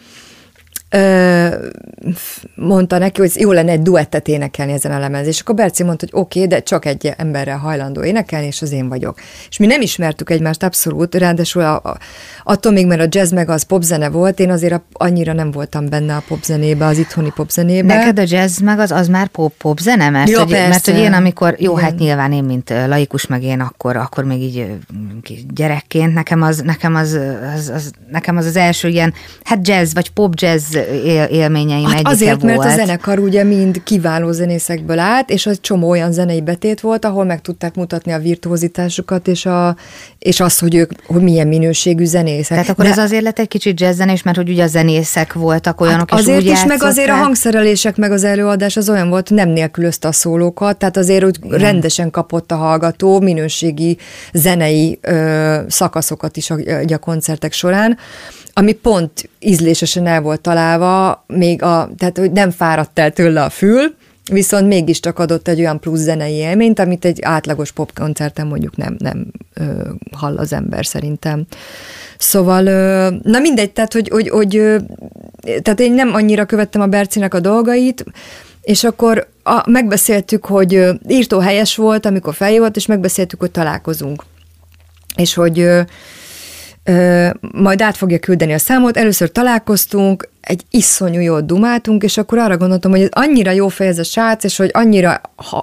mondta 2.56 2.98
neki, 2.98 3.20
hogy 3.22 3.32
jó 3.36 3.52
lenne 3.52 3.72
egy 3.72 3.82
duettet 3.82 4.28
énekelni 4.28 4.72
ezen 4.72 4.92
a 4.92 5.00
lemez, 5.00 5.28
és 5.28 5.40
akkor 5.40 5.56
Berci 5.56 5.84
mondta, 5.84 6.06
hogy 6.10 6.22
oké, 6.22 6.44
okay, 6.44 6.52
de 6.52 6.64
csak 6.64 6.86
egy 6.86 7.14
emberrel 7.18 7.58
hajlandó 7.58 8.04
énekelni, 8.04 8.46
és 8.46 8.62
az 8.62 8.72
én 8.72 8.90
vagyok. 8.90 9.20
És 9.50 9.58
mi 9.58 9.66
nem 9.66 9.82
ismertük 9.82 10.30
egymást 10.30 10.64
abszolút, 10.64 11.16
ráadásul 11.16 11.62
a, 11.62 11.76
a, 11.76 11.98
attól 12.44 12.72
még, 12.72 12.88
mert 12.88 13.02
a 13.02 13.08
jazz 13.10 13.32
meg 13.32 13.50
az 13.50 13.64
popzene 13.64 14.10
volt, 14.10 14.40
én 14.40 14.52
azért 14.52 14.74
a, 14.74 14.84
annyira 14.92 15.34
nem 15.34 15.52
voltam 15.52 15.90
benne 15.90 16.16
a 16.16 16.24
popzenébe, 16.28 16.86
az 16.86 16.98
itthoni 16.98 17.32
popzenébe. 17.36 17.96
Neked 17.96 18.20
a 18.20 18.24
jazz 18.26 18.60
meg 18.60 18.80
az, 18.80 18.92
az 18.92 19.08
már 19.08 19.28
pop, 19.28 19.54
pop 19.58 19.80
zene? 19.80 20.10
Mert, 20.10 20.30
Ja, 20.30 20.40
hogy, 20.40 20.52
mert 20.52 20.86
hogy 20.86 20.98
én 20.98 21.14
amikor, 21.14 21.56
jó, 21.60 21.72
Igen. 21.72 21.84
hát 21.84 21.98
nyilván 21.98 22.32
én, 22.32 22.44
mint 22.44 22.70
laikus, 22.88 23.28
meg 23.28 23.44
én 23.44 23.60
akkor, 23.60 23.96
akkor 23.96 24.24
még 24.24 24.42
így 24.42 24.78
gyerekként, 25.54 26.14
nekem 26.14 26.42
az, 26.42 26.62
nekem 26.62 26.96
az, 26.96 27.20
az, 27.56 27.70
az, 27.70 27.92
nekem 28.12 28.38
az 28.38 28.46
az 28.46 28.56
első 28.56 28.88
ilyen, 28.88 29.14
hát 29.44 29.68
jazz, 29.68 29.94
vagy 29.94 30.12
pop 30.12 30.34
jazz 30.36 30.78
él, 31.06 31.24
élményeim 31.24 31.86
Hát 31.86 31.94
egyike 31.94 32.10
azért, 32.10 32.42
volt. 32.42 32.58
mert 32.58 32.72
a 32.72 32.76
zenekar 32.76 33.20
ugye 33.20 33.44
mind 33.44 33.84
kiváló 33.84 34.32
zenészekből 34.32 35.00
állt, 35.00 35.30
és 35.30 35.46
az 35.46 35.58
csomó 35.62 35.90
olyan 35.90 36.12
zenei 36.12 36.42
betét 36.42 36.80
volt, 36.80 37.06
ahol 37.06 37.26
meg 37.26 37.42
tudták 37.42 37.76
mutatni 37.76 38.12
a 38.12 38.20
virtuozitásukat, 38.20 39.28
és, 39.28 39.46
a, 39.46 39.76
és 40.20 40.40
azt, 40.40 40.60
hogy 40.60 40.76
ők 40.76 40.92
hogy 41.06 41.22
milyen 41.22 41.48
minőségű 41.48 42.06
zenészek. 42.06 42.48
Tehát 42.48 42.70
akkor 42.70 42.86
De 42.86 42.92
ez 42.92 42.98
azért 42.98 43.24
lett 43.24 43.40
egy 43.40 43.48
kicsit 43.48 43.80
jazzzenés, 43.80 44.24
mert 44.24 44.38
hogy 44.38 44.50
ugye 44.50 44.64
a 44.64 44.68
zenészek 44.68 45.34
voltak 45.34 45.82
olyanok, 45.82 46.10
hát 46.10 46.20
és 46.20 46.26
azért 46.26 46.46
is, 46.46 46.66
meg 46.66 46.84
azért 46.84 47.10
a 47.10 47.16
hangszerelések, 47.16 47.98
meg 47.98 48.12
az 48.12 48.24
előadás 48.24 48.78
az 48.78 48.90
olyan 48.90 49.10
volt, 49.10 49.30
nem 49.30 49.50
nélkülözte 49.50 50.08
a 50.08 50.12
szólókat, 50.12 50.78
tehát 50.78 50.98
azért 50.98 51.24
úgy 51.24 51.38
rendesen 51.50 52.12
kapott 52.12 52.52
a 52.52 52.56
hallgató 52.56 53.20
minőségi 53.20 53.98
zenei 54.34 55.00
ö, 55.02 55.58
szakaszokat 55.68 56.38
is 56.38 56.50
a, 56.50 56.56
a 56.94 56.98
koncertek 56.98 57.54
során, 57.54 57.98
ami 58.54 58.74
pont 58.74 59.30
ízlésesen 59.40 60.08
el 60.08 60.22
volt 60.22 60.42
találva, 60.42 61.24
még 61.28 61.62
a, 61.62 61.90
tehát 61.98 62.18
hogy 62.18 62.32
nem 62.32 62.52
fáradt 62.52 63.00
el 63.00 63.12
tőle 63.12 63.44
a 63.44 63.50
fül, 63.50 63.96
viszont 64.32 64.68
mégiscsak 64.68 65.20
adott 65.20 65.48
egy 65.48 65.60
olyan 65.60 65.80
plusz 65.80 66.00
zenei 66.00 66.34
élményt, 66.34 66.80
amit 66.80 67.06
egy 67.06 67.20
átlagos 67.22 67.72
popkoncerten 67.72 68.48
mondjuk 68.48 68.78
nem, 68.78 68.96
nem 69.00 69.32
ö, 69.54 69.90
hall 70.12 70.38
az 70.38 70.54
ember 70.54 70.86
szerintem. 70.86 71.46
Szóval, 72.18 72.66
ö, 72.66 73.10
na 73.24 73.40
mindegy, 73.40 73.72
tehát, 73.72 73.94
hogy, 73.94 74.10
hogy, 74.10 74.30
hogy 74.30 74.56
ö, 74.56 74.78
tehát 75.62 75.80
én 75.80 75.94
nem 75.94 76.14
annyira 76.14 76.46
követtem 76.46 76.82
a 76.82 76.88
Bercinek 76.88 77.34
a 77.34 77.40
dolgait, 77.40 78.06
és 78.62 78.84
akkor 78.84 79.28
a, 79.44 79.70
megbeszéltük, 79.70 80.46
hogy 80.46 80.88
írtó 81.08 81.40
helyes 81.40 81.76
volt, 81.76 82.06
amikor 82.06 82.34
feljött, 82.34 82.76
és 82.76 82.86
megbeszéltük, 82.86 83.40
hogy 83.40 83.52
találkozunk. 83.52 84.24
És 85.16 85.34
hogy 85.34 85.60
ö, 85.60 85.82
majd 87.52 87.82
át 87.82 87.98
fogja 87.98 88.20
küldeni 88.20 88.54
a 88.54 88.58
számot. 88.58 88.98
Először 88.98 89.32
találkoztunk, 89.32 90.30
egy 90.42 90.62
iszonyú 90.70 91.20
jót 91.20 91.46
dumáltunk, 91.46 92.04
és 92.04 92.18
akkor 92.18 92.38
arra 92.38 92.58
gondoltam, 92.58 92.92
hogy 92.92 93.02
ez 93.02 93.10
annyira 93.12 93.52
jó 93.52 93.68
fej 93.68 93.88
ez 93.88 94.00
a 94.00 94.04
srác, 94.04 94.44
és 94.44 94.58
hogy 94.58 94.70
annyira 94.74 95.22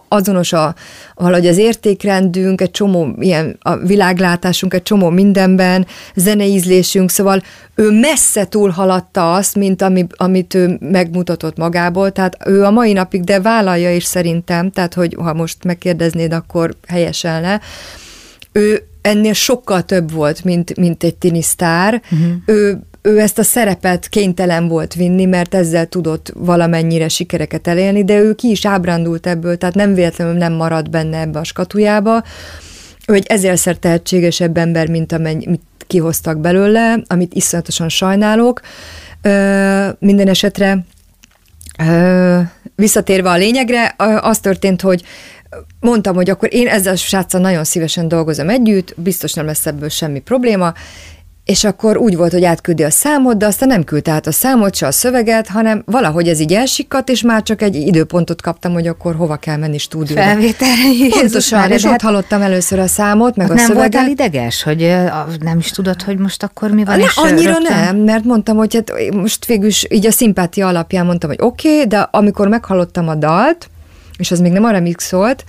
azonos 0.09 0.52
a, 0.52 0.74
valahogy 1.14 1.46
az 1.46 1.57
értékrendünk, 1.57 2.61
egy 2.61 2.70
csomó 2.70 3.14
ilyen 3.18 3.57
a 3.61 3.76
világlátásunk, 3.76 4.74
egy 4.74 4.83
csomó 4.83 5.09
mindenben, 5.09 5.87
zeneízlésünk, 6.14 7.11
szóval 7.11 7.42
ő 7.74 7.90
messze 7.90 8.44
túlhaladta 8.44 9.33
azt, 9.33 9.54
mint 9.54 9.83
ami, 9.83 10.07
amit 10.16 10.54
ő 10.54 10.76
megmutatott 10.81 11.57
magából, 11.57 12.12
tehát 12.12 12.37
ő 12.46 12.64
a 12.64 12.70
mai 12.70 12.92
napig, 12.92 13.24
de 13.24 13.40
vállalja 13.40 13.94
is 13.94 14.04
szerintem, 14.04 14.70
tehát 14.70 14.94
hogy 14.94 15.16
ha 15.18 15.35
most 15.35 15.64
megkérdeznéd, 15.64 16.33
akkor 16.33 16.74
helyeselne, 16.87 17.61
ő 18.59 18.83
ennél 19.01 19.33
sokkal 19.33 19.83
több 19.83 20.12
volt, 20.12 20.44
mint, 20.44 20.77
mint 20.77 21.05
egy 21.05 21.14
tinisztár. 21.14 22.03
Uh-huh. 22.12 22.33
Ő, 22.47 22.79
ő 23.03 23.21
ezt 23.21 23.38
a 23.38 23.42
szerepet 23.42 24.09
kénytelen 24.09 24.68
volt 24.68 24.94
vinni, 24.94 25.25
mert 25.25 25.55
ezzel 25.55 25.87
tudott 25.87 26.33
valamennyire 26.35 27.09
sikereket 27.09 27.66
elérni, 27.66 28.05
de 28.05 28.18
ő 28.18 28.35
ki 28.35 28.51
is 28.51 28.66
ábrándult 28.66 29.27
ebből, 29.27 29.59
tehát 29.59 29.75
nem 29.75 29.94
véletlenül 29.94 30.35
nem 30.35 30.53
maradt 30.53 30.90
benne 30.90 31.21
ebbe 31.21 31.38
a 31.38 31.44
skatujába. 31.44 32.23
Ő 33.07 33.14
egy 33.14 33.27
ezerszer 33.27 33.77
tehetségesebb 33.77 34.57
ember, 34.57 34.88
mint 34.88 35.12
amit 35.12 35.61
kihoztak 35.87 36.38
belőle, 36.38 37.03
amit 37.07 37.35
iszonyatosan 37.35 37.88
sajnálok. 37.88 38.61
Ö, 39.23 39.88
minden 39.99 40.29
esetre 40.29 40.85
Ö, 41.79 42.40
visszatérve 42.75 43.31
a 43.31 43.37
lényegre, 43.37 43.94
az 44.21 44.38
történt, 44.38 44.81
hogy 44.81 45.03
mondtam, 45.80 46.14
hogy 46.14 46.30
akkor 46.30 46.54
én 46.54 46.68
ezzel 46.68 46.92
a 46.92 46.96
sráccal 46.96 47.40
nagyon 47.40 47.64
szívesen 47.64 48.08
dolgozom 48.08 48.48
együtt, 48.48 48.94
biztos 48.96 49.32
nem 49.32 49.46
lesz 49.46 49.66
ebből 49.66 49.88
semmi 49.88 50.20
probléma, 50.20 50.72
és 51.48 51.64
akkor 51.64 51.96
úgy 51.96 52.16
volt, 52.16 52.32
hogy 52.32 52.44
átküldi 52.44 52.82
a 52.82 52.90
számot, 52.90 53.37
de 53.37 53.46
aztán 53.46 53.68
nem 53.68 53.84
küldte 53.84 54.11
át 54.11 54.26
a 54.26 54.32
számot, 54.32 54.74
se 54.74 54.87
a 54.87 54.90
szöveget, 54.90 55.48
hanem 55.48 55.82
valahogy 55.87 56.28
ez 56.28 56.40
így 56.40 56.52
elsikkadt, 56.52 57.08
és 57.08 57.22
már 57.22 57.42
csak 57.42 57.62
egy 57.62 57.74
időpontot 57.74 58.42
kaptam, 58.42 58.72
hogy 58.72 58.87
akkor 58.87 59.14
hova 59.14 59.37
kell 59.37 59.56
menni 59.56 59.78
stúdióba. 59.78 60.22
Felvételre, 60.22 60.74
Pontosan, 61.20 61.58
Mária, 61.58 61.74
és 61.74 61.84
ott 61.84 61.90
hát 61.90 62.00
hallottam 62.00 62.42
először 62.42 62.78
a 62.78 62.87
számot, 62.87 63.37
meg 63.37 63.50
a 63.50 63.54
nem 63.54 63.66
szöveget. 63.66 63.92
voltál 63.92 64.11
ideges, 64.11 64.62
hogy 64.62 64.94
nem 65.40 65.58
is 65.58 65.70
tudod, 65.70 66.02
hogy 66.02 66.18
most 66.18 66.42
akkor 66.42 66.70
mi 66.70 66.84
van? 66.84 66.98
Ne, 66.98 67.04
annyira 67.14 67.52
rögtön- 67.52 67.76
nem, 67.76 67.96
mert 67.96 68.24
mondtam, 68.24 68.56
hogy 68.56 68.74
hát 68.74 68.92
most 69.14 69.46
végül 69.46 69.66
is 69.66 69.87
így 69.88 70.06
a 70.06 70.11
szimpátia 70.11 70.66
alapján 70.66 71.06
mondtam, 71.06 71.30
hogy 71.30 71.40
oké, 71.42 71.74
okay, 71.74 71.87
de 71.87 72.08
amikor 72.11 72.48
meghallottam 72.48 73.08
a 73.08 73.14
dalt, 73.14 73.70
és 74.18 74.31
az 74.31 74.40
még 74.40 74.52
nem 74.52 74.64
a 74.64 74.70
remix 74.70 75.07
szólt, 75.07 75.44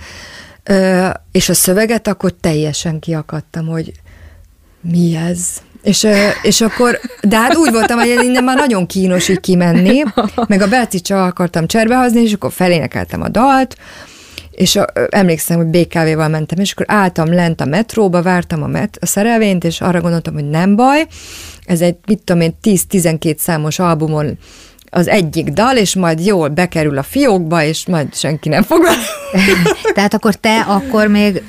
és 1.32 1.48
a 1.48 1.54
szöveget, 1.54 2.08
akkor 2.08 2.34
teljesen 2.40 2.98
kiakadtam, 2.98 3.66
hogy 3.66 3.92
mi 4.80 5.16
ez? 5.16 5.48
És, 5.82 6.06
és 6.42 6.60
akkor, 6.60 7.00
de 7.22 7.36
hát 7.36 7.56
úgy 7.56 7.72
voltam, 7.72 7.98
hogy 7.98 8.18
innen 8.22 8.44
már 8.44 8.56
nagyon 8.56 8.86
kínos 8.86 9.28
így 9.28 9.40
kimenni, 9.40 10.02
meg 10.46 10.62
a 10.62 10.68
Belci 10.68 11.00
csak 11.00 11.18
akartam 11.18 11.66
cserbehozni, 11.66 12.20
és 12.20 12.32
akkor 12.32 12.52
felénekeltem 12.52 13.22
a 13.22 13.28
dalt, 13.28 13.76
és 14.50 14.76
a, 14.76 14.86
emlékszem, 15.08 15.56
hogy 15.56 15.66
BKV-val 15.66 16.28
mentem, 16.28 16.58
és 16.58 16.72
akkor 16.72 16.86
álltam 16.88 17.32
lent 17.32 17.60
a 17.60 17.64
metróba, 17.64 18.22
vártam 18.22 18.62
a, 18.62 18.66
met, 18.66 18.98
a 19.00 19.06
szerelvényt, 19.06 19.64
és 19.64 19.80
arra 19.80 20.00
gondoltam, 20.00 20.34
hogy 20.34 20.48
nem 20.48 20.76
baj, 20.76 21.06
ez 21.64 21.80
egy, 21.80 21.96
mit 22.06 22.22
tudom 22.24 22.42
én, 22.42 22.54
10-12 22.62 23.36
számos 23.36 23.78
albumon 23.78 24.38
az 24.90 25.08
egyik 25.08 25.48
dal, 25.48 25.76
és 25.76 25.94
majd 25.94 26.24
jól 26.26 26.48
bekerül 26.48 26.98
a 26.98 27.02
fiókba, 27.02 27.62
és 27.62 27.86
majd 27.86 28.14
senki 28.14 28.48
nem 28.48 28.62
fog. 28.62 28.80
Tehát 29.94 30.14
akkor 30.14 30.34
te 30.34 30.60
akkor 30.60 31.06
még 31.06 31.42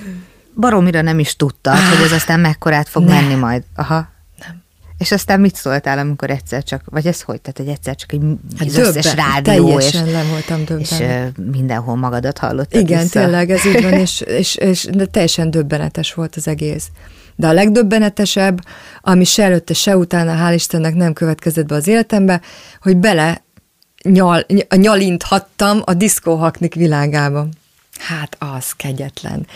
baromira 0.56 1.02
nem 1.02 1.20
is 1.20 1.36
tudtad, 1.36 1.78
hogy 1.78 2.06
ez 2.06 2.12
aztán 2.12 2.40
mekkorát 2.40 2.90
fog 2.90 3.04
Nem. 3.04 3.16
menni 3.24 3.36
majd. 3.40 3.64
Aha. 3.76 4.08
Nem. 4.40 4.62
És 4.98 5.12
aztán 5.12 5.40
mit 5.40 5.56
szóltál, 5.56 5.98
amikor 6.00 6.30
egyszer 6.30 6.64
csak, 6.64 6.82
vagy 6.86 7.08
ez 7.08 7.22
hogy? 7.22 7.42
Tehát, 7.42 7.58
hogy 7.58 7.68
egyszer 7.68 7.96
csak 7.96 8.12
egy, 8.12 8.22
Hát 8.58 8.68
az 8.68 8.78
összes 8.78 9.06
döbben- 9.06 9.26
rádió, 9.46 9.80
és, 9.80 9.94
le 9.94 10.24
voltam 10.30 10.66
döbben. 10.66 10.80
és 10.80 11.04
mindenhol 11.52 11.96
magadat 11.96 12.38
hallottad 12.38 12.82
Igen, 12.82 13.02
vissza. 13.02 13.20
tényleg 13.20 13.50
ez 13.50 13.66
így 13.66 13.82
van, 13.84 13.94
és, 14.06 14.22
és, 14.22 14.56
és 14.56 14.88
de 14.92 15.06
teljesen 15.06 15.52
döbbenetes 15.52 16.14
volt 16.14 16.36
az 16.36 16.48
egész. 16.48 16.88
De 17.42 17.48
a 17.48 17.54
legdöbbenetesebb, 17.54 18.62
ami 19.02 19.24
se 19.24 19.44
előtte, 19.44 19.74
se 19.74 19.98
utána, 19.98 20.36
hál' 20.36 20.54
Istennek 20.54 20.96
nem 20.96 21.14
következett 21.14 21.66
be 21.66 21.76
az 21.76 21.88
életembe, 21.88 22.42
hogy 22.82 22.98
bele 22.98 23.44
nyal, 24.04 24.44
ny- 24.48 24.76
nyalinthattam 24.76 25.82
a 25.86 25.94
diszkóhaknik 25.94 26.74
világába. 26.74 27.48
Hát 28.00 28.38
az 28.40 28.72
kegyetlen. 28.72 29.48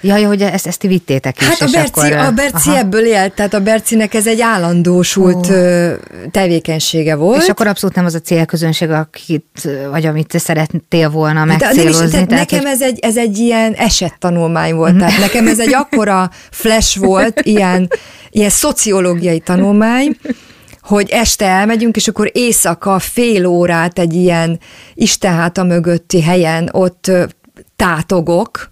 Jaj, 0.00 0.22
hogy 0.22 0.42
ezt, 0.42 0.66
ezt 0.66 0.78
ti 0.78 0.86
vittétek 0.86 1.40
is. 1.40 1.46
Hát 1.46 1.60
a 1.60 1.66
Berci, 1.72 2.00
akkor, 2.00 2.12
a 2.12 2.30
Berci 2.30 2.76
ebből 2.76 3.06
élt, 3.06 3.34
tehát 3.34 3.54
a 3.54 3.60
Bercinek 3.60 4.14
ez 4.14 4.26
egy 4.26 4.40
állandósult 4.40 5.48
oh. 5.48 5.92
tevékenysége 6.30 7.14
volt. 7.14 7.42
És 7.42 7.48
akkor 7.48 7.66
abszolút 7.66 7.96
nem 7.96 8.04
az 8.04 8.14
a 8.14 8.20
célközönség, 8.20 8.90
akit, 8.90 9.68
vagy 9.90 10.06
amit 10.06 10.26
te 10.26 10.38
szerettél 10.38 11.10
volna 11.10 11.44
megcélozni. 11.44 12.04
Is, 12.04 12.10
tehát 12.10 12.28
nekem 12.28 12.60
hogy... 12.60 12.68
ez, 12.68 12.82
egy, 12.82 12.98
ez 12.98 13.16
egy 13.16 13.38
ilyen 13.38 13.72
esettanulmány 13.72 14.74
volt, 14.74 14.92
mm. 14.92 14.98
tehát 14.98 15.18
nekem 15.18 15.46
ez 15.46 15.58
egy 15.58 15.74
akkora 15.74 16.30
flash 16.50 16.98
volt, 16.98 17.40
ilyen, 17.42 17.90
ilyen 18.30 18.50
szociológiai 18.50 19.40
tanulmány, 19.40 20.16
hogy 20.80 21.08
este 21.10 21.46
elmegyünk, 21.46 21.96
és 21.96 22.08
akkor 22.08 22.30
éjszaka 22.32 22.98
fél 22.98 23.46
órát 23.46 23.98
egy 23.98 24.14
ilyen 24.14 24.60
istenháta 24.94 25.62
mögötti 25.62 26.22
helyen 26.22 26.68
ott 26.72 27.10
tátogok, 27.76 28.70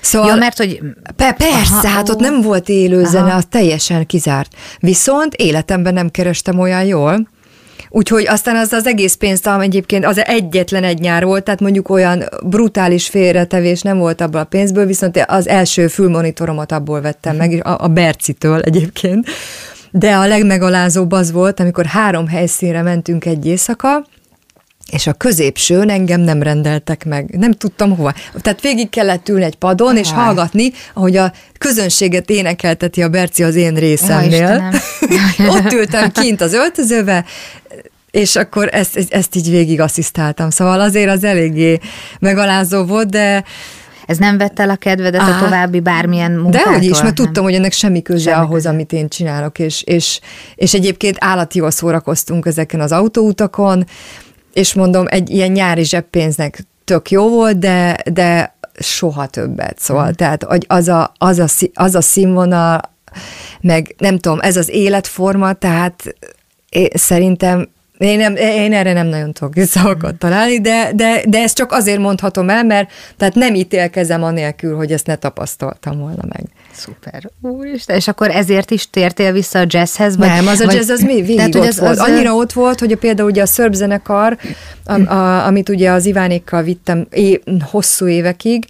Szóval, 0.00 0.28
ja, 0.28 0.34
mert 0.34 0.56
hogy... 0.56 0.80
Pe, 1.16 1.32
persze, 1.32 1.74
aha, 1.74 1.88
hát 1.88 2.08
ott 2.08 2.20
nem 2.20 2.40
volt 2.40 2.68
élő 2.68 3.00
aha. 3.00 3.10
zene, 3.10 3.34
az 3.34 3.44
teljesen 3.50 4.06
kizárt. 4.06 4.52
Viszont 4.80 5.34
életemben 5.34 5.94
nem 5.94 6.10
kerestem 6.10 6.58
olyan 6.58 6.84
jól, 6.84 7.28
Úgyhogy 7.90 8.26
aztán 8.26 8.56
az 8.56 8.72
az 8.72 8.86
egész 8.86 9.14
pénztalm 9.14 9.60
egyébként 9.60 10.04
az 10.04 10.24
egyetlen 10.24 10.84
egy 10.84 11.00
nyár 11.00 11.24
volt, 11.24 11.44
tehát 11.44 11.60
mondjuk 11.60 11.88
olyan 11.88 12.24
brutális 12.44 13.08
félretevés 13.08 13.82
nem 13.82 13.98
volt 13.98 14.20
abból 14.20 14.40
a 14.40 14.44
pénzből, 14.44 14.86
viszont 14.86 15.24
az 15.26 15.48
első 15.48 15.86
fülmonitoromat 15.86 16.72
abból 16.72 17.00
vettem 17.00 17.36
meg, 17.36 17.66
a, 17.66 17.84
a 17.84 17.88
Bercitől 17.88 18.60
egyébként. 18.60 19.26
De 19.90 20.14
a 20.14 20.26
legmegalázóbb 20.26 21.12
az 21.12 21.32
volt, 21.32 21.60
amikor 21.60 21.86
három 21.86 22.26
helyszínre 22.26 22.82
mentünk 22.82 23.24
egy 23.24 23.46
éjszaka, 23.46 24.04
és 24.92 25.06
a 25.06 25.12
középsőn 25.12 25.90
engem 25.90 26.20
nem 26.20 26.42
rendeltek 26.42 27.04
meg. 27.04 27.36
Nem 27.38 27.52
tudtam 27.52 27.96
hova. 27.96 28.14
Tehát 28.40 28.60
végig 28.60 28.88
kellett 28.88 29.28
ülni 29.28 29.44
egy 29.44 29.56
padon, 29.56 29.88
Aha. 29.88 29.98
és 29.98 30.12
hallgatni, 30.12 30.72
ahogy 30.94 31.16
a 31.16 31.32
közönséget 31.58 32.30
énekelteti 32.30 33.02
a 33.02 33.08
Berci 33.08 33.42
az 33.42 33.54
én 33.54 33.74
részemnél. 33.74 34.72
Ott 35.48 35.72
ültem 35.72 36.10
kint 36.10 36.40
az 36.40 36.52
öltözőbe, 36.52 37.24
és 38.10 38.36
akkor 38.36 38.68
ezt, 38.72 39.06
ezt 39.08 39.36
így 39.36 39.50
végig 39.50 39.80
asszisztáltam. 39.80 40.50
Szóval 40.50 40.80
azért 40.80 41.10
az 41.10 41.24
eléggé 41.24 41.78
megalázó 42.18 42.84
volt, 42.84 43.10
de 43.10 43.44
ez 44.06 44.18
nem 44.18 44.38
vett 44.38 44.60
el 44.60 44.70
a 44.70 44.76
kedvedet 44.76 45.20
Á, 45.20 45.36
a 45.36 45.44
további 45.44 45.80
bármilyen 45.80 46.32
munkától? 46.32 46.72
Dehogy 46.72 46.88
is, 46.88 47.02
mert 47.02 47.14
tudtam, 47.14 47.44
hogy 47.44 47.54
ennek 47.54 47.72
semmi 47.72 48.02
köze 48.02 48.30
semmi 48.30 48.44
ahhoz, 48.44 48.54
köze. 48.54 48.68
amit 48.68 48.92
én 48.92 49.08
csinálok, 49.08 49.58
és, 49.58 49.82
és, 49.82 50.20
és 50.54 50.74
egyébként 50.74 51.16
állati 51.20 51.58
jól 51.58 51.70
szórakoztunk 51.70 52.46
ezeken 52.46 52.80
az 52.80 52.92
autóutakon, 52.92 53.84
és 54.58 54.74
mondom, 54.74 55.04
egy 55.08 55.30
ilyen 55.30 55.50
nyári 55.50 55.84
zseppénznek 55.84 56.66
tök 56.84 57.10
jó 57.10 57.28
volt, 57.28 57.58
de, 57.58 57.96
de 58.12 58.56
soha 58.78 59.26
többet. 59.26 59.78
Szóval, 59.78 60.08
mm. 60.08 60.12
tehát 60.12 60.42
hogy 60.42 60.64
az 60.68 60.88
a, 60.88 61.12
az, 61.18 61.38
a, 61.38 61.46
az 61.74 61.94
a 61.94 62.00
színvonal, 62.00 62.80
meg 63.60 63.94
nem 63.98 64.18
tudom, 64.18 64.40
ez 64.40 64.56
az 64.56 64.68
életforma, 64.68 65.52
tehát 65.52 66.14
én, 66.68 66.88
szerintem 66.94 67.68
én, 67.98 68.18
nem, 68.18 68.36
én 68.36 68.72
erre 68.72 68.92
nem 68.92 69.06
nagyon 69.06 69.32
tudok 69.32 69.64
szavakat 69.66 70.14
találni, 70.14 70.60
de, 70.60 70.90
de, 70.94 71.22
de 71.28 71.38
ezt 71.38 71.56
csak 71.56 71.72
azért 71.72 71.98
mondhatom 71.98 72.50
el, 72.50 72.64
mert 72.64 72.90
tehát 73.16 73.34
nem 73.34 73.54
ítélkezem 73.54 74.22
anélkül, 74.22 74.76
hogy 74.76 74.92
ezt 74.92 75.06
ne 75.06 75.16
tapasztaltam 75.16 75.98
volna 75.98 76.22
meg. 76.28 76.44
Szuper. 76.72 77.30
Úristen, 77.40 77.96
és 77.96 78.08
akkor 78.08 78.30
ezért 78.30 78.70
is 78.70 78.90
tértél 78.90 79.32
vissza 79.32 79.58
a 79.58 79.64
jazzhez? 79.66 80.16
Vagy, 80.16 80.28
nem, 80.28 80.46
az 80.46 80.60
a 80.60 80.72
jazz 80.72 80.90
az 80.90 81.00
mi 81.00 81.14
végig 81.20 81.36
tehát, 81.36 81.54
ott 81.54 81.66
az, 81.66 81.78
volt. 81.78 81.90
Az 81.90 81.98
Annyira 81.98 82.34
ott 82.34 82.52
volt, 82.52 82.78
hogy 82.78 82.92
a, 82.92 82.96
például 82.96 83.28
ugye 83.30 83.42
a 83.42 83.46
szörb 83.46 83.72
zenekar, 83.72 84.38
a, 84.84 85.12
a, 85.12 85.46
amit 85.46 85.68
ugye 85.68 85.90
az 85.90 86.06
Ivánékkal 86.06 86.62
vittem 86.62 87.06
é, 87.10 87.40
hosszú 87.70 88.06
évekig, 88.06 88.64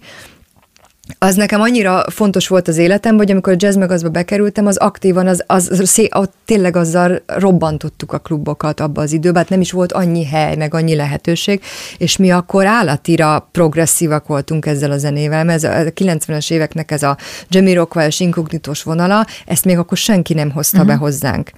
az 1.17 1.35
nekem 1.35 1.61
annyira 1.61 2.03
fontos 2.09 2.47
volt 2.47 2.67
az 2.67 2.77
életem, 2.77 3.17
hogy 3.17 3.31
amikor 3.31 3.53
a 3.53 3.55
jazz 3.59 3.75
megazba 3.75 4.09
bekerültem, 4.09 4.65
az 4.65 4.77
aktívan, 4.77 5.27
az, 5.27 5.43
az, 5.47 5.69
az 5.69 5.89
szé, 5.89 6.07
ott 6.15 6.33
tényleg 6.45 6.75
azzal 6.75 7.21
robbantottuk 7.25 8.13
a 8.13 8.17
klubokat 8.17 8.79
abba 8.79 9.01
az 9.01 9.11
időben, 9.11 9.41
hát 9.41 9.49
nem 9.49 9.61
is 9.61 9.71
volt 9.71 9.91
annyi 9.91 10.25
hely, 10.25 10.55
meg 10.55 10.73
annyi 10.73 10.95
lehetőség, 10.95 11.61
és 11.97 12.17
mi 12.17 12.31
akkor 12.31 12.65
állatira 12.65 13.49
progresszívak 13.51 14.27
voltunk 14.27 14.65
ezzel 14.65 14.91
a 14.91 14.97
zenével, 14.97 15.43
mert 15.43 15.63
ez 15.63 15.85
a 15.87 15.91
90-es 15.91 16.51
éveknek 16.51 16.91
ez 16.91 17.03
a 17.03 17.17
Jamie 17.49 17.75
Rockwell 17.75 18.07
és 18.07 18.19
inkognitos 18.19 18.83
vonala, 18.83 19.25
ezt 19.45 19.65
még 19.65 19.77
akkor 19.77 19.97
senki 19.97 20.33
nem 20.33 20.51
hozta 20.51 20.77
uh-huh. 20.77 20.91
be 20.91 20.95
mhm. 20.95 21.03
hozzánk. 21.03 21.51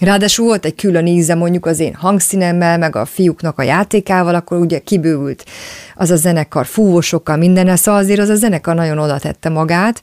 Ráadásul 0.00 0.46
volt 0.46 0.64
egy 0.64 0.74
külön 0.74 1.06
íze 1.06 1.34
mondjuk 1.34 1.66
az 1.66 1.78
én 1.78 1.94
hangszínemmel, 1.94 2.78
meg 2.78 2.96
a 2.96 3.04
fiúknak 3.04 3.58
a 3.58 3.62
játékával, 3.62 4.34
akkor 4.34 4.58
ugye 4.58 4.78
kibővült 4.78 5.44
az 5.96 6.10
a 6.10 6.16
zenekar 6.16 6.66
fúvósokkal, 6.66 7.36
minden, 7.36 7.76
szóval 7.76 8.00
azért 8.00 8.20
az 8.20 8.28
a 8.28 8.34
zenekar 8.34 8.74
nagyon 8.74 8.98
oda 8.98 9.18
tette 9.18 9.48
magát, 9.48 10.02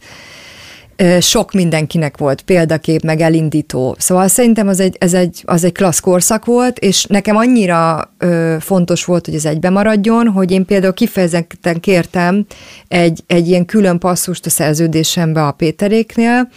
sok 1.19 1.51
mindenkinek 1.51 2.17
volt 2.17 2.41
példakép, 2.41 3.01
meg 3.01 3.21
elindító. 3.21 3.95
Szóval 3.99 4.27
szerintem 4.27 4.67
az 4.67 4.79
egy, 4.79 4.95
ez 4.99 5.13
egy, 5.13 5.43
az 5.45 5.63
egy 5.63 5.71
klassz 5.71 5.99
korszak 5.99 6.45
volt, 6.45 6.79
és 6.79 7.05
nekem 7.05 7.35
annyira 7.35 8.11
ö, 8.17 8.55
fontos 8.59 9.05
volt, 9.05 9.25
hogy 9.25 9.35
ez 9.35 9.45
egybe 9.45 9.69
maradjon, 9.69 10.27
hogy 10.27 10.51
én 10.51 10.65
például 10.65 10.93
kifejezetten 10.93 11.79
kértem 11.79 12.45
egy, 12.87 13.23
egy 13.27 13.47
ilyen 13.47 13.65
külön 13.65 13.99
passzust 13.99 14.45
a 14.45 14.49
szerződésembe 14.49 15.47
a 15.47 15.51
Péteréknél, 15.51 16.49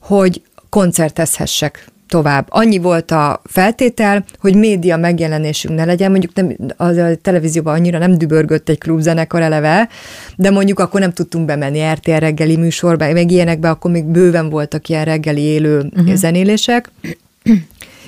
hogy 0.00 0.42
koncertezhessek 0.68 1.91
tovább. 2.12 2.46
Annyi 2.48 2.78
volt 2.78 3.10
a 3.10 3.42
feltétel, 3.44 4.24
hogy 4.40 4.54
média 4.54 4.96
megjelenésünk 4.96 5.74
ne 5.74 5.84
legyen, 5.84 6.10
mondjuk 6.10 6.34
nem, 6.34 6.56
a 6.76 7.14
televízióban 7.22 7.74
annyira 7.74 7.98
nem 7.98 8.18
dübörgött 8.18 8.68
egy 8.68 8.78
klubzenekar 8.78 9.42
eleve, 9.42 9.88
de 10.36 10.50
mondjuk 10.50 10.78
akkor 10.78 11.00
nem 11.00 11.12
tudtunk 11.12 11.44
bemenni 11.46 11.92
RTL 11.92 12.10
reggeli 12.10 12.56
műsorba, 12.56 13.12
meg 13.12 13.30
ilyenekbe, 13.30 13.70
akkor 13.70 13.90
még 13.90 14.04
bőven 14.04 14.50
voltak 14.50 14.88
ilyen 14.88 15.04
reggeli 15.04 15.40
élő 15.40 15.78
uh-huh. 15.78 16.14
zenélések, 16.14 16.90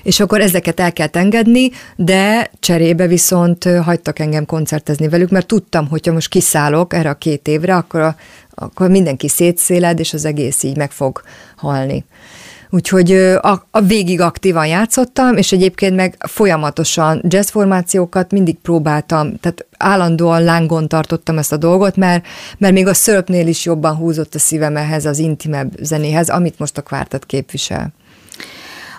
és 0.02 0.20
akkor 0.20 0.40
ezeket 0.40 0.80
el 0.80 0.92
kell 0.92 1.08
engedni, 1.12 1.70
de 1.96 2.50
cserébe 2.60 3.06
viszont 3.06 3.64
hagytak 3.64 4.18
engem 4.18 4.46
koncertezni 4.46 5.08
velük, 5.08 5.30
mert 5.30 5.46
tudtam, 5.46 5.88
hogyha 5.88 6.12
most 6.12 6.28
kiszállok 6.28 6.94
erre 6.94 7.10
a 7.10 7.14
két 7.14 7.48
évre, 7.48 7.76
akkor, 7.76 8.00
a, 8.00 8.16
akkor 8.54 8.90
mindenki 8.90 9.28
szétszéled, 9.28 9.98
és 9.98 10.12
az 10.12 10.24
egész 10.24 10.62
így 10.62 10.76
meg 10.76 10.90
fog 10.90 11.22
halni. 11.56 12.04
Úgyhogy 12.74 13.12
a, 13.40 13.66
a 13.70 13.80
végig 13.80 14.20
aktívan 14.20 14.66
játszottam, 14.66 15.36
és 15.36 15.52
egyébként 15.52 15.96
meg 15.96 16.16
folyamatosan 16.28 17.22
jazzformációkat 17.28 18.30
mindig 18.30 18.56
próbáltam, 18.56 19.36
tehát 19.40 19.66
állandóan 19.76 20.42
lángon 20.42 20.88
tartottam 20.88 21.38
ezt 21.38 21.52
a 21.52 21.56
dolgot, 21.56 21.96
mert, 21.96 22.26
mert 22.58 22.74
még 22.74 22.86
a 22.86 22.94
szörpnél 22.94 23.46
is 23.46 23.64
jobban 23.64 23.94
húzott 23.94 24.34
a 24.34 24.38
szívem 24.38 24.76
ehhez 24.76 25.06
az 25.06 25.18
intimebb 25.18 25.72
zenéhez, 25.80 26.28
amit 26.28 26.58
most 26.58 26.78
a 26.78 26.82
kvártat 26.82 27.26
képvisel. 27.26 27.92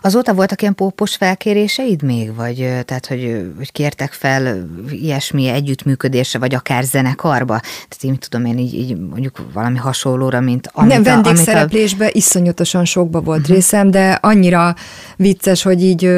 Azóta 0.05 0.33
voltak 0.33 0.61
ilyen 0.61 0.75
pópos 0.75 1.15
felkéréseid 1.15 2.03
még, 2.03 2.35
vagy 2.35 2.55
tehát, 2.85 3.05
hogy, 3.05 3.51
hogy 3.57 3.71
kértek 3.71 4.11
fel 4.11 4.67
ilyesmi 4.89 5.47
együttműködésre, 5.47 6.39
vagy 6.39 6.55
akár 6.55 6.83
zenekarba? 6.83 7.59
Tehát 7.59 7.97
én 8.01 8.17
tudom 8.17 8.45
én 8.45 8.57
így, 8.57 8.73
így 8.73 8.97
mondjuk 8.99 9.41
valami 9.53 9.77
hasonlóra, 9.77 10.39
mint 10.39 10.69
amit 10.73 10.91
Nem, 10.91 11.03
vendégszereplésben 11.03 12.07
a... 12.07 12.11
iszonyatosan 12.13 12.85
sokba 12.85 13.21
volt 13.21 13.39
uh-huh. 13.39 13.55
részem, 13.55 13.91
de 13.91 14.11
annyira 14.21 14.75
vicces, 15.15 15.63
hogy 15.63 15.83
így 15.83 16.09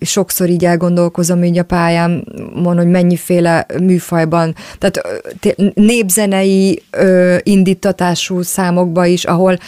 sokszor 0.00 0.48
így 0.48 0.64
elgondolkozom 0.64 1.44
így 1.44 1.58
a 1.58 1.64
pályámon, 1.64 2.76
hogy 2.76 2.88
mennyiféle 2.88 3.66
műfajban, 3.82 4.54
tehát 4.78 5.00
népzenei 5.74 6.82
indítatású 7.42 8.42
számokba 8.42 9.06
is, 9.06 9.24
ahol 9.24 9.58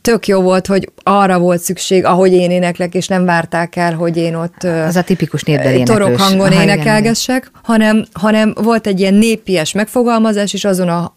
tök 0.00 0.26
jó 0.26 0.40
volt, 0.40 0.66
hogy 0.66 0.92
arra 1.02 1.38
volt 1.38 1.60
szükség, 1.60 2.04
ahogy 2.04 2.32
én 2.32 2.50
éneklek, 2.50 2.94
és 2.94 3.08
nem 3.08 3.24
várták 3.24 3.76
el, 3.76 3.94
hogy 3.94 4.16
én 4.16 4.34
ott 4.34 4.62
az 4.62 4.96
a 4.96 5.02
tipikus 5.02 5.42
torok 5.84 6.16
hangon 6.16 6.52
Aha, 6.52 6.62
énekelgessek, 6.62 7.46
igen. 7.48 7.60
hanem, 7.62 8.04
hanem 8.12 8.54
volt 8.62 8.86
egy 8.86 9.00
ilyen 9.00 9.14
népies 9.14 9.72
megfogalmazás, 9.72 10.52
és 10.52 10.64
azon 10.64 10.88
a, 10.88 11.16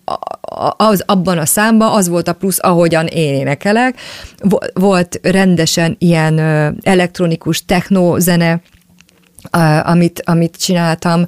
az, 0.78 1.04
abban 1.06 1.38
a 1.38 1.46
számban 1.46 1.92
az 1.92 2.10
volt 2.10 2.28
a 2.28 2.34
plusz, 2.34 2.60
ahogyan 2.62 3.06
én 3.06 3.34
énekelek. 3.34 4.00
Volt 4.74 5.20
rendesen 5.22 5.96
ilyen 6.00 6.40
elektronikus 6.84 7.66
technózene, 7.66 8.62
amit, 9.84 10.22
amit 10.26 10.58
csináltam, 10.58 11.28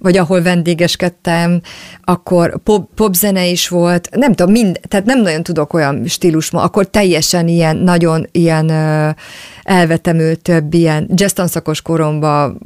vagy 0.00 0.16
ahol 0.16 0.42
vendégeskedtem, 0.42 1.60
akkor 2.04 2.58
pop, 2.62 2.88
popzene 2.94 3.46
is 3.46 3.68
volt, 3.68 4.08
nem 4.10 4.34
tudom, 4.34 4.52
mind, 4.52 4.80
tehát 4.88 5.06
nem 5.06 5.22
nagyon 5.22 5.42
tudok 5.42 5.72
olyan 5.72 6.04
stílus 6.06 6.50
ma, 6.50 6.62
akkor 6.62 6.86
teljesen 6.86 7.48
ilyen, 7.48 7.76
nagyon 7.76 8.26
ilyen 8.32 8.70
elvetemült 9.62 10.40
több 10.40 10.74
ilyen 10.74 11.08
jazz 11.14 11.32
tanszakos 11.32 11.82
koromban 11.82 12.58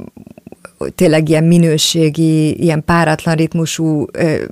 tényleg 0.95 1.29
ilyen 1.29 1.43
minőségi, 1.43 2.61
ilyen 2.61 2.83
páratlan 2.85 3.35
ritmusú 3.35 4.05
ö, 4.11 4.43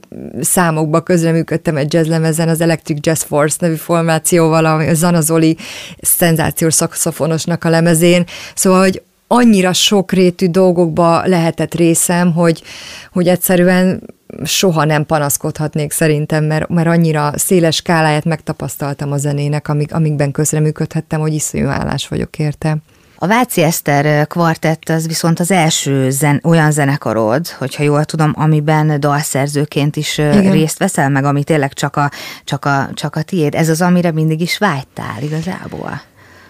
számokba 0.42 1.02
közreműködtem 1.02 1.78
egy 1.78 1.94
jazzlemezen, 1.94 2.50
az 2.50 2.62
Electric 2.62 3.06
Jazz 3.06 3.24
Force 3.24 3.58
nevű 3.60 3.76
formációval, 3.76 4.66
a 4.66 4.94
Zanazoli 4.94 5.58
szenzációs 6.02 6.74
szakszofonosnak 6.74 7.64
a 7.64 7.70
lemezén. 7.70 8.24
Szóval, 8.56 8.80
hogy 8.80 9.02
annyira 9.28 9.74
sokrétű 9.74 10.48
dolgokba 10.48 11.28
lehetett 11.28 11.74
részem, 11.74 12.34
hogy, 12.34 12.64
hogy 13.12 13.28
egyszerűen 13.28 14.04
soha 14.44 14.84
nem 14.86 15.06
panaszkodhatnék 15.06 15.92
szerintem, 15.92 16.44
mert, 16.44 16.70
mert 16.70 16.88
annyira 16.88 17.32
széles 17.36 17.76
skáláját 17.76 18.26
megtapasztaltam 18.26 19.12
a 19.12 19.18
zenének, 19.18 19.68
amik, 19.68 19.94
amikben 19.94 20.32
közreműködhettem, 20.32 21.20
hogy 21.20 21.34
iszonyú 21.34 21.68
állás 21.68 22.08
vagyok 22.08 22.40
érte. 22.40 22.78
A 23.24 23.28
Váci 23.28 23.62
Eszter 23.62 24.28
kvartett 24.28 24.90
az 24.90 25.08
viszont 25.08 25.40
az 25.40 25.52
első 25.52 26.10
zen, 26.10 26.42
olyan 26.44 26.72
zenekarod, 26.72 27.48
hogyha 27.48 27.84
jól 27.84 28.06
tudom, 28.06 28.34
amiben 28.36 29.00
dalszerzőként 29.00 29.96
is 29.96 30.18
Igen. 30.18 30.52
részt 30.52 30.78
veszel, 30.78 31.10
meg 31.10 31.24
ami 31.24 31.44
tényleg 31.44 31.74
csak 31.74 31.96
a, 31.96 32.12
csak, 32.44 32.66
a, 32.66 32.90
csak 32.94 33.16
a 33.16 33.22
tiéd. 33.22 33.56
Ez 33.56 33.70
az, 33.70 33.82
amire 33.82 34.12
mindig 34.12 34.42
is 34.42 34.58
vágytál 34.58 35.22
igazából? 35.22 36.02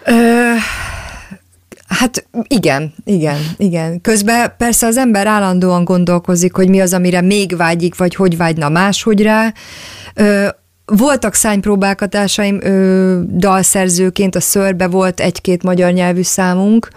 Ö, 0.04 0.52
Hát 1.88 2.26
igen, 2.48 2.94
igen, 3.04 3.38
igen. 3.56 4.00
Közben 4.00 4.54
persze 4.58 4.86
az 4.86 4.96
ember 4.96 5.26
állandóan 5.26 5.84
gondolkozik, 5.84 6.54
hogy 6.54 6.68
mi 6.68 6.80
az, 6.80 6.92
amire 6.92 7.20
még 7.20 7.56
vágyik, 7.56 7.96
vagy 7.96 8.14
hogy 8.14 8.36
vágyna 8.36 8.68
máshogy 8.68 9.22
rá. 9.22 9.52
Ö, 10.14 10.48
voltak 10.86 11.34
szánypróbálkatásaim 11.34 12.58
ö, 12.62 13.20
dalszerzőként, 13.36 14.34
a 14.34 14.40
szörbe 14.40 14.86
volt 14.86 15.20
egy-két 15.20 15.62
magyar 15.62 15.92
nyelvű 15.92 16.22
számunk, 16.22 16.88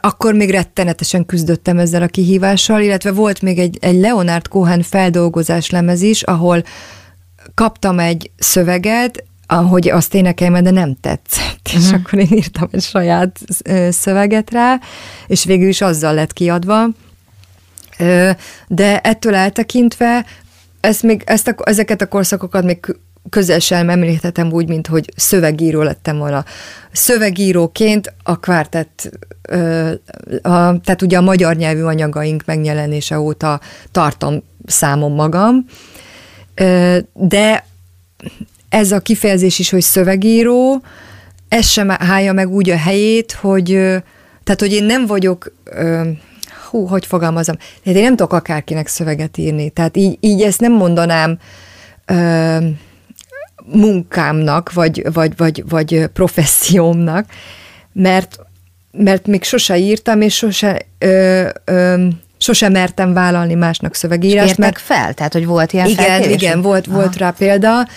akkor 0.00 0.34
még 0.34 0.50
rettenetesen 0.50 1.26
küzdöttem 1.26 1.78
ezzel 1.78 2.02
a 2.02 2.06
kihívással, 2.06 2.80
illetve 2.80 3.12
volt 3.12 3.42
még 3.42 3.58
egy, 3.58 3.78
egy 3.80 4.00
Leonard 4.00 4.48
Cohen 4.48 4.82
feldolgozás 4.82 5.70
lemez 5.70 6.02
is, 6.02 6.22
ahol 6.22 6.62
kaptam 7.54 7.98
egy 7.98 8.30
szöveget, 8.38 9.24
ahogy 9.50 9.88
azt 9.88 10.14
énekeljem, 10.14 10.62
de 10.62 10.70
nem 10.70 10.96
tetszett, 11.00 11.60
uh-huh. 11.64 11.82
és 11.82 11.88
mhm. 11.88 11.94
akkor 11.94 12.18
én 12.18 12.28
írtam 12.30 12.68
egy 12.70 12.82
saját 12.82 13.38
szöveget 13.90 14.50
rá, 14.50 14.80
és 15.26 15.44
végül 15.44 15.68
is 15.68 15.80
azzal 15.80 16.14
lett 16.14 16.32
kiadva. 16.32 16.86
De 18.68 19.00
ettől 19.00 19.34
eltekintve 19.34 20.26
ezt 20.80 21.02
még, 21.02 21.22
ezt 21.26 21.48
a, 21.48 21.54
ezeket 21.64 22.00
a 22.00 22.08
korszakokat 22.08 22.64
még 22.64 22.96
közel 23.28 23.58
sem 23.58 23.88
említhetem 23.88 24.52
úgy, 24.52 24.68
mint 24.68 24.86
hogy 24.86 25.12
szövegíró 25.16 25.82
lettem 25.82 26.18
volna. 26.18 26.44
Szövegíróként 26.92 28.14
a 28.22 28.36
kvártett, 28.40 29.10
a, 30.42 30.80
tehát 30.80 31.02
ugye 31.02 31.16
a 31.16 31.22
magyar 31.22 31.56
nyelvű 31.56 31.82
anyagaink 31.82 32.42
megjelenése 32.44 33.18
óta 33.18 33.60
tartom 33.90 34.42
számom 34.66 35.14
magam, 35.14 35.64
de 37.12 37.66
ez 38.68 38.92
a 38.92 39.00
kifejezés 39.00 39.58
is, 39.58 39.70
hogy 39.70 39.82
szövegíró, 39.82 40.82
ez 41.48 41.68
sem 41.68 41.90
állja 41.90 42.32
meg 42.32 42.48
úgy 42.48 42.70
a 42.70 42.76
helyét, 42.76 43.32
hogy 43.32 43.66
tehát, 44.44 44.60
hogy 44.60 44.72
én 44.72 44.84
nem 44.84 45.06
vagyok 45.06 45.52
hú, 46.70 46.86
hogy 46.86 47.06
fogalmazom, 47.06 47.56
tehát 47.56 47.98
én 47.98 48.04
nem 48.04 48.16
tudok 48.16 48.32
akárkinek 48.32 48.86
szöveget 48.86 49.38
írni, 49.38 49.70
tehát 49.70 49.96
így, 49.96 50.16
így 50.20 50.42
ezt 50.42 50.60
nem 50.60 50.72
mondanám 50.72 51.38
munkámnak, 53.64 54.72
vagy, 54.72 55.12
vagy, 55.12 55.36
vagy, 55.36 55.64
vagy 55.68 56.06
professziómnak, 56.06 57.26
mert, 57.92 58.38
mert 58.92 59.26
még 59.26 59.44
sose 59.44 59.78
írtam, 59.78 60.20
és 60.20 60.34
sose 60.34 60.80
ö, 60.98 61.48
ö, 61.64 62.06
sose 62.38 62.68
mertem 62.68 63.12
vállalni 63.12 63.54
másnak 63.54 63.94
szövegírást. 63.94 64.50
És 64.50 64.56
mert 64.56 64.78
fel? 64.78 65.14
Tehát, 65.14 65.32
hogy 65.32 65.46
volt 65.46 65.72
ilyen 65.72 65.86
Igen, 65.86 66.04
felkérés? 66.04 66.42
igen, 66.42 66.62
volt, 66.62 66.86
volt 66.86 67.16
rá 67.16 67.30
példa, 67.30 67.88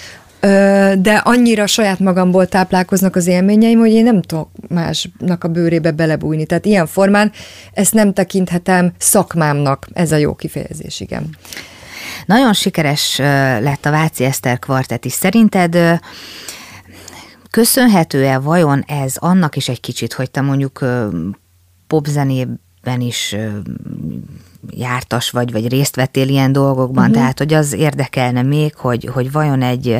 de 1.01 1.21
annyira 1.23 1.67
saját 1.67 1.99
magamból 1.99 2.47
táplálkoznak 2.47 3.15
az 3.15 3.27
élményeim, 3.27 3.80
hogy 3.80 3.91
én 3.91 4.04
nem 4.04 4.21
tudok 4.21 4.49
másnak 4.67 5.43
a 5.43 5.47
bőrébe 5.47 5.91
belebújni. 5.91 6.45
Tehát 6.45 6.65
ilyen 6.65 6.88
formán 6.88 7.32
ezt 7.73 7.93
nem 7.93 8.13
tekinthetem 8.13 8.93
szakmámnak, 8.97 9.88
ez 9.93 10.12
a 10.12 10.15
jó 10.15 10.36
kifejezés, 10.36 10.99
igen. 10.99 11.30
Nagyon 12.25 12.54
sikeres 12.54 13.17
lett 13.62 13.86
a 13.86 13.91
Váci 13.91 14.23
Eszter 14.23 14.60
kvartet 14.60 15.06
is. 15.06 15.13
Szerinted 15.13 15.77
köszönhető-e 17.49 18.38
vajon 18.38 18.84
ez 18.88 19.13
annak 19.17 19.56
is 19.56 19.69
egy 19.69 19.80
kicsit, 19.80 20.13
hogy 20.13 20.32
te 20.32 20.41
mondjuk 20.41 20.86
popzenében 21.88 22.99
is 22.99 23.36
jártas 24.69 25.30
vagy, 25.30 25.52
vagy 25.52 25.67
részt 25.67 25.95
vettél 25.95 26.28
ilyen 26.28 26.52
dolgokban, 26.52 27.04
uh-huh. 27.04 27.19
tehát 27.19 27.38
hogy 27.38 27.54
az 27.54 27.74
érdekelne 27.74 28.41
még, 28.41 28.76
hogy, 28.76 29.10
hogy 29.13 29.32
vajon 29.32 29.62
egy, 29.62 30.00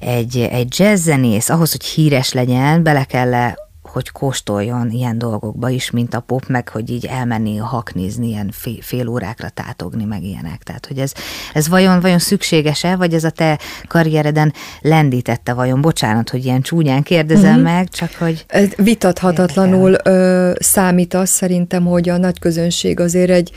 egy, 0.00 0.38
egy 0.38 0.74
jazzzenész 0.78 1.48
ahhoz, 1.48 1.70
hogy 1.70 1.84
híres 1.84 2.32
legyen, 2.32 2.82
bele 2.82 3.04
kell 3.04 3.34
-e 3.34 3.68
hogy 3.92 4.10
kóstoljon 4.10 4.90
ilyen 4.90 5.18
dolgokba 5.18 5.68
is, 5.68 5.90
mint 5.90 6.14
a 6.14 6.20
pop, 6.20 6.46
meg 6.46 6.68
hogy 6.68 6.90
így 6.90 7.06
elmenni 7.06 7.56
haknizni, 7.56 8.28
ilyen 8.28 8.50
fél, 8.52 8.78
fél 8.80 9.08
órákra 9.08 9.48
tátogni, 9.48 10.04
meg 10.04 10.22
ilyenek. 10.22 10.62
Tehát, 10.62 10.86
hogy 10.86 10.98
ez, 10.98 11.12
ez 11.54 11.68
vajon, 11.68 12.00
vajon 12.00 12.18
szükséges-e, 12.18 12.96
vagy 12.96 13.14
ez 13.14 13.24
a 13.24 13.30
te 13.30 13.58
karriereden 13.88 14.52
lendítette 14.80 15.52
vajon? 15.52 15.80
Bocsánat, 15.80 16.30
hogy 16.30 16.44
ilyen 16.44 16.62
csúnyán 16.62 17.02
kérdezem 17.02 17.50
uh-huh. 17.50 17.72
meg, 17.72 17.88
csak 17.88 18.14
hogy... 18.18 18.46
Vitathatatlanul 18.76 19.96
ö, 20.04 20.52
számít 20.58 21.14
az 21.14 21.28
szerintem, 21.28 21.84
hogy 21.84 22.08
a 22.08 22.16
nagy 22.16 22.38
közönség 22.38 23.00
azért 23.00 23.30
egy 23.30 23.52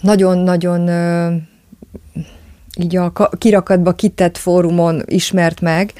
nagyon-nagyon 0.00 0.90
így 2.76 2.96
a 2.96 3.12
kirakatba 3.38 3.92
kitett 3.92 4.38
fórumon 4.38 5.02
ismert 5.06 5.60
meg, 5.60 5.92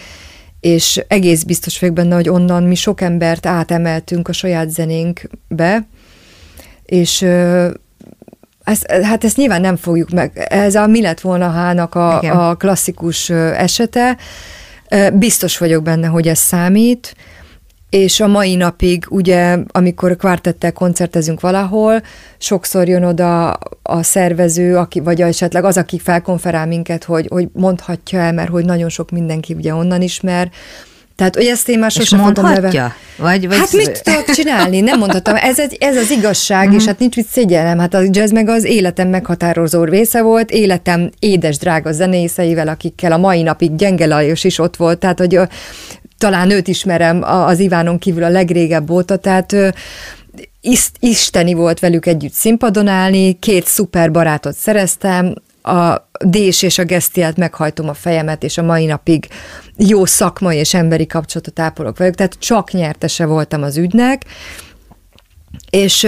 és 0.60 1.04
egész 1.08 1.42
biztos 1.42 1.78
vagyok 1.78 1.94
benne, 1.94 2.14
hogy 2.14 2.28
onnan 2.28 2.62
mi 2.62 2.74
sok 2.74 3.00
embert 3.00 3.46
átemeltünk 3.46 4.28
a 4.28 4.32
saját 4.32 4.70
zenénkbe, 4.70 5.86
és 6.84 7.22
ezt, 8.64 8.90
hát 8.90 9.24
ezt 9.24 9.36
nyilván 9.36 9.60
nem 9.60 9.76
fogjuk 9.76 10.10
meg. 10.10 10.46
Ez 10.50 10.74
a 10.74 10.86
mi 10.86 11.00
lett 11.00 11.20
volna 11.20 11.50
hának 11.50 11.94
a, 11.94 12.48
a 12.48 12.54
klasszikus 12.54 13.30
esete. 13.30 14.16
Biztos 15.12 15.58
vagyok 15.58 15.82
benne, 15.82 16.06
hogy 16.06 16.28
ez 16.28 16.38
számít, 16.38 17.14
és 17.92 18.20
a 18.20 18.26
mai 18.26 18.54
napig, 18.54 19.04
ugye, 19.08 19.58
amikor 19.68 20.16
kvártettel 20.16 20.72
koncertezünk 20.72 21.40
valahol, 21.40 22.02
sokszor 22.38 22.88
jön 22.88 23.04
oda 23.04 23.50
a 23.82 24.02
szervező, 24.02 24.76
aki, 24.76 25.00
vagy 25.00 25.22
esetleg 25.22 25.64
az, 25.64 25.76
aki 25.76 25.98
felkonferál 25.98 26.66
minket, 26.66 27.04
hogy, 27.04 27.26
hogy 27.30 27.48
mondhatja 27.52 28.18
el, 28.18 28.32
mert 28.32 28.50
hogy 28.50 28.64
nagyon 28.64 28.88
sok 28.88 29.10
mindenki 29.10 29.54
ugye 29.54 29.74
onnan 29.74 30.02
ismer, 30.02 30.50
tehát, 31.16 31.36
hogy 31.36 31.46
ezt 31.46 31.68
én 31.68 31.78
már 31.78 31.90
sosem 31.90 32.20
mondhatja? 32.20 32.94
Vagy, 33.16 33.48
vagy... 33.48 33.56
Hát 33.56 33.72
mit 33.72 34.02
tudok 34.02 34.30
csinálni? 34.30 34.80
Nem 34.80 34.98
mondhatom. 34.98 35.34
Ez, 35.34 35.58
egy, 35.58 35.76
ez 35.80 35.96
az 35.96 36.10
igazság, 36.10 36.64
uh-huh. 36.64 36.80
és 36.80 36.86
hát 36.86 36.98
nincs 36.98 37.16
mit 37.16 37.26
szégyellem. 37.26 37.78
Hát 37.78 37.94
a 37.94 38.02
jazz 38.10 38.32
meg 38.32 38.48
az 38.48 38.64
életem 38.64 39.08
meghatározó 39.08 39.84
része 39.84 40.22
volt, 40.22 40.50
életem 40.50 41.10
édes, 41.18 41.58
drága 41.58 41.92
zenészeivel, 41.92 42.68
akikkel 42.68 43.12
a 43.12 43.16
mai 43.16 43.42
napig 43.42 43.74
Gyenge 43.74 44.06
Lajos 44.06 44.44
is 44.44 44.58
ott 44.58 44.76
volt, 44.76 44.98
tehát, 44.98 45.18
hogy 45.18 45.40
talán 46.22 46.50
őt 46.50 46.68
ismerem 46.68 47.22
az 47.22 47.58
Ivánon 47.58 47.98
kívül 47.98 48.24
a 48.24 48.28
legrégebb 48.28 48.90
óta, 48.90 49.16
tehát 49.16 49.56
isteni 51.00 51.52
volt 51.52 51.78
velük 51.78 52.06
együtt 52.06 52.32
színpadon 52.32 52.86
állni, 52.86 53.38
két 53.38 53.66
szuper 53.66 54.10
barátot 54.10 54.54
szereztem, 54.54 55.34
a 55.62 56.08
Dés 56.24 56.62
és 56.62 56.78
a 56.78 56.84
Gesztiát 56.84 57.36
meghajtom 57.36 57.88
a 57.88 57.94
fejemet, 57.94 58.42
és 58.42 58.58
a 58.58 58.62
mai 58.62 58.86
napig 58.86 59.28
jó 59.76 60.04
szakmai 60.04 60.56
és 60.56 60.74
emberi 60.74 61.06
kapcsolatot 61.06 61.58
ápolok 61.58 61.98
velük, 61.98 62.14
tehát 62.14 62.36
csak 62.38 62.72
nyertese 62.72 63.26
voltam 63.26 63.62
az 63.62 63.76
ügynek, 63.76 64.22
és 65.70 66.00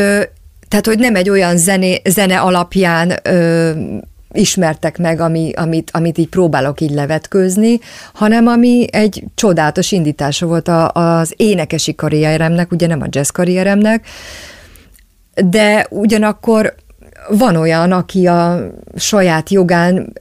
tehát, 0.68 0.86
hogy 0.86 0.98
nem 0.98 1.14
egy 1.14 1.30
olyan 1.30 1.56
zené, 1.56 2.02
zene 2.04 2.40
alapján 2.40 3.12
ö, 3.22 3.70
ismertek 4.34 4.98
meg, 4.98 5.20
ami, 5.20 5.52
amit, 5.54 5.90
amit 5.92 6.18
így 6.18 6.28
próbálok 6.28 6.80
így 6.80 6.90
levetkőzni, 6.90 7.78
hanem 8.12 8.46
ami 8.46 8.86
egy 8.90 9.24
csodálatos 9.34 9.92
indítása 9.92 10.46
volt 10.46 10.68
a, 10.68 10.90
az 10.92 11.34
énekesi 11.36 11.94
karrieremnek, 11.94 12.72
ugye 12.72 12.86
nem 12.86 13.00
a 13.00 13.06
jazz 13.08 13.28
karrieremnek, 13.28 14.06
de 15.34 15.86
ugyanakkor 15.90 16.74
van 17.28 17.56
olyan, 17.56 17.92
aki 17.92 18.26
a 18.26 18.70
saját 18.96 19.50
jogán 19.50 20.12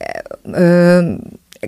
ö, 0.52 1.02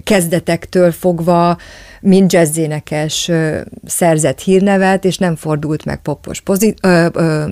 kezdetektől 0.03 0.91
fogva 0.91 1.57
mint 2.01 2.33
jazzénekes 2.33 3.27
ö, 3.27 3.59
szerzett 3.85 4.39
hírnevet, 4.39 5.05
és 5.05 5.17
nem 5.17 5.35
fordult 5.35 5.85
meg 5.85 6.01
popos 6.01 6.41
pozit, 6.41 6.77
ö, 6.81 7.07
ö, 7.13 7.45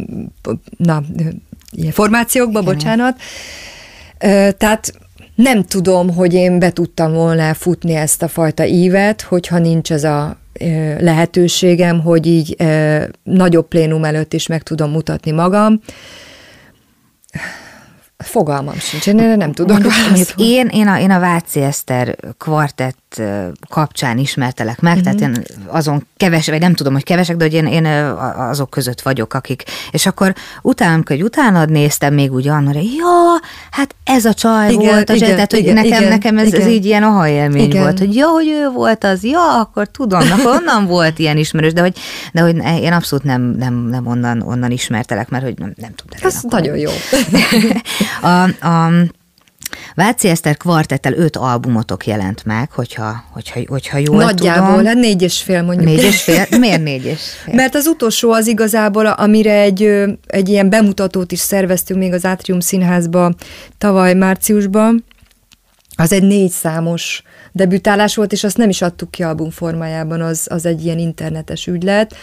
na, 0.77 1.03
formációkba, 1.91 2.59
Igen. 2.59 2.73
bocsánat, 2.73 3.17
tehát 4.57 4.93
nem 5.35 5.63
tudom, 5.63 6.15
hogy 6.15 6.33
én 6.33 6.59
be 6.59 6.71
tudtam 6.71 7.13
volna 7.13 7.53
futni 7.53 7.93
ezt 7.93 8.23
a 8.23 8.27
fajta 8.27 8.65
ívet, 8.65 9.21
hogyha 9.21 9.57
nincs 9.57 9.91
ez 9.91 10.03
a 10.03 10.37
lehetőségem, 10.99 12.01
hogy 12.01 12.27
így 12.27 12.55
nagyobb 13.23 13.67
plénum 13.67 14.03
előtt 14.03 14.33
is 14.33 14.47
meg 14.47 14.63
tudom 14.63 14.91
mutatni 14.91 15.31
magam. 15.31 15.81
Fogalmam 18.23 18.75
sincs, 18.79 19.07
én 19.07 19.19
erre 19.19 19.35
nem 19.35 19.51
tudok 19.51 19.79
mondjuk 20.07 20.29
én, 20.35 20.67
én, 20.67 20.87
a, 20.87 20.99
én 20.99 21.11
a 21.11 21.19
Váci 21.19 21.61
Eszter 21.61 22.15
kvartett 22.37 23.21
kapcsán 23.69 24.17
ismertelek 24.17 24.81
meg, 24.81 24.97
uh-huh. 24.97 25.13
tehát 25.13 25.35
én 25.35 25.43
azon 25.67 26.07
keves, 26.17 26.47
vagy 26.47 26.59
nem 26.59 26.73
tudom, 26.73 26.93
hogy 26.93 27.03
kevesek, 27.03 27.35
de 27.35 27.43
hogy 27.43 27.53
én, 27.53 27.65
én 27.65 27.85
azok 28.35 28.69
között 28.69 29.01
vagyok, 29.01 29.33
akik, 29.33 29.63
és 29.91 30.05
akkor 30.05 30.33
utána, 30.61 30.93
amikor 30.93 31.17
utána 31.21 31.65
néztem 31.65 32.13
még 32.13 32.33
úgy 32.33 32.47
annak, 32.47 32.73
hogy 32.73 32.93
ja, 32.97 33.39
hát 33.71 33.95
ez 34.03 34.25
a 34.25 34.33
csaj 34.33 34.71
igen, 34.71 34.85
volt, 34.85 35.09
a 35.09 35.13
igen, 35.13 35.29
tehát 35.29 35.51
hogy 35.51 35.59
igen, 35.59 35.73
nekem, 35.73 35.91
igen, 35.91 36.07
nekem 36.07 36.37
ez, 36.37 36.47
igen. 36.47 36.61
ez 36.61 36.67
így 36.67 36.85
ilyen 36.85 37.03
aha 37.03 37.27
élmény 37.27 37.63
igen. 37.63 37.81
volt, 37.81 37.99
hogy 37.99 38.15
ja, 38.15 38.27
hogy 38.27 38.47
ő 38.47 38.69
volt 38.69 39.03
az, 39.03 39.23
ja, 39.23 39.59
akkor 39.59 39.87
tudom, 39.87 40.31
akkor 40.31 40.55
onnan 40.55 40.85
volt 40.95 41.19
ilyen 41.19 41.37
ismerős, 41.37 41.73
de 41.73 41.81
hogy, 41.81 41.97
de 42.33 42.41
hogy 42.41 42.55
én 42.81 42.93
abszolút 42.93 43.25
nem, 43.25 43.41
nem, 43.41 43.73
nem 43.73 44.07
onnan, 44.07 44.41
onnan 44.41 44.71
ismertelek, 44.71 45.29
mert 45.29 45.43
hogy 45.43 45.57
nem, 45.57 45.73
nem 45.75 45.91
tudom. 45.95 46.19
Ez 46.21 46.39
nagyon 46.49 46.77
jó. 46.77 46.91
a, 48.21 48.43
a 48.67 48.91
Váci 49.95 50.27
Eszter 50.27 50.57
kvartettel 50.57 51.13
öt 51.13 51.35
albumotok 51.35 52.05
jelent 52.05 52.45
meg, 52.45 52.71
hogyha, 52.71 53.23
hogyha, 53.31 53.59
hogyha 53.65 53.97
jól 53.97 54.23
Nagyjából, 54.23 54.69
tudom. 54.69 54.85
hát 54.85 54.95
négy 54.95 55.21
és 55.21 55.41
fél 55.41 55.61
mondjuk. 55.61 55.87
Négy 55.87 56.03
és 56.03 56.21
fél? 56.21 56.45
Miért 56.59 56.83
négy 56.83 57.05
és 57.05 57.21
fél? 57.43 57.53
Mert 57.53 57.75
az 57.75 57.85
utolsó 57.85 58.31
az 58.31 58.47
igazából, 58.47 59.05
amire 59.05 59.53
egy, 59.59 59.83
egy 60.27 60.49
ilyen 60.49 60.69
bemutatót 60.69 61.31
is 61.31 61.39
szerveztünk 61.39 61.99
még 61.99 62.13
az 62.13 62.25
Átrium 62.25 62.59
Színházba 62.59 63.33
tavaly 63.77 64.13
márciusban, 64.13 65.03
az 65.95 66.11
egy 66.11 66.23
négy 66.23 66.51
számos 66.51 67.23
debütálás 67.51 68.15
volt, 68.15 68.31
és 68.31 68.43
azt 68.43 68.57
nem 68.57 68.69
is 68.69 68.81
adtuk 68.81 69.11
ki 69.11 69.23
album 69.23 69.49
formájában, 69.49 70.21
az, 70.21 70.47
az 70.49 70.65
egy 70.65 70.85
ilyen 70.85 70.97
internetes 70.97 71.67
ügylet. 71.67 72.15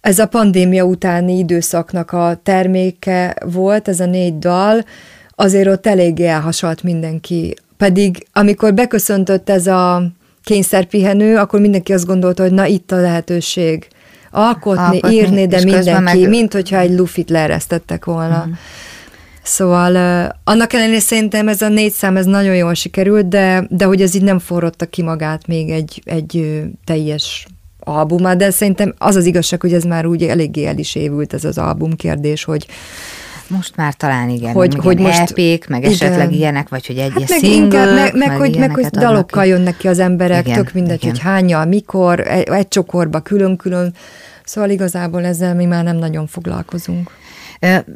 Ez 0.00 0.18
a 0.18 0.26
pandémia 0.26 0.84
utáni 0.84 1.38
időszaknak 1.38 2.12
a 2.12 2.40
terméke 2.42 3.36
volt, 3.44 3.88
ez 3.88 4.00
a 4.00 4.06
négy 4.06 4.38
dal, 4.38 4.84
azért 5.34 5.68
ott 5.68 5.86
eléggé 5.86 6.26
elhasalt 6.26 6.82
mindenki. 6.82 7.54
Pedig 7.76 8.26
amikor 8.32 8.74
beköszöntött 8.74 9.50
ez 9.50 9.66
a 9.66 10.02
kényszerpihenő, 10.42 11.36
akkor 11.36 11.60
mindenki 11.60 11.92
azt 11.92 12.06
gondolta, 12.06 12.42
hogy 12.42 12.52
na 12.52 12.66
itt 12.66 12.92
a 12.92 13.00
lehetőség 13.00 13.88
alkotni, 14.30 14.82
alkotni 14.82 15.14
írni, 15.14 15.46
de 15.46 15.64
mindenki, 15.64 16.18
meg... 16.18 16.28
mint 16.28 16.52
hogyha 16.52 16.78
egy 16.78 16.92
lufit 16.92 17.30
leeresztettek 17.30 18.04
volna. 18.04 18.44
Mm. 18.46 18.52
Szóval 19.42 19.94
uh, 19.94 20.34
annak 20.44 20.72
ellenére 20.72 21.00
szerintem 21.00 21.48
ez 21.48 21.62
a 21.62 21.68
négy 21.68 21.92
szám 21.92 22.16
ez 22.16 22.26
nagyon 22.26 22.54
jól 22.54 22.74
sikerült, 22.74 23.28
de, 23.28 23.66
de 23.70 23.84
hogy 23.84 24.02
ez 24.02 24.14
így 24.14 24.22
nem 24.22 24.38
forrotta 24.38 24.86
ki 24.86 25.02
magát 25.02 25.46
még 25.46 25.70
egy, 25.70 26.02
egy 26.04 26.62
teljes 26.84 27.46
albumát, 27.88 28.36
de 28.36 28.50
szerintem 28.50 28.94
az 28.98 29.16
az 29.16 29.24
igazság, 29.24 29.60
hogy 29.60 29.72
ez 29.72 29.84
már 29.84 30.06
úgy 30.06 30.22
eléggé 30.22 30.66
el 30.66 30.78
is 30.78 30.94
évült 30.94 31.34
ez 31.34 31.44
az 31.44 31.58
album 31.58 31.96
kérdés, 31.96 32.44
hogy 32.44 32.66
most 33.48 33.76
már 33.76 33.94
talán 33.94 34.28
igen, 34.28 34.52
hogy, 34.52 34.74
hogy 34.74 34.98
most 34.98 35.20
EP-k, 35.20 35.68
meg 35.68 35.80
igen. 35.80 35.92
esetleg 35.92 36.32
ilyenek, 36.32 36.68
vagy 36.68 36.86
hogy 36.86 36.98
egy 36.98 37.12
hát 37.12 37.28
meg 37.28 37.38
single, 37.38 37.54
inkább, 37.54 37.94
meg, 37.94 38.14
meg, 38.14 38.28
meg, 38.28 38.38
hogy, 38.38 38.58
meg 38.58 38.74
hogy 38.74 38.86
dalokkal 38.86 39.42
ki. 39.42 39.48
jönnek 39.48 39.76
ki 39.76 39.88
az 39.88 39.98
emberek, 39.98 40.46
igen, 40.46 40.56
tök 40.56 40.72
mindegy, 40.72 41.02
igen. 41.02 41.10
hogy 41.10 41.20
hányal, 41.20 41.64
mikor, 41.64 42.20
egy, 42.20 42.48
egy 42.48 42.68
csokorba 42.68 43.20
külön-külön, 43.20 43.94
szóval 44.44 44.70
igazából 44.70 45.24
ezzel 45.24 45.54
mi 45.54 45.64
már 45.64 45.84
nem 45.84 45.96
nagyon 45.96 46.26
foglalkozunk. 46.26 47.10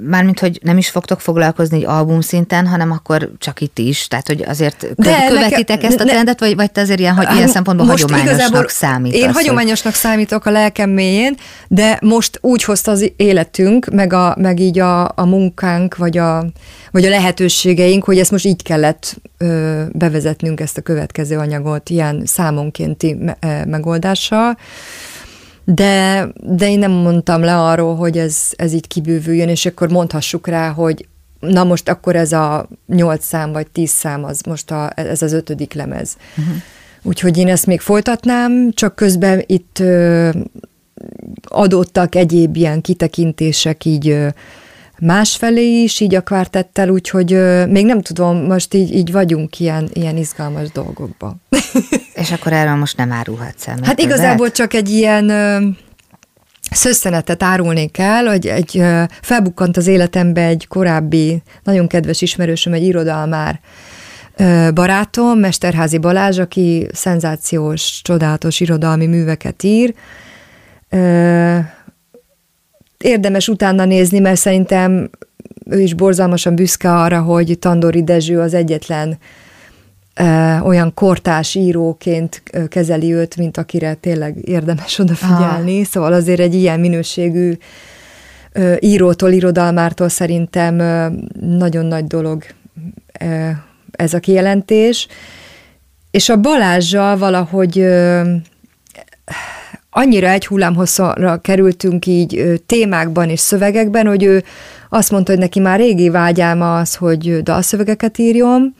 Mármint, 0.06 0.40
hogy 0.40 0.58
nem 0.62 0.78
is 0.78 0.88
fogtok 0.88 1.20
foglalkozni 1.20 1.76
egy 1.76 1.84
album 1.84 2.20
szinten, 2.20 2.66
hanem 2.66 2.90
akkor 2.90 3.30
csak 3.38 3.60
itt 3.60 3.78
is. 3.78 4.08
Tehát, 4.08 4.26
hogy 4.26 4.44
azért 4.46 4.94
De 4.96 5.26
követitek 5.28 5.68
nekem, 5.68 5.90
ezt 5.90 6.00
a 6.00 6.04
trendet, 6.04 6.40
vagy, 6.40 6.54
vagy 6.54 6.72
te 6.72 6.80
azért 6.80 6.98
ilyen, 6.98 7.14
hogy 7.14 7.36
ilyen 7.36 7.48
szempontból 7.48 7.86
most 7.86 8.02
hagyományosnak 8.10 8.68
számít? 8.68 9.14
Én 9.14 9.32
hagyományosnak 9.32 9.92
hogy... 9.92 10.02
számítok 10.02 10.46
a 10.46 10.50
lelkem 10.50 10.90
mélyén, 10.90 11.36
de 11.68 11.98
most 12.00 12.38
úgy 12.40 12.64
hozta 12.64 12.90
az 12.90 13.12
életünk, 13.16 13.86
meg, 13.92 14.12
a, 14.12 14.36
meg 14.38 14.60
így 14.60 14.78
a, 14.78 15.04
a 15.04 15.24
munkánk, 15.24 15.96
vagy 15.96 16.18
a, 16.18 16.44
vagy 16.90 17.04
a 17.04 17.08
lehetőségeink, 17.08 18.04
hogy 18.04 18.18
ezt 18.18 18.30
most 18.30 18.44
így 18.44 18.62
kellett 18.62 19.16
ö, 19.38 19.82
bevezetnünk 19.92 20.60
ezt 20.60 20.78
a 20.78 20.80
következő 20.80 21.38
anyagot 21.38 21.90
ilyen 21.90 22.22
számonkénti 22.26 23.14
me, 23.14 23.64
megoldással 23.66 24.56
de, 25.64 26.28
de 26.40 26.70
én 26.70 26.78
nem 26.78 26.90
mondtam 26.90 27.42
le 27.42 27.58
arról, 27.58 27.96
hogy 27.96 28.18
ez, 28.18 28.36
ez 28.56 28.72
így 28.72 28.86
kibővüljön, 28.86 29.48
és 29.48 29.66
akkor 29.66 29.90
mondhassuk 29.90 30.46
rá, 30.46 30.70
hogy 30.70 31.06
na 31.40 31.64
most 31.64 31.88
akkor 31.88 32.16
ez 32.16 32.32
a 32.32 32.68
nyolc 32.86 33.24
szám 33.24 33.52
vagy 33.52 33.66
tíz 33.66 33.90
szám, 33.90 34.24
az 34.24 34.40
most 34.40 34.70
a, 34.70 34.92
ez 34.94 35.22
az 35.22 35.32
ötödik 35.32 35.72
lemez. 35.72 36.16
Uh-huh. 36.36 36.54
Úgyhogy 37.02 37.38
én 37.38 37.48
ezt 37.48 37.66
még 37.66 37.80
folytatnám, 37.80 38.70
csak 38.74 38.94
közben 38.94 39.42
itt 39.46 39.78
ö, 39.78 40.30
adottak 41.42 42.14
egyéb 42.14 42.56
ilyen 42.56 42.80
kitekintések 42.80 43.84
így 43.84 44.08
ö, 44.08 44.28
másfelé 45.06 45.82
is, 45.82 46.00
így 46.00 46.14
a 46.14 46.20
kvártettel, 46.20 46.88
úgyhogy 46.88 47.32
ö, 47.32 47.66
még 47.66 47.86
nem 47.86 48.00
tudom, 48.00 48.36
most 48.36 48.74
így, 48.74 48.94
így 48.94 49.12
vagyunk 49.12 49.60
ilyen, 49.60 49.88
ilyen 49.92 50.16
izgalmas 50.16 50.70
dolgokban. 50.70 51.42
És 52.14 52.30
akkor 52.30 52.52
erről 52.52 52.74
most 52.74 52.96
nem 52.96 53.12
árulhatsz 53.12 53.68
el. 53.68 53.78
Hát 53.82 54.00
igazából 54.00 54.36
lehet? 54.36 54.54
csak 54.54 54.74
egy 54.74 54.90
ilyen 54.90 55.28
ö, 55.28 55.66
szösszenetet 56.70 57.42
árulnék 57.42 57.98
el, 57.98 58.24
hogy 58.24 58.46
egy 58.46 58.82
felbukkant 59.20 59.76
az 59.76 59.86
életembe 59.86 60.46
egy 60.46 60.66
korábbi, 60.68 61.42
nagyon 61.62 61.86
kedves 61.86 62.22
ismerősöm, 62.22 62.72
egy 62.72 62.82
irodalmár 62.84 63.60
barátom, 64.74 65.38
Mesterházi 65.38 65.98
Balázs, 65.98 66.38
aki 66.38 66.88
szenzációs, 66.92 68.00
csodálatos 68.02 68.60
irodalmi 68.60 69.06
műveket 69.06 69.62
ír. 69.62 69.94
Érdemes 73.02 73.48
utána 73.48 73.84
nézni, 73.84 74.18
mert 74.18 74.40
szerintem 74.40 75.10
ő 75.70 75.80
is 75.80 75.94
borzalmasan 75.94 76.54
büszke 76.54 76.94
arra, 76.94 77.20
hogy 77.20 77.58
Tandori 77.58 78.04
Dezső 78.04 78.40
az 78.40 78.54
egyetlen 78.54 79.18
ö, 80.14 80.58
olyan 80.58 80.94
kortás 80.94 81.54
íróként 81.54 82.42
kezeli 82.68 83.12
őt, 83.14 83.36
mint 83.36 83.56
akire 83.56 83.94
tényleg 83.94 84.48
érdemes 84.48 84.98
odafigyelni. 84.98 85.78
Ah. 85.78 85.86
Szóval 85.86 86.12
azért 86.12 86.40
egy 86.40 86.54
ilyen 86.54 86.80
minőségű 86.80 87.52
ö, 88.52 88.74
írótól, 88.80 89.30
irodalmártól 89.30 90.08
szerintem 90.08 90.78
ö, 90.78 91.06
nagyon 91.40 91.86
nagy 91.86 92.04
dolog 92.04 92.44
ö, 93.20 93.48
ez 93.90 94.14
a 94.14 94.18
kijelentés. 94.18 95.08
És 96.10 96.28
a 96.28 96.40
Balázsjal 96.40 97.16
valahogy 97.16 97.78
ö, 97.78 98.22
annyira 99.94 100.28
egy 100.28 100.46
hullámhosszra 100.46 101.36
kerültünk 101.36 102.06
így 102.06 102.62
témákban 102.66 103.28
és 103.28 103.40
szövegekben, 103.40 104.06
hogy 104.06 104.22
ő 104.22 104.44
azt 104.88 105.10
mondta, 105.10 105.30
hogy 105.30 105.40
neki 105.40 105.60
már 105.60 105.78
régi 105.78 106.08
vágyálma 106.08 106.78
az, 106.78 106.94
hogy 106.94 107.42
dalszövegeket 107.42 108.18
írjon, 108.18 108.74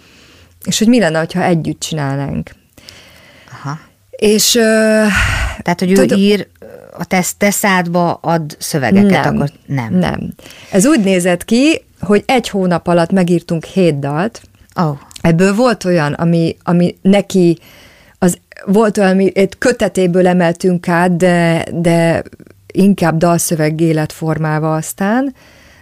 és 0.65 0.79
hogy 0.79 0.89
mi 0.89 0.99
lenne, 0.99 1.27
ha 1.35 1.43
együtt 1.43 1.81
csinálnánk. 1.81 2.51
Aha. 3.53 3.79
És... 4.11 4.51
Tehát, 5.63 5.79
hogy 5.79 5.91
ő 5.91 5.95
tud, 5.95 6.19
ír, 6.19 6.49
a 6.99 7.05
te, 7.05 7.25
te 7.39 7.51
szádba 7.51 8.15
ad 8.15 8.57
szövegeket, 8.59 9.25
nem, 9.25 9.35
akkor 9.35 9.51
nem. 9.67 9.95
Nem. 9.95 10.35
Ez 10.71 10.87
úgy 10.87 11.01
nézett 11.01 11.45
ki, 11.45 11.83
hogy 12.01 12.23
egy 12.27 12.49
hónap 12.49 12.87
alatt 12.87 13.11
megírtunk 13.11 13.65
hét 13.65 13.99
dalt. 13.99 14.43
Oh. 14.75 14.99
Ebből 15.21 15.55
volt 15.55 15.85
olyan, 15.85 16.13
ami, 16.13 16.57
ami 16.63 16.97
neki 17.03 17.59
volt 18.67 18.99
olyan, 18.99 19.19
egy 19.19 19.59
kötetéből 19.59 20.27
emeltünk 20.27 20.89
át, 20.89 21.17
de, 21.17 21.65
de 21.73 22.23
inkább 22.73 23.17
dalszöveggé 23.17 23.91
lett 23.91 24.13
formálva 24.13 24.75
aztán, 24.75 25.35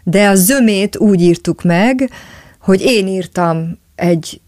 de 0.05 0.29
a 0.29 0.35
zömét 0.35 0.97
úgy 0.97 1.21
írtuk 1.21 1.63
meg, 1.63 2.11
hogy 2.61 2.81
én 2.81 3.07
írtam 3.07 3.79
egy 3.95 4.41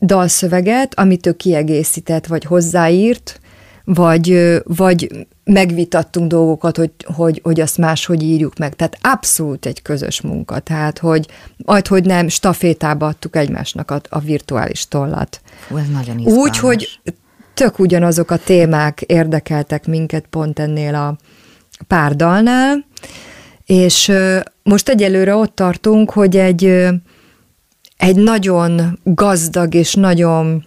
dalszöveget, 0.00 0.98
amit 0.98 1.26
ő 1.26 1.32
kiegészített, 1.32 2.26
vagy 2.26 2.44
hozzáírt, 2.44 3.40
vagy, 3.84 4.56
vagy 4.64 5.26
megvitattunk 5.44 6.28
dolgokat, 6.28 6.76
hogy, 6.76 6.90
hogy, 7.04 7.40
hogy 7.42 7.60
azt 7.60 7.78
máshogy 7.78 8.22
írjuk 8.22 8.58
meg. 8.58 8.74
Tehát 8.74 8.98
abszolút 9.00 9.66
egy 9.66 9.82
közös 9.82 10.20
munka. 10.20 10.58
Tehát, 10.58 10.98
hogy 10.98 11.26
majd, 11.56 11.86
hogy 11.86 12.04
nem, 12.04 12.28
stafétába 12.28 13.06
adtuk 13.06 13.36
egymásnak 13.36 13.90
a, 13.90 14.00
a 14.08 14.18
virtuális 14.18 14.88
tollat. 14.88 15.40
Ez 15.76 15.88
nagyon 15.92 16.18
izgalmas. 16.18 16.42
Úgy, 16.42 16.58
hogy 16.58 17.00
tök 17.54 17.78
ugyanazok 17.78 18.30
a 18.30 18.36
témák 18.36 19.00
érdekeltek 19.00 19.86
minket 19.86 20.24
pont 20.30 20.58
ennél 20.58 20.94
a 20.94 21.16
pár 21.86 22.16
dalnál, 22.16 22.84
és 23.66 24.12
most 24.62 24.88
egyelőre 24.88 25.34
ott 25.34 25.54
tartunk, 25.54 26.10
hogy 26.10 26.36
egy, 26.36 26.64
egy 27.96 28.16
nagyon 28.16 28.98
gazdag 29.02 29.74
és 29.74 29.94
nagyon 29.94 30.64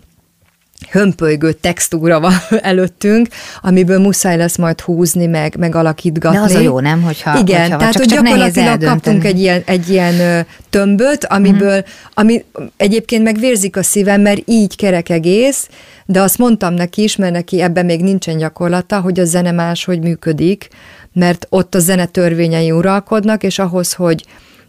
hömpölygő 0.89 1.51
textúra 1.51 2.19
van 2.19 2.33
előttünk, 2.61 3.27
amiből 3.61 3.99
muszáj 3.99 4.37
lesz 4.37 4.57
majd 4.57 4.81
húzni, 4.81 5.25
meg, 5.25 5.55
meg 5.57 5.75
alakítgatni. 5.75 6.37
De 6.37 6.43
az 6.43 6.55
a 6.55 6.59
jó, 6.59 6.79
nem? 6.79 7.01
Hogyha, 7.01 7.37
Igen, 7.37 7.61
hogyha 7.61 7.77
tehát 7.77 7.93
csak, 7.93 8.03
hogy 8.03 8.11
gyakorlatilag 8.13 8.83
kaptunk 8.83 9.25
egy 9.25 9.39
ilyen, 9.39 9.61
egy 9.65 9.89
ilyen 9.89 10.45
tömböt, 10.69 11.25
amiből, 11.25 11.77
mm. 11.77 11.91
ami 12.13 12.43
egyébként 12.77 13.23
megvérzik 13.23 13.77
a 13.77 13.83
szívem, 13.83 14.21
mert 14.21 14.41
így 14.45 14.75
kerek 14.75 15.09
egész, 15.09 15.67
de 16.09 16.21
azt 16.21 16.37
mondtam 16.37 16.73
neki 16.73 17.03
is, 17.03 17.15
mert 17.15 17.33
neki 17.33 17.61
ebben 17.61 17.85
még 17.85 18.01
nincsen 18.01 18.37
gyakorlata, 18.37 18.99
hogy 18.99 19.19
a 19.19 19.25
zene 19.25 19.51
máshogy 19.51 19.99
működik, 19.99 20.67
mert 21.13 21.47
ott 21.49 21.75
a 21.75 21.79
zene 21.79 22.05
törvényei 22.05 22.71
uralkodnak, 22.71 23.43
és 23.43 23.59
ahhoz, 23.59 23.93
hogy 23.93 24.25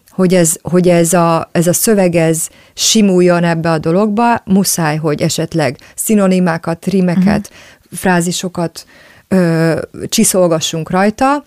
hogy 0.09 0.35
ez, 0.35 0.57
hogy 0.63 0.89
ez, 0.89 1.13
a, 1.13 1.49
ez 1.53 1.67
a 1.67 1.73
szöveg 1.73 2.15
ez 2.15 2.49
simuljon 2.75 3.45
ebbe 3.45 3.71
a 3.71 3.79
dologba, 3.79 4.43
muszáj, 4.45 4.97
hogy 4.97 5.23
esetleg 5.23 5.79
szinonimákat, 5.95 6.87
rímeket, 6.87 7.25
uh-huh. 7.25 7.99
frázisokat 7.99 8.87
ö, 9.29 9.81
csiszolgassunk 10.09 10.91
rajta. 10.91 11.45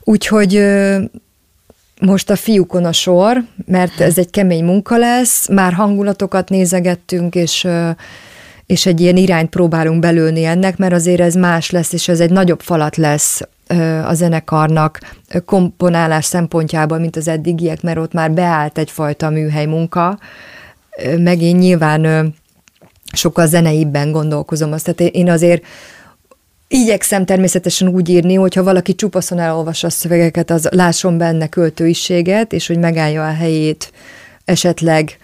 Úgyhogy 0.00 0.56
ö, 0.56 0.98
most 2.00 2.30
a 2.30 2.36
fiúkon 2.36 2.84
a 2.84 2.92
sor, 2.92 3.44
mert 3.66 4.00
ez 4.00 4.18
egy 4.18 4.30
kemény 4.30 4.64
munka 4.64 4.96
lesz, 4.96 5.48
már 5.48 5.72
hangulatokat 5.72 6.48
nézegettünk, 6.48 7.34
és 7.34 7.64
ö, 7.64 7.90
és 8.72 8.86
egy 8.86 9.00
ilyen 9.00 9.16
irányt 9.16 9.50
próbálunk 9.50 10.00
belőni 10.00 10.44
ennek, 10.44 10.76
mert 10.76 10.92
azért 10.92 11.20
ez 11.20 11.34
más 11.34 11.70
lesz, 11.70 11.92
és 11.92 12.08
ez 12.08 12.20
egy 12.20 12.30
nagyobb 12.30 12.60
falat 12.60 12.96
lesz 12.96 13.40
a 14.04 14.14
zenekarnak 14.14 15.00
komponálás 15.44 16.24
szempontjából, 16.24 16.98
mint 16.98 17.16
az 17.16 17.28
eddigiek, 17.28 17.82
mert 17.82 17.98
ott 17.98 18.12
már 18.12 18.30
beállt 18.30 18.78
egyfajta 18.78 19.30
műhely 19.30 19.66
munka, 19.66 20.18
meg 21.18 21.42
én 21.42 21.56
nyilván 21.56 22.34
sokkal 23.12 23.46
zeneibben 23.46 24.12
gondolkozom. 24.12 24.72
Azt, 24.72 24.92
tehát 24.92 25.14
én 25.14 25.30
azért 25.30 25.64
igyekszem 26.68 27.24
természetesen 27.24 27.88
úgy 27.88 28.08
írni, 28.08 28.34
hogyha 28.34 28.62
valaki 28.62 28.94
csupaszon 28.94 29.38
elolvassa 29.38 29.86
a 29.86 29.90
szövegeket, 29.90 30.50
az 30.50 30.68
lásson 30.70 31.18
benne 31.18 31.46
költőiséget, 31.46 32.52
és 32.52 32.66
hogy 32.66 32.78
megállja 32.78 33.26
a 33.26 33.32
helyét 33.32 33.92
esetleg 34.44 35.18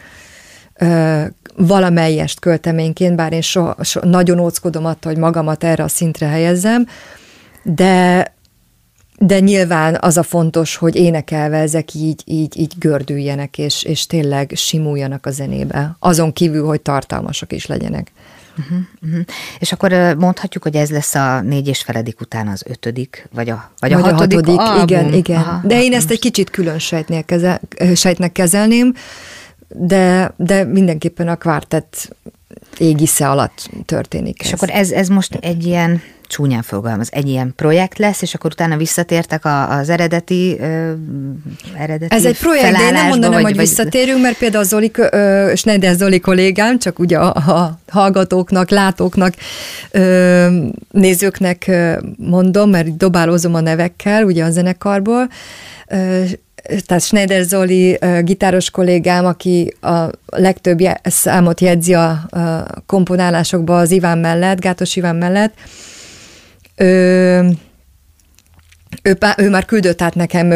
valamelyest 1.56 2.40
költeményként, 2.40 3.16
bár 3.16 3.32
én 3.32 3.40
so, 3.40 3.70
so, 3.80 4.00
nagyon 4.02 4.38
óckodom 4.38 4.84
attól, 4.84 5.12
hogy 5.12 5.20
magamat 5.20 5.64
erre 5.64 5.82
a 5.82 5.88
szintre 5.88 6.26
helyezzem, 6.26 6.86
de 7.62 8.26
de 9.20 9.40
nyilván 9.40 9.96
az 10.00 10.16
a 10.16 10.22
fontos, 10.22 10.76
hogy 10.76 10.96
énekelve 10.96 11.56
ezek 11.56 11.94
így, 11.94 12.22
így, 12.24 12.58
így 12.58 12.72
gördüljenek, 12.78 13.58
és, 13.58 13.82
és 13.82 14.06
tényleg 14.06 14.52
simuljanak 14.54 15.26
a 15.26 15.30
zenébe. 15.30 15.96
Azon 15.98 16.32
kívül, 16.32 16.66
hogy 16.66 16.80
tartalmasak 16.80 17.52
is 17.52 17.66
legyenek. 17.66 18.12
Uh-huh, 18.58 18.78
uh-huh. 19.02 19.24
És 19.58 19.72
akkor 19.72 20.14
mondhatjuk, 20.18 20.62
hogy 20.62 20.76
ez 20.76 20.90
lesz 20.90 21.14
a 21.14 21.40
négy 21.40 21.68
és 21.68 21.82
feledik 21.82 22.20
után 22.20 22.48
az 22.48 22.62
ötödik, 22.66 23.28
vagy 23.34 23.50
a, 23.50 23.70
vagy 23.78 23.92
vagy 23.92 24.02
a 24.02 24.14
hatodik, 24.14 24.58
a 24.58 24.60
hatodik 24.60 24.90
Igen, 24.90 25.12
igen. 25.12 25.36
Aha, 25.36 25.60
de 25.64 25.82
én 25.82 25.92
ezt 25.92 26.10
egy 26.10 26.18
kicsit 26.18 26.50
külön 26.50 26.78
sejtnél 26.78 27.24
kezel, 27.24 27.60
sejtnek 27.94 28.32
kezelném, 28.32 28.94
de, 29.68 30.32
de 30.36 30.64
mindenképpen 30.64 31.28
a 31.28 31.36
kvártett 31.36 32.16
égisze 32.78 33.28
alatt 33.28 33.70
történik. 33.84 34.40
És 34.40 34.46
ez. 34.46 34.52
akkor 34.52 34.70
ez, 34.70 34.90
ez 34.90 35.08
most 35.08 35.38
egy 35.40 35.66
ilyen 35.66 36.02
csúnyán 36.28 36.62
fogalmaz, 36.62 37.08
egy 37.12 37.28
ilyen 37.28 37.52
projekt 37.56 37.98
lesz, 37.98 38.22
és 38.22 38.34
akkor 38.34 38.50
utána 38.50 38.76
visszatértek 38.76 39.44
a, 39.44 39.70
az 39.78 39.88
eredeti, 39.88 40.56
ö, 40.60 40.92
eredeti 41.76 42.14
Ez 42.14 42.24
egy 42.24 42.38
projekt, 42.38 42.76
de 42.76 42.86
én 42.86 42.92
nem 42.92 43.08
mondanám, 43.08 43.42
vagy, 43.42 43.50
hogy 43.50 43.56
visszatérünk, 43.60 44.22
mert 44.22 44.38
például 44.38 44.64
Zoli, 44.64 44.90
ö, 44.94 45.52
Schneider 45.56 45.94
Zoli 45.94 46.20
kollégám, 46.20 46.78
csak 46.78 46.98
ugye 46.98 47.18
a, 47.18 47.52
a 47.52 47.78
hallgatóknak, 47.88 48.70
látóknak, 48.70 49.34
ö, 49.90 50.46
nézőknek 50.90 51.70
mondom, 52.16 52.70
mert 52.70 52.96
dobálózom 52.96 53.54
a 53.54 53.60
nevekkel, 53.60 54.24
ugye 54.24 54.44
a 54.44 54.50
zenekarból, 54.50 55.28
tehát 56.86 57.02
Schneider 57.02 57.42
Zoli 57.42 57.98
gitáros 58.20 58.70
kollégám, 58.70 59.26
aki 59.26 59.74
a 59.80 60.10
legtöbb 60.26 60.78
számot 61.02 61.60
jegyzi 61.60 61.94
a 61.94 62.28
komponálásokba 62.86 63.78
az 63.78 63.90
Iván 63.90 64.18
mellett, 64.18 64.60
Gátos 64.60 64.96
Iván 64.96 65.16
mellett, 65.16 65.54
ő, 66.76 67.50
ő, 69.02 69.18
ő 69.36 69.50
már 69.50 69.64
küldött 69.64 70.02
át 70.02 70.14
nekem 70.14 70.48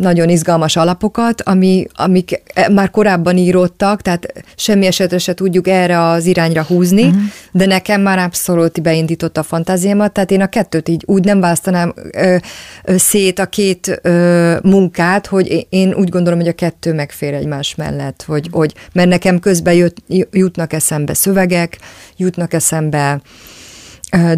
nagyon 0.00 0.28
izgalmas 0.28 0.76
alapokat, 0.76 1.42
ami, 1.42 1.86
amik 1.92 2.42
e, 2.54 2.68
már 2.68 2.90
korábban 2.90 3.36
íródtak, 3.36 4.02
tehát 4.02 4.32
semmi 4.56 4.86
esetre 4.86 5.18
se 5.18 5.34
tudjuk 5.34 5.68
erre 5.68 6.02
az 6.02 6.26
irányra 6.26 6.62
húzni, 6.62 7.02
uh-huh. 7.02 7.20
de 7.52 7.66
nekem 7.66 8.00
már 8.00 8.18
abszolút 8.18 8.82
beindította 8.82 9.40
a 9.40 9.44
fantáziámat, 9.44 10.12
tehát 10.12 10.30
én 10.30 10.40
a 10.40 10.46
kettőt 10.46 10.88
így 10.88 11.02
úgy 11.06 11.24
nem 11.24 11.40
választanám 11.40 11.94
ö, 12.12 12.36
ö, 12.84 12.96
szét 12.96 13.38
a 13.38 13.46
két 13.46 14.00
ö, 14.02 14.56
munkát, 14.62 15.26
hogy 15.26 15.66
én 15.68 15.94
úgy 15.94 16.08
gondolom, 16.08 16.38
hogy 16.38 16.48
a 16.48 16.52
kettő 16.52 16.94
megfér 16.94 17.34
egymás 17.34 17.74
mellett, 17.74 18.24
hogy, 18.26 18.48
hogy 18.50 18.74
mert 18.92 19.08
nekem 19.08 19.38
közben 19.38 19.74
jut, 19.74 20.02
jutnak 20.30 20.72
eszembe 20.72 21.14
szövegek, 21.14 21.78
jutnak 22.16 22.52
eszembe 22.52 23.20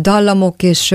dallamok, 0.01 0.62
és 0.62 0.95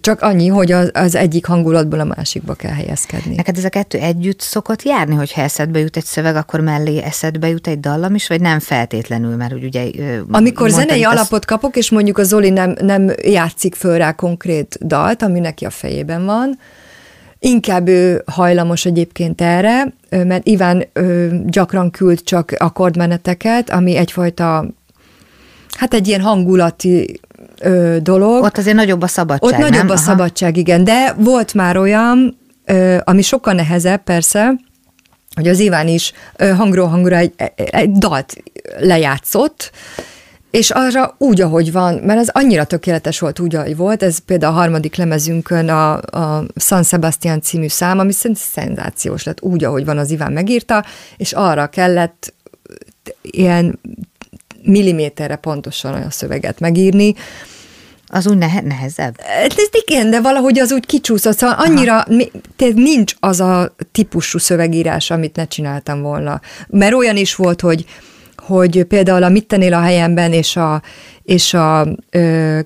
csak 0.00 0.20
annyi, 0.20 0.46
hogy 0.46 0.72
az, 0.72 0.90
az 0.92 1.14
egyik 1.14 1.46
hangulatból 1.46 2.00
a 2.00 2.04
másikba 2.04 2.54
kell 2.54 2.72
helyezkedni. 2.72 3.34
Neked 3.34 3.56
ez 3.56 3.64
a 3.64 3.68
kettő 3.68 3.98
együtt 3.98 4.40
szokott 4.40 4.82
járni, 4.82 5.14
hogy 5.14 5.32
eszedbe 5.36 5.78
jut 5.78 5.96
egy 5.96 6.04
szöveg, 6.04 6.36
akkor 6.36 6.60
mellé 6.60 7.02
eszedbe 7.02 7.48
jut 7.48 7.66
egy 7.66 7.80
dallam 7.80 8.14
is, 8.14 8.28
vagy 8.28 8.40
nem 8.40 8.58
feltétlenül, 8.58 9.36
mert 9.36 9.52
ugye... 9.52 9.90
Amikor 10.30 10.70
zenei 10.70 11.04
alapot 11.04 11.44
kapok, 11.44 11.76
és 11.76 11.90
mondjuk 11.90 12.18
a 12.18 12.22
Zoli 12.22 12.50
nem, 12.50 12.74
nem 12.80 13.10
játszik 13.22 13.74
föl 13.74 13.98
rá 13.98 14.12
konkrét 14.12 14.78
dalt, 14.80 15.22
ami 15.22 15.40
neki 15.40 15.64
a 15.64 15.70
fejében 15.70 16.24
van, 16.24 16.58
Inkább 17.46 17.88
ő 17.88 18.22
hajlamos 18.26 18.84
egyébként 18.84 19.40
erre, 19.40 19.92
mert 20.08 20.46
Iván 20.46 20.86
gyakran 21.44 21.90
küld 21.90 22.22
csak 22.22 22.54
akkordmeneteket, 22.58 23.70
ami 23.70 23.96
egyfajta, 23.96 24.66
hát 25.78 25.94
egy 25.94 26.08
ilyen 26.08 26.20
hangulati 26.20 27.20
ö, 27.60 27.96
dolog. 28.02 28.42
Ott 28.42 28.58
azért 28.58 28.76
nagyobb 28.76 29.02
a 29.02 29.06
szabadság, 29.06 29.52
Ott 29.52 29.58
nagyobb 29.58 29.86
nem? 29.86 29.88
a 29.88 29.92
Aha. 29.92 30.02
szabadság, 30.02 30.56
igen. 30.56 30.84
De 30.84 31.14
volt 31.18 31.54
már 31.54 31.76
olyan, 31.76 32.38
ö, 32.64 32.96
ami 33.04 33.22
sokkal 33.22 33.54
nehezebb 33.54 34.02
persze, 34.02 34.54
hogy 35.34 35.48
az 35.48 35.58
Iván 35.58 35.88
is 35.88 36.12
hangról 36.38 36.88
hangra 36.88 37.16
egy, 37.16 37.32
egy 37.54 37.90
dalt 37.92 38.36
lejátszott, 38.78 39.70
és 40.50 40.70
arra 40.70 41.14
úgy, 41.18 41.40
ahogy 41.40 41.72
van, 41.72 41.94
mert 41.94 42.20
ez 42.20 42.28
annyira 42.32 42.64
tökéletes 42.64 43.18
volt 43.18 43.40
úgy, 43.40 43.54
ahogy 43.54 43.76
volt, 43.76 44.02
ez 44.02 44.18
például 44.18 44.52
a 44.52 44.56
harmadik 44.56 44.96
lemezünkön 44.96 45.68
a, 45.68 45.92
a 46.00 46.44
San 46.56 46.82
Sebastian 46.82 47.40
című 47.40 47.68
szám, 47.68 47.98
ami 47.98 48.12
szerintem 48.12 48.44
szenzációs 48.52 49.24
lett, 49.24 49.42
úgy, 49.42 49.64
ahogy 49.64 49.84
van, 49.84 49.98
az 49.98 50.10
Iván 50.10 50.32
megírta, 50.32 50.84
és 51.16 51.32
arra 51.32 51.66
kellett 51.66 52.34
ilyen 53.22 53.80
milliméterre 54.64 55.36
pontosan 55.36 55.94
a 55.94 56.10
szöveget 56.10 56.60
megírni, 56.60 57.14
az 58.06 58.26
úgy 58.26 58.38
nehe- 58.38 58.64
nehezebb? 58.64 59.20
Ez 59.38 59.54
igen, 59.86 60.10
de 60.10 60.20
valahogy 60.20 60.58
az 60.58 60.72
úgy 60.72 60.86
kicsúszott, 60.86 61.38
szóval 61.38 61.56
annyira, 61.58 62.06
tehát 62.56 62.74
nincs 62.74 63.14
az 63.20 63.40
a 63.40 63.74
típusú 63.92 64.38
szövegírás, 64.38 65.10
amit 65.10 65.36
ne 65.36 65.46
csináltam 65.46 66.02
volna. 66.02 66.40
Mert 66.68 66.94
olyan 66.94 67.16
is 67.16 67.34
volt, 67.34 67.60
hogy, 67.60 67.84
hogy 68.36 68.84
például 68.84 69.22
a 69.22 69.28
Mit 69.28 69.46
tenél 69.46 69.74
a 69.74 69.80
helyemben, 69.80 70.32
és 70.32 70.56
a, 70.56 70.82
és 71.22 71.54
a 71.54 71.88
ö, 72.10 72.58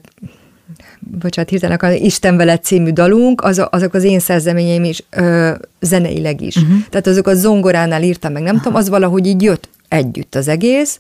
bocsánat, 0.99 1.51
hirtelen 1.51 1.77
a 1.77 1.91
Isten 1.91 2.37
veled 2.37 2.65
című 2.65 2.91
dalunk, 2.91 3.41
az, 3.41 3.63
azok 3.71 3.95
az 3.95 4.05
én 4.05 4.19
szerzeményeim 4.19 4.85
is 4.85 5.05
ö, 5.11 5.53
zeneileg 5.81 6.41
is. 6.41 6.57
Uh-huh. 6.57 6.79
Tehát 6.91 7.07
azok 7.07 7.27
a 7.27 7.35
zongoránál 7.35 8.03
írtam 8.03 8.33
meg, 8.33 8.43
nem 8.43 8.55
Aha. 8.55 8.63
tudom, 8.63 8.79
az 8.79 8.89
valahogy 8.89 9.27
így 9.27 9.43
jött 9.43 9.69
együtt 9.89 10.35
az 10.35 10.49
egész, 10.49 10.99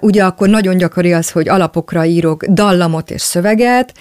Ugye 0.00 0.24
akkor 0.24 0.48
nagyon 0.48 0.76
gyakori 0.76 1.12
az, 1.12 1.30
hogy 1.30 1.48
alapokra 1.48 2.04
írok 2.04 2.44
dallamot 2.44 3.10
és 3.10 3.22
szöveget, 3.22 3.94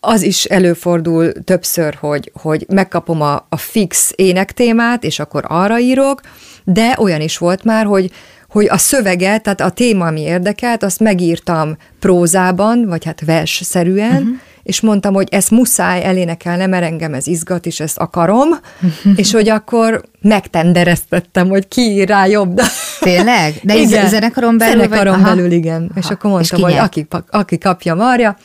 az 0.00 0.22
is 0.22 0.44
előfordul 0.44 1.32
többször, 1.32 1.94
hogy, 1.94 2.32
hogy 2.42 2.66
megkapom 2.68 3.20
a, 3.20 3.46
a 3.48 3.56
fix 3.56 4.12
énektémát, 4.16 5.04
és 5.04 5.18
akkor 5.18 5.44
arra 5.48 5.78
írok, 5.78 6.20
de 6.64 6.96
olyan 6.98 7.20
is 7.20 7.38
volt 7.38 7.64
már, 7.64 7.84
hogy, 7.84 8.10
hogy 8.48 8.68
a 8.68 8.78
szöveget, 8.78 9.42
tehát 9.42 9.60
a 9.60 9.70
téma, 9.70 10.06
ami 10.06 10.20
érdekelt, 10.20 10.82
azt 10.82 11.00
megírtam 11.00 11.76
prózában, 11.98 12.86
vagy 12.86 13.04
hát 13.04 13.24
versszerűen, 13.24 14.22
uh-huh 14.22 14.38
és 14.62 14.80
mondtam, 14.80 15.14
hogy 15.14 15.28
ezt 15.30 15.50
muszáj 15.50 16.04
elénekelnem, 16.04 16.70
mert 16.70 16.84
engem 16.84 17.14
ez 17.14 17.26
izgat, 17.26 17.66
és 17.66 17.80
ezt 17.80 17.98
akarom, 17.98 18.48
és 19.16 19.32
hogy 19.32 19.48
akkor 19.48 20.02
megtendereztettem, 20.20 21.48
hogy 21.48 21.68
ki 21.68 21.80
ír 21.80 22.08
rá 22.08 22.26
jobb. 22.26 22.60
Tényleg? 23.00 23.54
De 23.62 23.76
igen. 23.76 24.08
zenekaron 24.08 24.58
belül? 24.58 24.82
Zenekaron 24.82 25.22
vagy? 25.22 25.34
belül, 25.34 25.50
igen. 25.50 25.86
Aha. 25.90 25.98
És 25.98 26.06
akkor 26.10 26.30
mondtam, 26.30 26.58
és 26.58 26.64
hogy 26.64 26.74
aki, 26.74 27.06
aki 27.30 27.58
kapja 27.58 27.94
marja. 27.94 28.36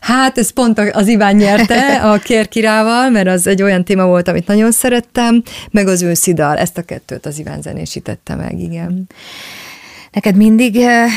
Hát 0.00 0.38
ez 0.38 0.50
pont 0.50 0.78
az 0.78 1.08
Iván 1.08 1.36
nyerte 1.36 2.00
a 2.02 2.18
Kérkirával, 2.28 3.10
mert 3.10 3.28
az 3.28 3.46
egy 3.46 3.62
olyan 3.62 3.84
téma 3.84 4.06
volt, 4.06 4.28
amit 4.28 4.46
nagyon 4.46 4.72
szerettem, 4.72 5.42
meg 5.70 5.88
az 5.88 6.02
őszidal. 6.02 6.56
Ezt 6.56 6.78
a 6.78 6.82
kettőt 6.82 7.26
az 7.26 7.38
Iván 7.38 7.62
zenésítette 7.62 8.34
meg, 8.34 8.58
igen. 8.58 9.06
Neked 10.12 10.36
mindig 10.36 10.76
eh, 10.76 11.10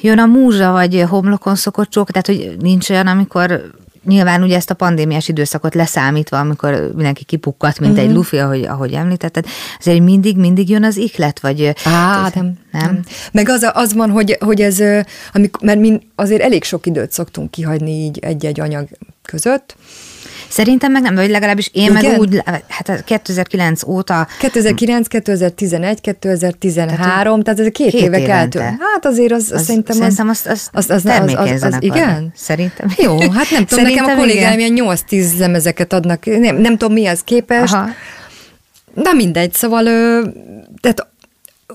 jön 0.00 0.18
a 0.18 0.26
múzsa, 0.26 0.70
vagy 0.70 1.04
homlokon 1.08 1.54
szokott 1.54 1.90
csók, 1.90 2.10
tehát 2.10 2.26
hogy 2.26 2.56
nincs 2.60 2.90
olyan, 2.90 3.06
amikor 3.06 3.70
nyilván 4.06 4.42
ugye 4.42 4.56
ezt 4.56 4.70
a 4.70 4.74
pandémiás 4.74 5.28
időszakot 5.28 5.74
leszámítva, 5.74 6.38
amikor 6.38 6.90
mindenki 6.94 7.24
kipukkadt, 7.24 7.78
mint 7.78 7.92
uh-huh. 7.92 8.06
egy 8.06 8.10
mhm. 8.10 8.20
lufi, 8.20 8.38
ahogy, 8.38 8.64
ahogy 8.64 8.92
említetted, 8.92 9.46
azért 9.78 10.02
mindig, 10.02 10.36
mindig 10.36 10.68
jön 10.70 10.84
az 10.84 10.96
iklet, 10.96 11.40
vagy... 11.40 11.72
Á, 11.84 12.30
nem, 12.34 12.44
nem. 12.44 12.54
nem. 12.72 13.00
Meg 13.32 13.48
az, 13.48 13.70
az 13.72 13.94
van, 13.94 14.10
hogy, 14.10 14.36
hogy 14.40 14.60
ez, 14.60 14.80
amikor, 15.32 15.62
mert 15.62 15.78
mi 15.78 16.00
azért 16.14 16.42
elég 16.42 16.64
sok 16.64 16.86
időt 16.86 17.12
szoktunk 17.12 17.50
kihagyni 17.50 17.90
így 17.90 18.18
egy-egy 18.18 18.60
anyag 18.60 18.88
között, 19.22 19.76
Szerintem 20.48 20.92
meg 20.92 21.02
nem, 21.02 21.14
vagy 21.14 21.30
legalábbis 21.30 21.70
én 21.72 21.90
Igen? 21.90 22.10
meg 22.10 22.18
úgy, 22.18 22.42
hát 22.68 23.04
2009 23.04 23.84
óta... 23.84 24.26
2009, 24.38 25.08
2011, 25.08 26.00
2013, 26.00 27.42
tehát 27.42 27.60
ez 27.60 27.66
a 27.66 27.70
két, 27.70 27.90
két 27.90 28.00
évek 28.00 28.28
eltől. 28.28 28.62
Hát 28.62 29.04
azért 29.04 29.32
az, 29.32 29.50
az 29.52 29.64
szerintem. 29.64 29.96
Szerintem 29.96 30.28
az, 30.28 30.40
az, 30.46 30.68
az, 30.72 30.90
az, 30.90 31.04
az, 31.04 31.34
az, 31.34 31.62
az, 31.62 31.76
Igen? 31.78 32.32
Szerintem. 32.36 32.88
Jó, 32.96 33.18
hát 33.30 33.50
nem 33.50 33.66
tudom, 33.66 33.84
nekem 33.84 34.04
a 34.04 34.14
kollégáim 34.14 34.58
ilyen 34.58 34.96
8-10 35.10 35.38
lemezeket 35.38 35.92
adnak, 35.92 36.24
nem, 36.24 36.56
nem 36.56 36.76
tudom 36.76 36.92
mi 36.92 37.06
az 37.06 37.20
képest. 37.20 37.74
Aha. 37.74 37.88
Na 38.94 39.12
mindegy, 39.12 39.52
szóval 39.52 39.84
tehát 40.80 41.06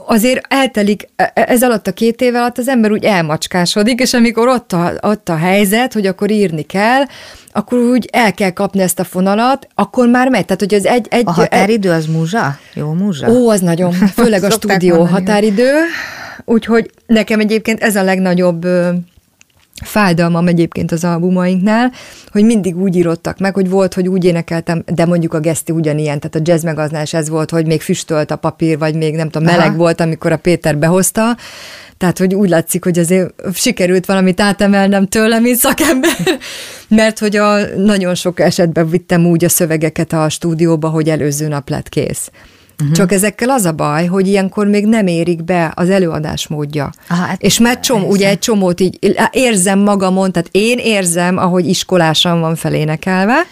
azért 0.05 0.45
eltelik, 0.47 1.07
e, 1.15 1.31
e, 1.35 1.45
ez 1.47 1.63
alatt 1.63 1.87
a 1.87 1.91
két 1.91 2.21
év 2.21 2.35
alatt 2.35 2.57
az 2.57 2.67
ember 2.67 2.91
úgy 2.91 3.03
elmacskásodik, 3.03 3.99
és 3.99 4.13
amikor 4.13 4.47
ott 4.47 4.71
a, 4.71 4.93
ott 5.01 5.29
a 5.29 5.35
helyzet, 5.35 5.93
hogy 5.93 6.05
akkor 6.05 6.31
írni 6.31 6.61
kell, 6.61 7.03
akkor 7.51 7.79
úgy 7.79 8.09
el 8.11 8.33
kell 8.33 8.49
kapni 8.49 8.81
ezt 8.81 8.99
a 8.99 9.03
fonalat, 9.03 9.67
akkor 9.75 10.07
már 10.07 10.29
megy. 10.29 10.45
Tehát, 10.45 10.59
hogy 10.59 10.73
az 10.73 10.85
egy, 10.85 11.07
egy, 11.09 11.23
a 11.25 11.31
határidő 11.31 11.91
az 11.91 12.05
múzsa? 12.05 12.57
Jó 12.73 12.93
múzsa? 12.93 13.29
Ó, 13.31 13.49
az 13.49 13.59
nagyon, 13.59 13.91
főleg 14.15 14.43
a 14.43 14.49
stúdió 14.49 14.95
mondani. 14.95 15.13
határidő. 15.13 15.71
Úgyhogy 16.45 16.89
nekem 17.05 17.39
egyébként 17.39 17.83
ez 17.83 17.95
a 17.95 18.03
legnagyobb 18.03 18.67
fájdalmam 19.83 20.47
egyébként 20.47 20.91
az 20.91 21.03
albumainknál, 21.03 21.91
hogy 22.31 22.43
mindig 22.43 22.77
úgy 22.77 22.95
írottak 22.95 23.39
meg, 23.39 23.53
hogy 23.53 23.69
volt, 23.69 23.93
hogy 23.93 24.07
úgy 24.07 24.25
énekeltem, 24.25 24.83
de 24.85 25.05
mondjuk 25.05 25.33
a 25.33 25.39
geszti 25.39 25.71
ugyanilyen, 25.71 26.19
tehát 26.19 26.35
a 26.35 26.51
jazz 26.51 26.63
megaznál 26.63 27.05
ez 27.11 27.29
volt, 27.29 27.49
hogy 27.49 27.65
még 27.65 27.81
füstölt 27.81 28.31
a 28.31 28.35
papír, 28.35 28.77
vagy 28.77 28.95
még 28.95 29.15
nem 29.15 29.29
tudom, 29.29 29.47
meleg 29.47 29.67
Aha. 29.67 29.77
volt, 29.77 30.01
amikor 30.01 30.31
a 30.31 30.37
Péter 30.37 30.77
behozta, 30.77 31.37
tehát, 31.97 32.17
hogy 32.17 32.35
úgy 32.35 32.49
látszik, 32.49 32.83
hogy 32.83 32.99
azért 32.99 33.33
sikerült 33.53 34.05
valamit 34.05 34.39
átemelnem 34.39 35.07
tőle, 35.07 35.39
mint 35.39 35.57
szakember, 35.57 36.17
mert 36.87 37.19
hogy 37.19 37.35
a, 37.35 37.75
nagyon 37.75 38.15
sok 38.15 38.39
esetben 38.39 38.89
vittem 38.89 39.25
úgy 39.25 39.45
a 39.45 39.49
szövegeket 39.49 40.13
a 40.13 40.29
stúdióba, 40.29 40.89
hogy 40.89 41.09
előző 41.09 41.47
nap 41.47 41.69
lett 41.69 41.89
kész. 41.89 42.31
Uh-huh. 42.81 42.95
Csak 42.95 43.11
ezekkel 43.11 43.49
az 43.49 43.65
a 43.65 43.71
baj, 43.71 44.05
hogy 44.05 44.27
ilyenkor 44.27 44.67
még 44.67 44.85
nem 44.85 45.07
érik 45.07 45.43
be 45.43 45.71
az 45.75 45.89
előadás 45.89 46.47
módja. 46.47 46.89
Aha, 47.09 47.23
hát 47.23 47.41
és 47.41 47.59
mert 47.59 47.83
csom, 47.83 48.03
ugye 48.03 48.27
egy 48.27 48.39
csomót 48.39 48.79
így 48.79 49.17
érzem 49.31 49.79
magamon, 49.79 50.31
tehát 50.31 50.49
én 50.51 50.77
érzem, 50.77 51.37
ahogy 51.37 51.67
iskolásan 51.67 52.39
van 52.39 52.55
felénekelve, 52.55 53.45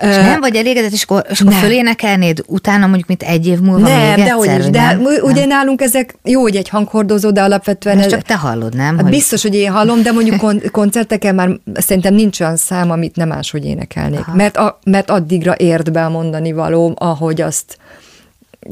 és 0.00 0.16
nem 0.16 0.40
vagy 0.40 0.56
elégedett, 0.56 0.92
és 0.92 1.02
akkor, 1.02 1.24
és 1.28 1.40
akkor 1.40 1.52
fölénekelnéd 1.52 2.42
utána 2.46 2.86
mondjuk, 2.86 3.08
mint 3.08 3.22
egy 3.22 3.46
év 3.46 3.58
múlva 3.58 3.88
nem, 3.88 4.14
még 4.14 4.24
de 4.24 4.32
egyszer, 4.32 4.58
is, 4.58 4.66
de 4.66 4.80
nem? 4.80 5.00
ugye 5.22 5.40
nem? 5.40 5.48
nálunk 5.48 5.80
ezek, 5.80 6.14
jó, 6.22 6.40
hogy 6.40 6.56
egy 6.56 6.68
hanghordozó, 6.68 7.30
de 7.30 7.42
alapvetően... 7.42 7.96
Most 7.96 8.08
csak 8.08 8.22
te 8.22 8.34
hallod, 8.34 8.76
nem? 8.76 8.98
Hogy... 8.98 9.10
Biztos, 9.10 9.42
hogy 9.42 9.54
én 9.54 9.70
hallom, 9.70 10.02
de 10.02 10.12
mondjuk 10.12 10.36
kon- 10.36 10.70
koncerteken 10.80 11.34
már 11.34 11.50
szerintem 11.74 12.14
nincs 12.14 12.40
olyan 12.40 12.56
szám, 12.56 12.90
amit 12.90 13.16
nem 13.16 13.28
máshogy 13.28 13.64
énekelnék. 13.64 14.26
Mert, 14.34 14.56
a, 14.56 14.78
mert 14.84 15.10
addigra 15.10 15.52
ért 15.52 15.92
be 15.92 16.04
a 16.04 16.10
mondani 16.10 16.52
valóm, 16.52 16.94
ahogy 16.96 17.40
azt 17.40 17.78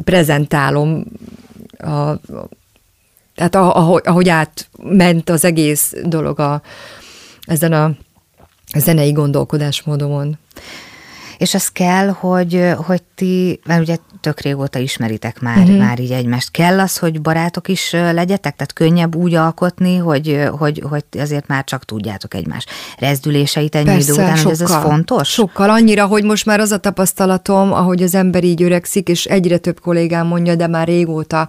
prezentálom, 0.05 1.05
a, 1.79 2.17
tehát 3.35 3.55
ahogy, 3.55 4.03
ahogy 4.05 4.29
átment 4.29 5.31
az 5.31 5.45
egész 5.45 5.95
dolog 6.05 6.41
a, 6.41 6.63
ezen 7.45 7.73
a 7.73 7.93
zenei 8.77 9.13
gondolkodásmódomon. 9.13 10.39
És 11.39 11.55
az 11.55 11.69
kell, 11.69 12.09
hogy, 12.09 12.71
hogy 12.77 13.03
ti, 13.15 13.61
mert 13.67 13.81
ugye 13.81 13.97
tök 14.23 14.41
régóta 14.41 14.79
ismeritek 14.79 15.41
már, 15.41 15.59
uh-huh. 15.59 15.77
már 15.77 15.99
így 15.99 16.11
egymást. 16.11 16.51
Kell 16.51 16.81
az, 16.81 16.99
hogy 16.99 17.21
barátok 17.21 17.69
is 17.69 17.91
legyetek? 17.93 18.57
Tehát 18.57 18.73
könnyebb 18.73 19.15
úgy 19.15 19.35
alkotni, 19.35 19.97
hogy, 19.97 20.49
hogy, 20.59 20.83
hogy 20.89 21.05
azért 21.19 21.47
már 21.47 21.65
csak 21.65 21.85
tudjátok 21.85 22.35
egymás 22.35 22.65
rezdüléseit 22.99 23.75
ennyi 23.75 23.85
Persze, 23.85 24.13
idő 24.13 24.23
után, 24.23 24.37
sokkal, 24.37 24.53
hogy 24.53 24.61
ez, 24.61 24.71
ez 24.71 24.77
fontos? 24.77 25.29
Sokkal, 25.29 25.71
annyira, 25.71 26.07
hogy 26.07 26.25
most 26.25 26.47
már 26.47 26.61
az 26.61 26.73
a 26.73 26.79
tapasztalatom, 26.79 27.73
ahogy 27.73 28.03
az 28.03 28.15
ember 28.15 28.45
így 28.45 28.63
öregszik, 28.63 29.09
és 29.09 29.25
egyre 29.25 29.59
több 29.59 29.81
kollégám 29.81 30.27
mondja, 30.27 30.55
de 30.55 30.67
már 30.67 30.87
régóta, 30.87 31.49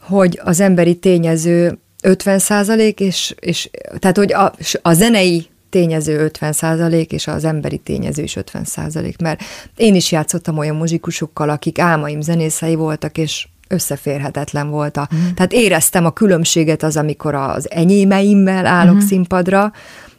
hogy 0.00 0.40
az 0.44 0.60
emberi 0.60 0.98
tényező 0.98 1.78
50 2.02 2.38
százalék, 2.38 3.00
és, 3.00 3.34
és 3.40 3.70
tehát, 3.98 4.16
hogy 4.16 4.32
a, 4.32 4.52
a 4.82 4.92
zenei 4.92 5.49
tényező 5.70 6.18
50 6.18 6.52
százalék, 6.52 7.12
és 7.12 7.26
az 7.26 7.44
emberi 7.44 7.78
tényező 7.78 8.22
is 8.22 8.36
50 8.36 8.64
százalék, 8.64 9.20
mert 9.20 9.40
én 9.76 9.94
is 9.94 10.12
játszottam 10.12 10.58
olyan 10.58 10.76
muzsikusokkal, 10.76 11.48
akik 11.48 11.78
álmaim 11.78 12.20
zenészei 12.20 12.74
voltak, 12.74 13.18
és 13.18 13.48
összeférhetetlen 13.68 14.70
volt. 14.70 14.96
A, 14.96 15.08
mm. 15.14 15.34
Tehát 15.34 15.52
éreztem 15.52 16.04
a 16.04 16.10
különbséget 16.10 16.82
az, 16.82 16.96
amikor 16.96 17.34
az 17.34 17.70
enyémeimmel 17.70 18.66
állok 18.66 18.94
mm. 18.94 18.98
színpadra, 19.06 19.72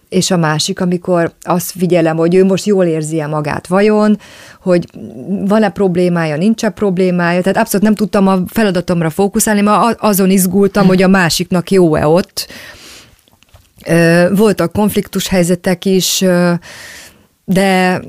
és 0.10 0.32
a 0.32 0.38
másik, 0.38 0.82
amikor 0.82 1.34
azt 1.42 1.72
figyelem, 1.72 2.18
hogy 2.18 2.36
ő 2.36 2.46
most 2.46 2.66
jól 2.66 2.86
érzi-e 2.86 3.28
magát 3.28 3.68
vajon, 3.68 4.18
hogy 4.62 4.86
van-e 5.28 5.70
problémája, 5.70 6.38
nincs-e 6.38 6.70
problémája, 6.70 7.42
tehát 7.42 7.58
abszolút 7.58 7.86
nem 7.86 7.96
tudtam 7.96 8.28
a 8.28 8.40
feladatomra 8.48 9.10
fókuszálni, 9.10 9.62
mert 9.62 9.98
azon 10.00 10.30
izgultam, 10.30 10.88
hogy 10.88 11.02
a 11.02 11.08
másiknak 11.08 11.72
jó-e 11.72 12.08
ott, 12.08 12.48
voltak 14.32 14.72
konfliktus 14.74 15.28
helyzetek 15.28 15.86
is, 15.86 16.24
de 17.46 18.02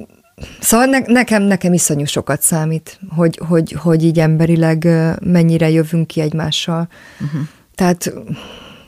Szóval 0.60 0.86
ne, 0.86 0.98
nekem, 1.06 1.42
nekem 1.42 1.72
iszonyú 1.72 2.04
sokat 2.04 2.42
számít, 2.42 2.98
hogy, 3.16 3.40
hogy, 3.48 3.76
hogy 3.78 4.04
így 4.04 4.18
emberileg 4.18 4.88
mennyire 5.20 5.70
jövünk 5.70 6.06
ki 6.06 6.20
egymással. 6.20 6.88
Uh-huh. 7.20 7.40
Tehát 7.74 8.12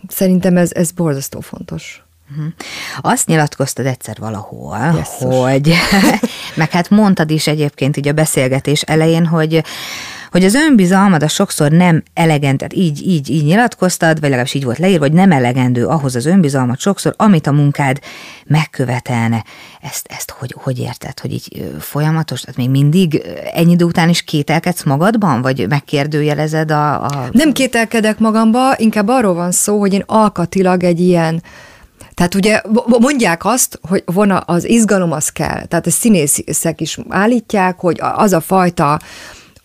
szerintem 0.09 0.57
ez, 0.57 0.71
ez 0.73 0.91
borzasztó 0.91 1.41
fontos. 1.41 2.05
Uh-huh. 2.31 2.53
Azt 3.01 3.27
nyilatkoztad 3.27 3.87
egyszer 3.87 4.17
valahol, 4.19 4.79
yes, 4.97 5.09
hogy, 5.19 5.75
meg 6.57 6.71
hát 6.71 6.91
mondtad 6.91 7.31
is 7.31 7.47
egyébként 7.47 7.97
így 7.97 8.09
a 8.09 8.13
beszélgetés 8.13 8.83
elején, 8.83 9.27
hogy 9.27 9.65
hogy 10.35 10.45
az 10.45 10.55
önbizalmad 10.55 11.23
a 11.23 11.29
sokszor 11.29 11.71
nem 11.71 12.03
elegendő, 12.15 12.57
tehát 12.57 12.75
így, 12.75 13.07
így, 13.07 13.31
így 13.31 13.45
nyilatkoztad, 13.45 14.13
vagy 14.13 14.23
legalábbis 14.23 14.55
így 14.55 14.65
volt 14.65 14.79
leírva, 14.79 15.05
hogy 15.05 15.13
nem 15.13 15.33
elegendő 15.33 15.87
ahhoz 15.87 16.15
az 16.15 16.27
önbizalmat 16.27 16.79
sokszor, 16.79 17.15
amit 17.17 17.47
a 17.47 17.53
munkád 17.53 18.01
megkövetelne. 18.47 19.45
Ezt, 19.83 20.07
ezt 20.11 20.31
hogy, 20.31 20.55
hogy 20.63 20.79
érted, 20.79 21.21
hogy 21.21 21.33
így 21.33 21.73
folyamatos, 21.81 22.41
tehát 22.41 22.57
még 22.57 22.71
mindig 22.71 23.23
ennyi 23.53 23.73
idő 23.73 23.85
után 23.85 24.09
is 24.09 24.23
kételkedsz 24.23 24.83
magadban, 24.83 25.43
vagy 25.43 25.69
megkérdőjelezed 25.69 26.71
a, 26.71 27.05
a... 27.05 27.29
Nem 27.33 27.53
kételkedek 27.53 28.19
magamba, 28.19 28.75
inkább 28.77 29.09
arról 29.09 29.35
van 29.35 29.53
szó, 29.53 29.79
hogy 29.79 29.93
én 29.93 30.03
alkatilag 30.07 30.83
egy 30.83 31.01
ilyen 31.01 31.43
tehát 32.15 32.35
ugye 32.35 32.61
mondják 33.01 33.45
azt, 33.45 33.79
hogy 33.89 34.03
van 34.07 34.43
az 34.47 34.69
izgalom, 34.69 35.13
az 35.13 35.29
kell. 35.29 35.65
Tehát 35.67 35.87
a 35.87 35.91
színészek 35.91 36.81
is 36.81 36.99
állítják, 37.09 37.79
hogy 37.79 38.01
az 38.01 38.33
a 38.33 38.41
fajta 38.41 39.01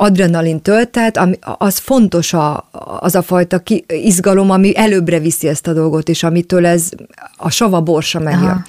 adrenalin 0.01 0.61
töltet, 0.61 1.17
ami, 1.17 1.39
az 1.57 1.77
fontos 1.77 2.33
a, 2.33 2.69
az 2.99 3.15
a 3.15 3.21
fajta 3.21 3.59
ki, 3.59 3.85
izgalom, 3.87 4.49
ami 4.49 4.77
előbbre 4.77 5.19
viszi 5.19 5.47
ezt 5.47 5.67
a 5.67 5.73
dolgot, 5.73 6.09
és 6.09 6.23
amitől 6.23 6.65
ez 6.65 6.89
a 7.37 7.49
sava 7.49 7.81
borsa 7.81 8.19
megjön. 8.19 8.65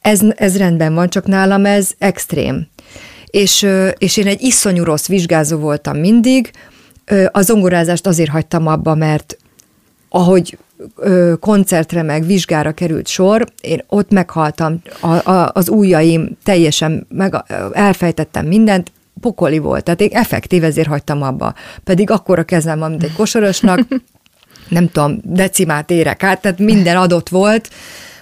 Ez, 0.00 0.20
ez 0.36 0.56
rendben 0.56 0.94
van, 0.94 1.08
csak 1.08 1.26
nálam 1.26 1.64
ez 1.64 1.90
extrém. 1.98 2.66
És, 3.26 3.66
és 3.98 4.16
én 4.16 4.26
egy 4.26 4.42
iszonyú 4.42 4.84
rossz 4.84 5.06
vizsgázó 5.06 5.58
voltam 5.58 5.96
mindig, 5.96 6.50
a 7.30 7.40
zongorázást 7.40 8.06
azért 8.06 8.30
hagytam 8.30 8.66
abba, 8.66 8.94
mert 8.94 9.36
ahogy 10.08 10.58
koncertre 11.40 12.02
meg 12.02 12.26
vizsgára 12.26 12.72
került 12.72 13.06
sor, 13.06 13.46
én 13.60 13.82
ott 13.88 14.10
meghaltam, 14.10 14.80
a, 15.00 15.30
a, 15.30 15.50
az 15.54 15.68
ujjaim 15.68 16.36
teljesen 16.44 17.06
meg, 17.08 17.44
elfejtettem 17.72 18.46
mindent, 18.46 18.92
pokoli 19.20 19.58
volt, 19.58 19.84
tehát 19.84 20.00
én 20.00 20.10
effektív 20.12 20.64
ezért 20.64 20.88
hagytam 20.88 21.22
abba. 21.22 21.54
Pedig 21.84 22.10
akkor 22.10 22.38
a 22.38 22.44
kezem 22.44 22.78
van, 22.78 22.90
mint 22.90 23.02
egy 23.02 23.12
kosorosnak, 23.12 23.80
nem 24.68 24.90
tudom, 24.90 25.20
decimát 25.22 25.90
érek 25.90 26.22
át, 26.22 26.40
tehát 26.40 26.58
minden 26.58 26.96
adott 26.96 27.28
volt, 27.28 27.70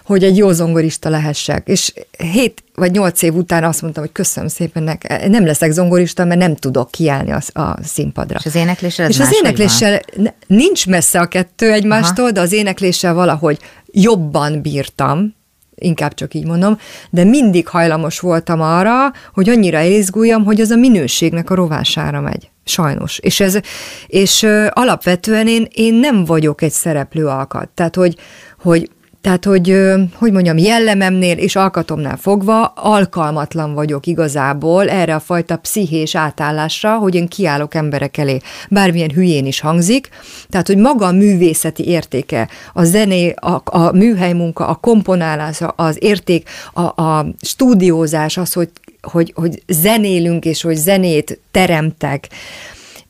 hogy 0.05 0.25
egy 0.25 0.37
jó 0.37 0.53
zongorista 0.53 1.09
lehessek. 1.09 1.69
És 1.69 1.93
hét 2.33 2.65
vagy 2.75 2.91
nyolc 2.91 3.23
év 3.23 3.35
után 3.35 3.65
azt 3.65 3.83
mondtam, 3.83 4.03
hogy 4.03 4.13
köszönöm 4.13 4.49
szépen, 4.49 4.99
nem 5.27 5.47
leszek 5.47 5.71
zongorista, 5.71 6.25
mert 6.25 6.41
nem 6.41 6.57
tudok 6.57 6.91
kiállni 6.91 7.33
a, 7.33 7.61
a 7.61 7.77
színpadra. 7.83 8.39
És 8.39 8.47
az 8.47 8.55
énekléssel 8.55 9.09
És 9.09 9.21
az 9.21 9.35
énekléssel 9.43 10.01
van? 10.17 10.35
nincs 10.47 10.87
messze 10.87 11.21
a 11.21 11.27
kettő 11.27 11.73
egymástól, 11.73 12.25
Aha. 12.25 12.33
de 12.33 12.41
az 12.41 12.53
énekléssel 12.53 13.15
valahogy 13.15 13.59
jobban 13.87 14.61
bírtam, 14.61 15.35
inkább 15.75 16.15
csak 16.15 16.35
így 16.35 16.47
mondom, 16.47 16.79
de 17.11 17.25
mindig 17.25 17.69
hajlamos 17.69 18.21
voltam 18.21 18.61
arra, 18.61 19.13
hogy 19.35 19.49
annyira 19.49 19.81
izguljam, 19.81 20.45
hogy 20.45 20.61
az 20.61 20.71
a 20.71 20.77
minőségnek 20.77 21.51
a 21.51 21.55
rovására 21.55 22.21
megy. 22.21 22.51
Sajnos. 22.65 23.19
És, 23.19 23.41
ez, 23.41 23.59
és 24.07 24.47
alapvetően 24.69 25.47
én, 25.47 25.69
én 25.71 25.95
nem 25.95 26.25
vagyok 26.25 26.63
egy 26.63 26.73
szereplő 26.73 27.27
alkat. 27.27 27.69
Tehát, 27.69 27.95
hogy, 27.95 28.17
hogy 28.61 28.91
Tehát, 29.25 29.45
hogy, 29.45 29.77
hogy 30.15 30.33
mondjam, 30.33 30.59
jellememnél 30.59 31.39
és 31.39 31.57
alkatomnál 31.57 32.17
fogva 32.17 32.67
alkalmatlan 32.67 33.75
vagyok 33.75 34.07
igazából 34.07 34.89
erre 34.89 35.15
a 35.15 35.21
fajta 35.21 35.57
pszichés 35.57 36.15
átállásra, 36.15 36.97
hogy 36.97 37.15
én 37.15 37.29
kiállok 37.29 37.75
emberek 37.75 38.17
elé. 38.17 38.39
Bármilyen 38.71 39.11
hülyén 39.11 39.47
is 39.47 39.61
hangzik. 39.61 40.09
Tehát, 40.49 40.67
hogy 40.67 40.77
maga 40.77 41.07
a 41.07 41.13
művészeti 41.13 41.89
értéke, 41.89 42.49
a 42.73 42.85
zené, 42.85 43.31
a, 43.31 43.63
a 43.65 43.93
műhelymunka, 43.93 44.67
a 44.67 44.75
komponálás, 44.75 45.61
az 45.77 45.97
érték, 46.01 46.49
a, 46.73 47.03
a 47.03 47.27
stúdiózás, 47.41 48.37
az, 48.37 48.53
hogy, 48.53 48.71
hogy, 49.03 49.33
hogy 49.35 49.63
zenélünk 49.67 50.45
és 50.45 50.63
hogy 50.63 50.77
zenét 50.77 51.41
teremtek, 51.51 52.29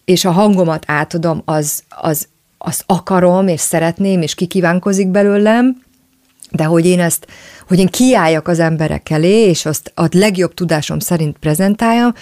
és 0.05 0.25
a 0.25 0.31
hangomat 0.31 0.85
átadom, 0.87 1.43
az, 1.45 1.83
az, 1.89 2.29
az 2.59 2.83
akarom, 2.87 3.49
és 3.49 3.61
szeretném, 3.61 4.23
és 4.23 4.35
kikívánkozik 4.35 5.09
belőlem, 5.09 5.83
de 6.55 6.65
hogy 6.65 6.87
én 6.87 7.01
ezt, 7.01 7.27
hogy 7.69 7.79
én 7.79 7.87
kiálljak 7.89 8.49
az 8.49 8.59
emberek 8.59 9.11
elé, 9.11 9.49
és 9.49 9.67
azt 9.67 9.93
a 9.95 10.09
legjobb 10.11 10.55
tudásom 10.55 10.99
szerint 10.99 11.37
prezentáljam, 11.39 12.13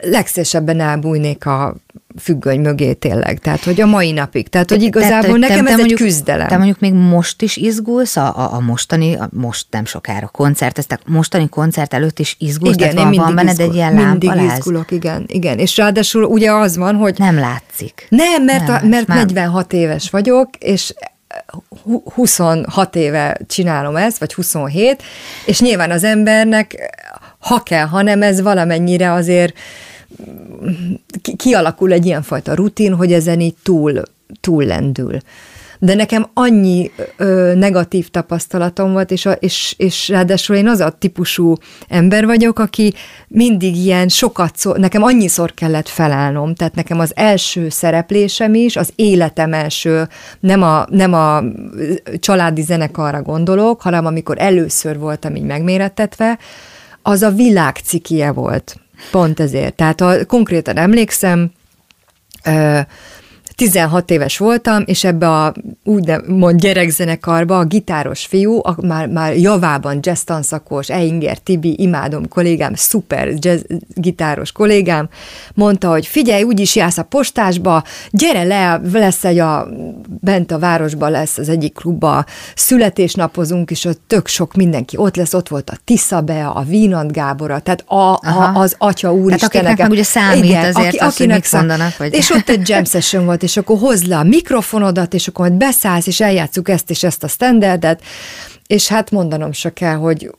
legszívesebben 0.00 0.80
elbújnék 0.80 1.46
a 1.46 1.74
függöny 2.20 2.60
mögé 2.60 2.92
tényleg, 2.92 3.38
tehát 3.38 3.64
hogy 3.64 3.80
a 3.80 3.86
mai 3.86 4.12
napig. 4.12 4.48
Tehát, 4.48 4.70
hogy 4.70 4.82
igazából 4.82 5.38
te, 5.38 5.46
te, 5.46 5.54
nekem 5.54 5.64
te, 5.64 5.70
ez 5.70 5.76
te 5.76 5.76
mondjuk, 5.76 6.00
egy 6.00 6.06
küzdelem. 6.06 6.48
Te 6.48 6.56
mondjuk 6.56 6.80
még 6.80 6.92
most 6.92 7.42
is 7.42 7.56
izgulsz 7.56 8.16
a, 8.16 8.38
a, 8.38 8.54
a 8.54 8.60
mostani, 8.60 9.14
a 9.14 9.28
most 9.32 9.66
nem 9.70 9.84
sokára 9.84 10.26
koncerteztek, 10.26 11.00
mostani 11.06 11.48
koncert 11.48 11.94
előtt 11.94 12.18
is 12.18 12.36
izgulsz, 12.38 12.74
igen, 12.74 12.94
tehát 12.94 13.14
van, 13.14 13.24
van 13.24 13.34
benned 13.34 13.60
egy 13.60 13.74
ilyen 13.74 13.94
Mindig 13.94 14.30
izgulok, 14.56 14.90
igen, 14.90 15.24
igen. 15.26 15.58
És 15.58 15.76
ráadásul 15.76 16.24
ugye 16.24 16.52
az 16.52 16.76
van, 16.76 16.94
hogy... 16.94 17.18
Nem 17.18 17.38
látszik. 17.38 18.06
Nem, 18.08 18.44
mert, 18.44 18.66
nem, 18.66 18.82
a, 18.82 18.86
mert 18.86 19.06
46 19.06 19.72
éves 19.72 20.10
vagyok, 20.10 20.48
és 20.58 20.94
26 22.14 22.96
éve 22.96 23.38
csinálom 23.46 23.96
ezt, 23.96 24.18
vagy 24.18 24.34
27, 24.34 25.02
és 25.46 25.60
nyilván 25.60 25.90
az 25.90 26.04
embernek, 26.04 26.76
ha 27.38 27.62
kell, 27.62 27.86
hanem 27.86 28.22
ez 28.22 28.40
valamennyire 28.40 29.12
azért 29.12 29.58
kialakul 31.36 31.92
egy 31.92 32.06
ilyenfajta 32.06 32.54
rutin, 32.54 32.94
hogy 32.94 33.12
ezen 33.12 33.40
így 33.40 33.54
túl, 33.62 34.02
túl 34.40 34.64
lendül 34.64 35.18
de 35.84 35.94
nekem 35.94 36.26
annyi 36.34 36.90
ö, 37.16 37.54
negatív 37.54 38.08
tapasztalatom 38.08 38.92
volt, 38.92 39.10
és, 39.10 39.26
a, 39.26 39.32
és, 39.32 39.74
és 39.78 40.08
ráadásul 40.08 40.56
én 40.56 40.68
az 40.68 40.80
a 40.80 40.90
típusú 40.90 41.54
ember 41.88 42.26
vagyok, 42.26 42.58
aki 42.58 42.94
mindig 43.28 43.76
ilyen 43.76 44.08
sokat 44.08 44.56
szó, 44.56 44.72
nekem 44.72 45.02
annyiszor 45.02 45.54
kellett 45.54 45.88
felállnom, 45.88 46.54
tehát 46.54 46.74
nekem 46.74 46.98
az 46.98 47.12
első 47.16 47.68
szereplésem 47.68 48.54
is, 48.54 48.76
az 48.76 48.92
életem 48.94 49.52
első, 49.52 50.08
nem 50.40 50.62
a, 50.62 50.86
nem 50.90 51.12
a 51.12 51.42
családi 52.18 52.62
zenekarra 52.62 53.22
gondolok, 53.22 53.82
hanem 53.82 54.06
amikor 54.06 54.36
először 54.38 54.98
voltam 54.98 55.34
így 55.34 55.42
megmérettetve, 55.42 56.38
az 57.02 57.22
a 57.22 57.30
világ 57.30 57.76
cikie 57.76 58.32
volt. 58.32 58.76
Pont 59.10 59.40
ezért. 59.40 59.74
Tehát 59.74 60.00
a, 60.00 60.24
konkrétan 60.26 60.76
emlékszem, 60.76 61.50
ö, 62.44 62.78
16 63.56 64.10
éves 64.10 64.38
voltam, 64.38 64.82
és 64.86 65.04
ebbe 65.04 65.30
a 65.30 65.54
úgymond 65.84 66.60
gyerekzenekarba 66.60 67.58
a 67.58 67.64
gitáros 67.64 68.26
fiú, 68.26 68.60
a, 68.62 68.76
már, 68.86 69.06
már 69.06 69.36
javában 69.36 69.98
jazz 70.02 70.20
tanszakos, 70.20 70.88
Einger 70.88 71.38
Tibi, 71.38 71.74
imádom 71.78 72.28
kollégám, 72.28 72.74
szuper 72.74 73.28
jazz 73.38 73.60
gitáros 73.94 74.52
kollégám, 74.52 75.08
mondta, 75.54 75.88
hogy 75.88 76.06
figyelj, 76.06 76.42
úgyis 76.42 76.76
jársz 76.76 76.98
a 76.98 77.02
postásba, 77.02 77.84
gyere 78.10 78.42
le, 78.42 78.80
lesz 78.92 79.24
egy 79.24 79.38
a, 79.38 79.68
bent 80.20 80.50
a 80.50 80.58
városban 80.58 81.10
lesz 81.10 81.38
az 81.38 81.48
egyik 81.48 81.74
klubba, 81.74 82.24
születésnapozunk, 82.54 83.70
és 83.70 83.84
ott 83.84 84.00
tök 84.06 84.26
sok 84.26 84.54
mindenki 84.54 84.96
ott 84.96 85.16
lesz, 85.16 85.34
ott 85.34 85.48
volt 85.48 85.70
a 85.70 85.76
Tisza 85.84 86.20
Bea, 86.20 86.52
a 86.52 86.62
Vínant 86.62 87.12
Gábora, 87.12 87.58
tehát 87.58 87.84
a, 87.86 88.12
a, 88.12 88.52
az 88.54 88.74
atya 88.78 89.12
úristenek. 89.12 89.50
Tehát 89.50 89.66
akiknek 89.66 89.88
meg 89.88 89.90
ugye 89.90 90.02
számít 90.02 90.44
igen, 90.44 90.64
azért 90.64 90.86
aki, 90.86 90.96
az, 90.96 91.12
akinek 91.14 91.34
hogy 91.34 91.42
mit 91.42 91.52
mondanak. 91.52 91.96
Vagy... 91.96 92.14
És 92.14 92.30
ott 92.30 92.48
egy 92.48 92.68
jam 92.68 92.84
session 92.84 93.24
volt, 93.24 93.42
és 93.44 93.56
akkor 93.56 93.78
hozd 93.78 94.06
le 94.06 94.16
a 94.16 94.22
mikrofonodat, 94.22 95.14
és 95.14 95.28
akkor 95.28 95.48
majd 95.48 95.58
beszállsz, 95.58 96.06
és 96.06 96.20
eljátszuk 96.20 96.68
ezt 96.68 96.90
és 96.90 97.02
ezt 97.02 97.22
a 97.22 97.28
standardet, 97.28 98.02
és 98.66 98.88
hát 98.88 99.10
mondanom 99.10 99.52
se 99.52 99.72
kell, 99.72 99.96
hogy 99.96 100.30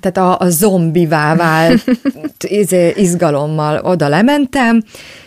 tehát 0.00 0.16
a, 0.16 0.46
a 0.46 0.50
zombivá 0.50 1.34
vált 1.34 1.84
izé, 2.38 2.92
izgalommal 2.96 3.78
oda 3.78 4.08
lementem, 4.08 4.82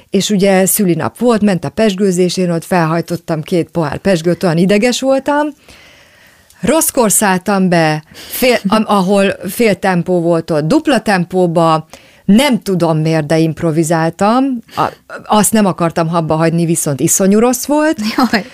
és 0.09 0.29
ugye 0.29 0.65
szülinap 0.65 1.17
volt, 1.17 1.41
ment 1.41 1.65
a 1.65 1.69
pesgőzés, 1.69 2.37
én 2.37 2.51
ott 2.51 2.65
felhajtottam 2.65 3.41
két 3.41 3.69
pohár 3.69 3.97
pesgőt, 3.97 4.43
olyan 4.43 4.57
ideges 4.57 5.01
voltam, 5.01 5.47
rosszkor 6.61 7.11
szálltam 7.11 7.69
be, 7.69 8.03
fél, 8.13 8.57
ahol 8.67 9.35
fél 9.49 9.75
tempó 9.75 10.21
volt 10.21 10.51
ott, 10.51 10.67
dupla 10.67 11.01
tempóba, 11.01 11.87
nem 12.35 12.61
tudom 12.61 12.97
miért, 12.97 13.25
de 13.25 13.37
improvizáltam. 13.37 14.43
A, 14.75 14.85
azt 15.25 15.51
nem 15.51 15.65
akartam 15.65 16.07
habba 16.07 16.35
hagyni, 16.35 16.65
viszont 16.65 16.99
iszonyú 16.99 17.39
rossz 17.39 17.65
volt. 17.65 17.97
Jaj. 18.17 18.45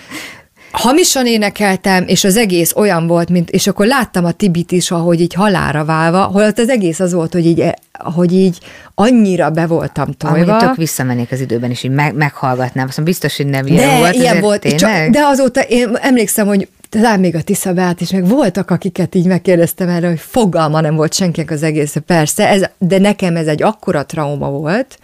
Hamisan 0.70 1.26
énekeltem, 1.26 2.04
és 2.06 2.24
az 2.24 2.36
egész 2.36 2.72
olyan 2.74 3.06
volt, 3.06 3.28
mint, 3.28 3.50
és 3.50 3.66
akkor 3.66 3.86
láttam 3.86 4.24
a 4.24 4.32
Tibit 4.32 4.72
is, 4.72 4.90
ahogy 4.90 5.20
így 5.20 5.34
halára 5.34 5.84
válva, 5.84 6.22
holott 6.22 6.58
az 6.58 6.68
egész 6.68 7.00
az 7.00 7.12
volt, 7.12 7.32
hogy 7.32 7.46
így, 7.46 7.64
hogy 7.92 8.32
így 8.32 8.58
annyira 8.94 9.50
be 9.50 9.66
voltam 9.66 10.12
tojva. 10.12 10.52
Ahogy 10.52 10.66
tök 10.66 10.76
visszamennék 10.76 11.32
az 11.32 11.40
időben, 11.40 11.70
és 11.70 11.82
így 11.82 11.90
meg, 11.90 12.14
meghallgatnám, 12.14 12.86
azt 12.88 13.02
biztos, 13.02 13.36
hogy 13.36 13.46
nem 13.46 13.66
ilyen 13.66 13.90
de, 13.90 13.98
volt. 13.98 14.14
ilyen 14.14 14.40
volt, 14.40 14.74
csak, 14.74 15.08
de 15.08 15.20
azóta 15.20 15.60
én 15.60 15.96
emlékszem, 16.00 16.46
hogy 16.46 16.68
talán 17.02 17.20
még 17.20 17.34
a 17.34 17.42
Tisza 17.42 17.72
Beát 17.72 18.00
is, 18.00 18.10
meg 18.10 18.28
voltak, 18.28 18.70
akiket 18.70 19.14
így 19.14 19.26
megkérdeztem 19.26 19.88
erre, 19.88 20.08
hogy 20.08 20.20
fogalma 20.20 20.80
nem 20.80 20.94
volt 20.94 21.14
senkinek 21.14 21.50
az 21.50 21.62
egész. 21.62 21.96
Persze, 22.06 22.48
ez, 22.48 22.62
de 22.78 22.98
nekem 22.98 23.36
ez 23.36 23.46
egy 23.46 23.62
akkora 23.62 24.06
trauma 24.06 24.50
volt, 24.50 24.98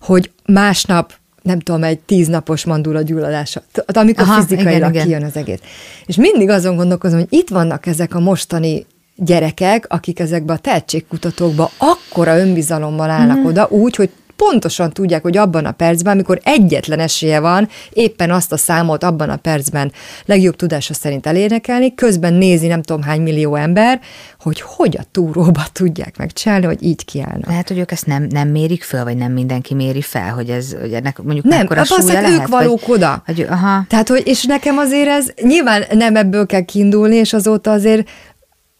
hogy 0.00 0.30
másnap 0.46 1.12
nem 1.42 1.60
tudom, 1.60 1.82
egy 1.82 1.98
tíznapos 1.98 2.64
mandula 2.64 3.02
gyulladása, 3.02 3.62
amikor 3.86 4.24
Aha, 4.28 4.40
fizikailag 4.40 4.90
igen, 4.90 5.04
kijön 5.04 5.18
igen. 5.18 5.30
az 5.30 5.36
egész. 5.36 5.58
És 6.06 6.16
mindig 6.16 6.48
azon 6.48 6.76
gondolkozom, 6.76 7.18
hogy 7.18 7.28
itt 7.30 7.48
vannak 7.48 7.86
ezek 7.86 8.14
a 8.14 8.20
mostani 8.20 8.86
gyerekek, 9.16 9.84
akik 9.88 10.18
ezekbe 10.20 10.52
a 10.52 10.58
tehetségkutatókba 10.58 11.70
akkora 11.76 12.38
önbizalommal 12.38 13.10
állnak 13.10 13.38
mm. 13.38 13.44
oda, 13.44 13.66
úgy, 13.70 13.96
hogy 13.96 14.10
pontosan 14.46 14.92
tudják, 14.92 15.22
hogy 15.22 15.36
abban 15.36 15.64
a 15.64 15.72
percben, 15.72 16.12
amikor 16.12 16.40
egyetlen 16.42 16.98
esélye 16.98 17.40
van, 17.40 17.68
éppen 17.90 18.30
azt 18.30 18.52
a 18.52 18.56
számot 18.56 19.04
abban 19.04 19.30
a 19.30 19.36
percben 19.36 19.92
legjobb 20.24 20.56
tudása 20.56 20.94
szerint 20.94 21.26
elénekelni, 21.26 21.94
közben 21.94 22.34
nézi 22.34 22.66
nem 22.66 22.82
tudom 22.82 23.02
hány 23.02 23.20
millió 23.20 23.54
ember, 23.54 24.00
hogy 24.40 24.60
hogy 24.60 24.96
a 24.98 25.04
túróba 25.12 25.62
tudják 25.72 26.16
megcsinálni, 26.16 26.66
hogy 26.66 26.82
így 26.82 27.04
kiállnak. 27.04 27.46
Lehet, 27.46 27.68
hogy 27.68 27.78
ők 27.78 27.90
ezt 27.90 28.06
nem, 28.06 28.22
nem 28.22 28.48
mérik 28.48 28.82
föl, 28.82 29.04
vagy 29.04 29.16
nem 29.16 29.32
mindenki 29.32 29.74
méri 29.74 30.02
fel, 30.02 30.32
hogy 30.32 30.50
ez 30.50 30.74
hogy 30.80 30.92
ennek 30.92 31.22
mondjuk 31.22 31.44
nem, 31.44 31.58
mekkora 31.58 31.84
súlya 31.84 32.12
lehet? 32.12 32.30
ők 32.30 32.48
valók 32.48 32.86
vagy, 32.86 32.96
oda. 32.96 33.22
Hogy, 33.26 33.46
aha. 33.50 33.84
Tehát, 33.88 34.08
hogy, 34.08 34.22
és 34.24 34.44
nekem 34.44 34.78
azért 34.78 35.08
ez, 35.08 35.26
nyilván 35.42 35.84
nem 35.90 36.16
ebből 36.16 36.46
kell 36.46 36.64
kiindulni, 36.64 37.16
és 37.16 37.32
azóta 37.32 37.70
azért 37.70 38.08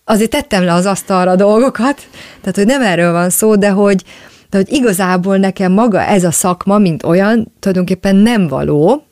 azért 0.05 0.31
tettem 0.31 0.65
le 0.65 0.73
az 0.73 0.87
asztalra 0.87 1.37
dolgokat, 1.37 2.09
tehát, 2.41 2.57
hogy 2.57 2.67
nem 2.67 2.83
erről 2.83 3.13
van 3.13 3.31
szó, 3.31 3.57
de 3.57 3.69
hogy, 3.69 4.05
de 4.51 4.57
hogy 4.57 4.73
igazából 4.73 5.37
nekem 5.37 5.73
maga 5.73 6.01
ez 6.01 6.25
a 6.25 6.31
szakma, 6.31 6.79
mint 6.79 7.03
olyan, 7.03 7.53
tulajdonképpen 7.59 8.17
nem 8.17 8.49
való, 8.49 9.03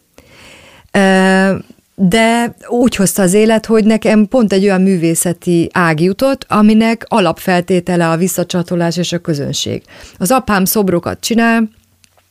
de 1.95 2.55
úgy 2.69 2.97
hozta 2.97 3.23
az 3.23 3.33
élet, 3.33 3.67
hogy 3.67 3.85
nekem 3.85 4.29
pont 4.29 4.53
egy 4.53 4.65
olyan 4.65 4.81
művészeti 4.81 5.71
ág 5.73 6.01
jutott, 6.01 6.47
aminek 6.49 7.05
alapfeltétele 7.09 8.09
a 8.09 8.17
visszacsatolás 8.17 8.97
és 8.97 9.13
a 9.13 9.19
közönség. 9.19 9.83
Az 10.19 10.31
apám 10.31 10.65
szobrokat 10.65 11.21
csinál, 11.21 11.69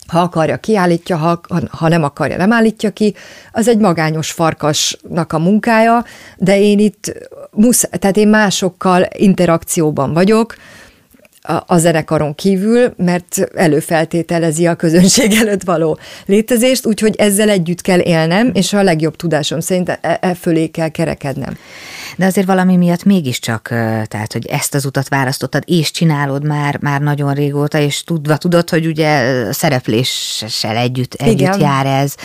ha 0.08 0.20
akarja, 0.20 0.58
kiállítja, 0.58 1.18
ha, 1.18 1.42
ha 1.70 1.88
nem 1.88 2.04
akarja, 2.04 2.38
nem 2.38 2.52
állítja 2.52 2.90
ki. 2.90 3.16
Az 3.52 3.68
egy 3.68 3.78
magányos 3.78 4.32
farkasnak 4.32 5.34
a 5.34 5.40
munkája, 5.40 6.06
de 6.38 6.60
én 6.60 6.80
itt, 6.80 7.30
musz, 7.52 7.90
tehát 7.92 8.18
én 8.18 8.28
másokkal 8.28 9.08
interakcióban 9.18 10.14
vagyok, 10.14 10.56
a 11.66 11.78
zenekaron 11.78 12.36
kívül, 12.36 12.94
mert 12.98 13.50
előfeltételezi 13.56 14.68
a 14.68 14.76
közönség 14.76 15.34
előtt 15.42 15.64
való 15.64 16.00
létezést, 16.26 16.86
úgyhogy 16.86 17.16
ezzel 17.16 17.50
együtt 17.50 17.82
kell 17.82 18.00
élnem, 18.00 18.52
és 18.54 18.74
a 18.74 18.84
legjobb 18.84 19.16
tudásom 19.16 19.60
szerint 19.60 19.90
e, 19.90 20.18
e 20.22 20.34
fölé 20.34 20.68
kell 20.68 20.90
kerekednem. 20.90 21.58
De 22.18 22.26
azért 22.26 22.48
valami 22.48 22.78
miatt 22.78 23.04
mégiscsak, 23.04 23.68
tehát, 24.08 24.34
hogy 24.34 24.46
ezt 24.46 24.76
az 24.76 24.86
utat 24.86 25.08
választottad, 25.08 25.64
és 25.66 25.92
csinálod 25.92 26.46
már, 26.46 26.78
már 26.82 27.02
nagyon 27.02 27.34
régóta, 27.34 27.80
és 27.80 28.04
tudva 28.04 28.38
tudod, 28.38 28.70
hogy 28.70 28.86
ugye 28.86 29.44
szerepléssel 29.52 30.76
együtt, 30.78 31.14
együtt 31.14 31.40
Igen. 31.40 31.60
jár 31.60 31.86
ez 31.86 32.16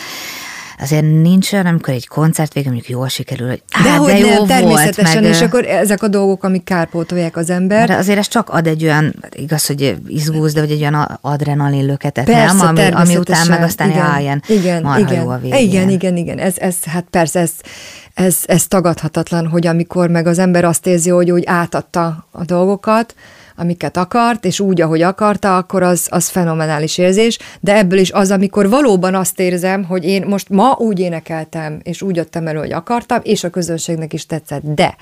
azért 0.81 1.03
nincs 1.21 1.53
olyan, 1.53 1.65
amikor 1.65 1.93
egy 1.93 2.07
koncert 2.07 2.53
vége 2.53 2.69
mondjuk 2.69 2.89
jól 2.89 3.07
sikerül, 3.07 3.47
hogy 3.47 3.61
de, 3.83 3.89
hát, 3.89 4.05
de 4.05 4.17
jó 4.17 4.27
nem, 4.27 4.45
természetesen, 4.45 5.03
volt, 5.03 5.23
meg, 5.23 5.33
és 5.33 5.41
akkor 5.41 5.65
ezek 5.65 6.03
a 6.03 6.07
dolgok, 6.07 6.43
amik 6.43 6.63
kárpótolják 6.63 7.35
az 7.37 7.49
ember. 7.49 7.87
De 7.87 7.95
azért 7.95 8.17
ez 8.17 8.27
csak 8.27 8.49
ad 8.49 8.67
egy 8.67 8.83
olyan, 8.83 9.15
igaz, 9.31 9.65
hogy 9.65 9.95
izgúz, 10.07 10.53
de 10.53 10.59
hogy 10.59 10.71
egy 10.71 10.81
olyan 10.81 11.19
adrenalin 11.21 11.85
löketet, 11.85 12.25
persze, 12.25 12.55
nem? 12.55 12.67
Ami, 12.67 12.91
ami 12.91 13.17
után 13.17 13.47
meg 13.47 13.61
aztán 13.61 13.89
igen, 13.89 14.05
jaj, 14.05 14.21
ilyen 14.21 14.43
igen, 14.47 14.97
igen, 14.97 15.21
jó 15.21 15.29
a 15.29 15.37
végén. 15.37 15.59
Igen, 15.59 15.89
igen, 15.89 16.17
igen, 16.17 16.37
ez, 16.37 16.57
ez, 16.57 16.75
hát 16.83 17.05
persze, 17.09 17.39
ez, 17.39 17.51
ez, 18.13 18.37
ez 18.45 18.67
tagadhatatlan, 18.67 19.47
hogy 19.47 19.67
amikor 19.67 20.09
meg 20.09 20.27
az 20.27 20.39
ember 20.39 20.65
azt 20.65 20.87
érzi, 20.87 21.09
hogy 21.09 21.31
úgy 21.31 21.43
átadta 21.45 22.27
a 22.31 22.45
dolgokat, 22.45 23.15
amiket 23.61 23.97
akart, 23.97 24.45
és 24.45 24.59
úgy, 24.59 24.81
ahogy 24.81 25.01
akarta, 25.01 25.57
akkor 25.57 25.83
az, 25.83 26.07
az 26.09 26.27
fenomenális 26.27 26.97
érzés, 26.97 27.39
de 27.59 27.77
ebből 27.77 27.99
is 27.99 28.11
az, 28.11 28.31
amikor 28.31 28.69
valóban 28.69 29.15
azt 29.15 29.39
érzem, 29.39 29.83
hogy 29.83 30.05
én 30.05 30.25
most 30.27 30.49
ma 30.49 30.75
úgy 30.77 30.99
énekeltem, 30.99 31.79
és 31.83 32.01
úgy 32.01 32.15
jöttem 32.15 32.47
elő, 32.47 32.59
hogy 32.59 32.71
akartam, 32.71 33.19
és 33.23 33.43
a 33.43 33.49
közönségnek 33.49 34.13
is 34.13 34.25
tetszett, 34.25 34.61
de 34.63 34.95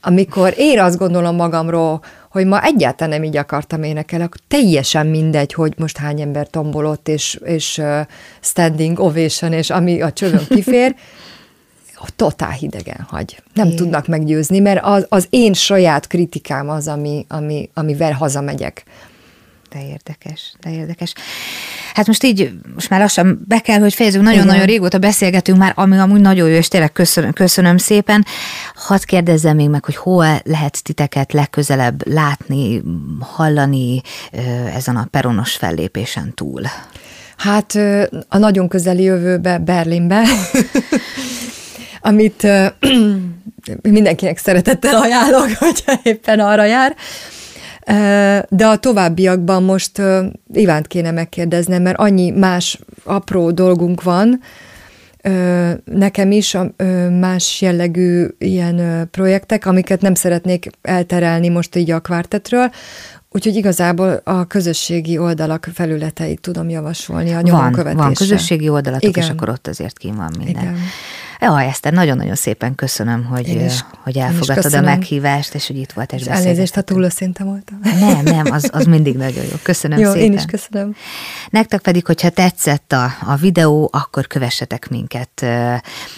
amikor 0.00 0.54
én 0.56 0.80
azt 0.80 0.98
gondolom 0.98 1.36
magamról, 1.36 2.02
hogy 2.30 2.46
ma 2.46 2.62
egyáltalán 2.62 3.14
nem 3.20 3.28
így 3.28 3.36
akartam 3.36 3.82
énekelni, 3.82 4.24
akkor 4.24 4.40
teljesen 4.48 5.06
mindegy, 5.06 5.52
hogy 5.52 5.74
most 5.78 5.96
hány 5.96 6.20
ember 6.20 6.48
tombolott, 6.48 7.08
és, 7.08 7.40
és 7.44 7.82
standing 8.40 8.98
ovation, 8.98 9.52
és 9.52 9.70
ami 9.70 10.00
a 10.00 10.12
csövön 10.12 10.46
kifér, 10.48 10.94
totál 12.16 12.50
hidegen 12.50 13.06
hagy. 13.08 13.42
Nem 13.54 13.68
é. 13.68 13.74
tudnak 13.74 14.06
meggyőzni, 14.06 14.58
mert 14.58 14.80
az, 14.84 15.06
az 15.08 15.26
én 15.30 15.52
saját 15.52 16.06
kritikám 16.06 16.68
az, 16.68 16.88
ami, 16.88 17.24
ami, 17.28 17.70
amivel 17.74 18.12
hazamegyek. 18.12 18.84
De 19.70 19.86
érdekes, 19.86 20.52
de 20.60 20.70
érdekes. 20.70 21.12
Hát 21.94 22.06
most 22.06 22.24
így, 22.24 22.52
most 22.74 22.90
már 22.90 23.00
lassan 23.00 23.44
be 23.48 23.58
kell, 23.58 23.78
hogy 23.78 23.94
fejezzük, 23.94 24.22
nagyon-nagyon 24.22 24.64
régóta 24.64 24.98
beszélgetünk 24.98 25.58
már, 25.58 25.72
ami 25.76 25.98
amúgy 25.98 26.20
nagyon 26.20 26.48
jó, 26.48 26.54
és 26.54 26.68
tényleg 26.68 26.92
köszönöm, 26.92 27.32
köszönöm 27.32 27.76
szépen. 27.76 28.26
Hadd 28.74 29.00
kérdezzem 29.04 29.56
még 29.56 29.68
meg, 29.68 29.84
hogy 29.84 29.96
hol 29.96 30.40
lehet 30.44 30.82
titeket 30.82 31.32
legközelebb 31.32 32.08
látni, 32.08 32.82
hallani 33.20 34.00
ezen 34.74 34.96
a 34.96 35.06
peronos 35.10 35.52
fellépésen 35.52 36.34
túl? 36.34 36.62
Hát 37.36 37.74
a 38.28 38.38
nagyon 38.38 38.68
közeli 38.68 39.02
jövőbe 39.02 39.58
Berlinbe. 39.58 40.22
amit 42.00 42.46
mindenkinek 43.82 44.38
szeretettel 44.38 44.94
ajánlok, 44.94 45.48
hogyha 45.58 46.00
éppen 46.02 46.40
arra 46.40 46.64
jár. 46.64 46.96
De 48.48 48.66
a 48.66 48.76
továbbiakban 48.76 49.62
most 49.62 50.02
Ivánt 50.52 50.86
kéne 50.86 51.10
megkérdeznem, 51.10 51.82
mert 51.82 51.98
annyi 51.98 52.30
más 52.30 52.78
apró 53.04 53.50
dolgunk 53.50 54.02
van, 54.02 54.40
nekem 55.84 56.30
is 56.30 56.56
más 57.20 57.60
jellegű 57.60 58.26
ilyen 58.38 59.08
projektek, 59.10 59.66
amiket 59.66 60.00
nem 60.00 60.14
szeretnék 60.14 60.70
elterelni 60.82 61.48
most 61.48 61.76
így 61.76 61.90
a 61.90 62.00
kvártetről, 62.00 62.70
Úgyhogy 63.32 63.56
igazából 63.56 64.20
a 64.24 64.46
közösségi 64.46 65.18
oldalak 65.18 65.68
felületeit 65.74 66.40
tudom 66.40 66.68
javasolni 66.68 67.32
a 67.32 67.40
nyomonkövetésre. 67.40 67.96
Van, 67.96 68.04
van 68.04 68.14
közösségi 68.14 68.68
oldalatok, 68.68 69.08
Igen. 69.08 69.24
és 69.24 69.30
akkor 69.30 69.48
ott 69.48 69.66
azért 69.66 69.98
kín 69.98 70.16
van 70.16 70.34
minden. 70.38 70.62
Igen. 70.62 70.76
Ja, 71.40 71.60
Eszter, 71.60 71.92
nagyon-nagyon 71.92 72.34
szépen 72.34 72.74
köszönöm, 72.74 73.24
hogy, 73.24 73.48
is, 73.48 73.84
hogy 74.02 74.18
elfogadtad 74.18 74.74
a 74.74 74.80
meghívást, 74.80 75.54
és 75.54 75.66
hogy 75.66 75.76
itt 75.76 75.92
volt 75.92 76.12
és 76.12 76.22
Elnézést, 76.22 76.74
ha 76.74 76.80
túl 76.80 77.04
őszinte 77.04 77.44
voltam. 77.44 77.80
Nem, 77.82 78.22
nem, 78.22 78.52
az, 78.52 78.68
az 78.72 78.84
mindig 78.84 79.16
nagyon 79.16 79.44
jó. 79.44 79.56
Köszönöm 79.62 79.98
jó, 79.98 80.12
szépen. 80.12 80.24
én 80.24 80.32
is 80.32 80.44
köszönöm. 80.44 80.94
Nektek 81.50 81.80
pedig, 81.80 82.06
hogyha 82.06 82.30
tetszett 82.30 82.92
a, 82.92 83.04
a 83.26 83.36
videó, 83.36 83.90
akkor 83.92 84.26
kövessetek 84.26 84.88
minket 84.88 85.44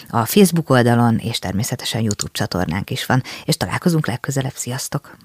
a 0.08 0.24
Facebook 0.24 0.70
oldalon, 0.70 1.16
és 1.16 1.38
természetesen 1.38 2.00
YouTube 2.00 2.32
csatornánk 2.32 2.90
is 2.90 3.06
van, 3.06 3.22
és 3.44 3.56
találkozunk 3.56 4.06
legközelebb. 4.06 4.54
Sziasztok! 4.54 5.16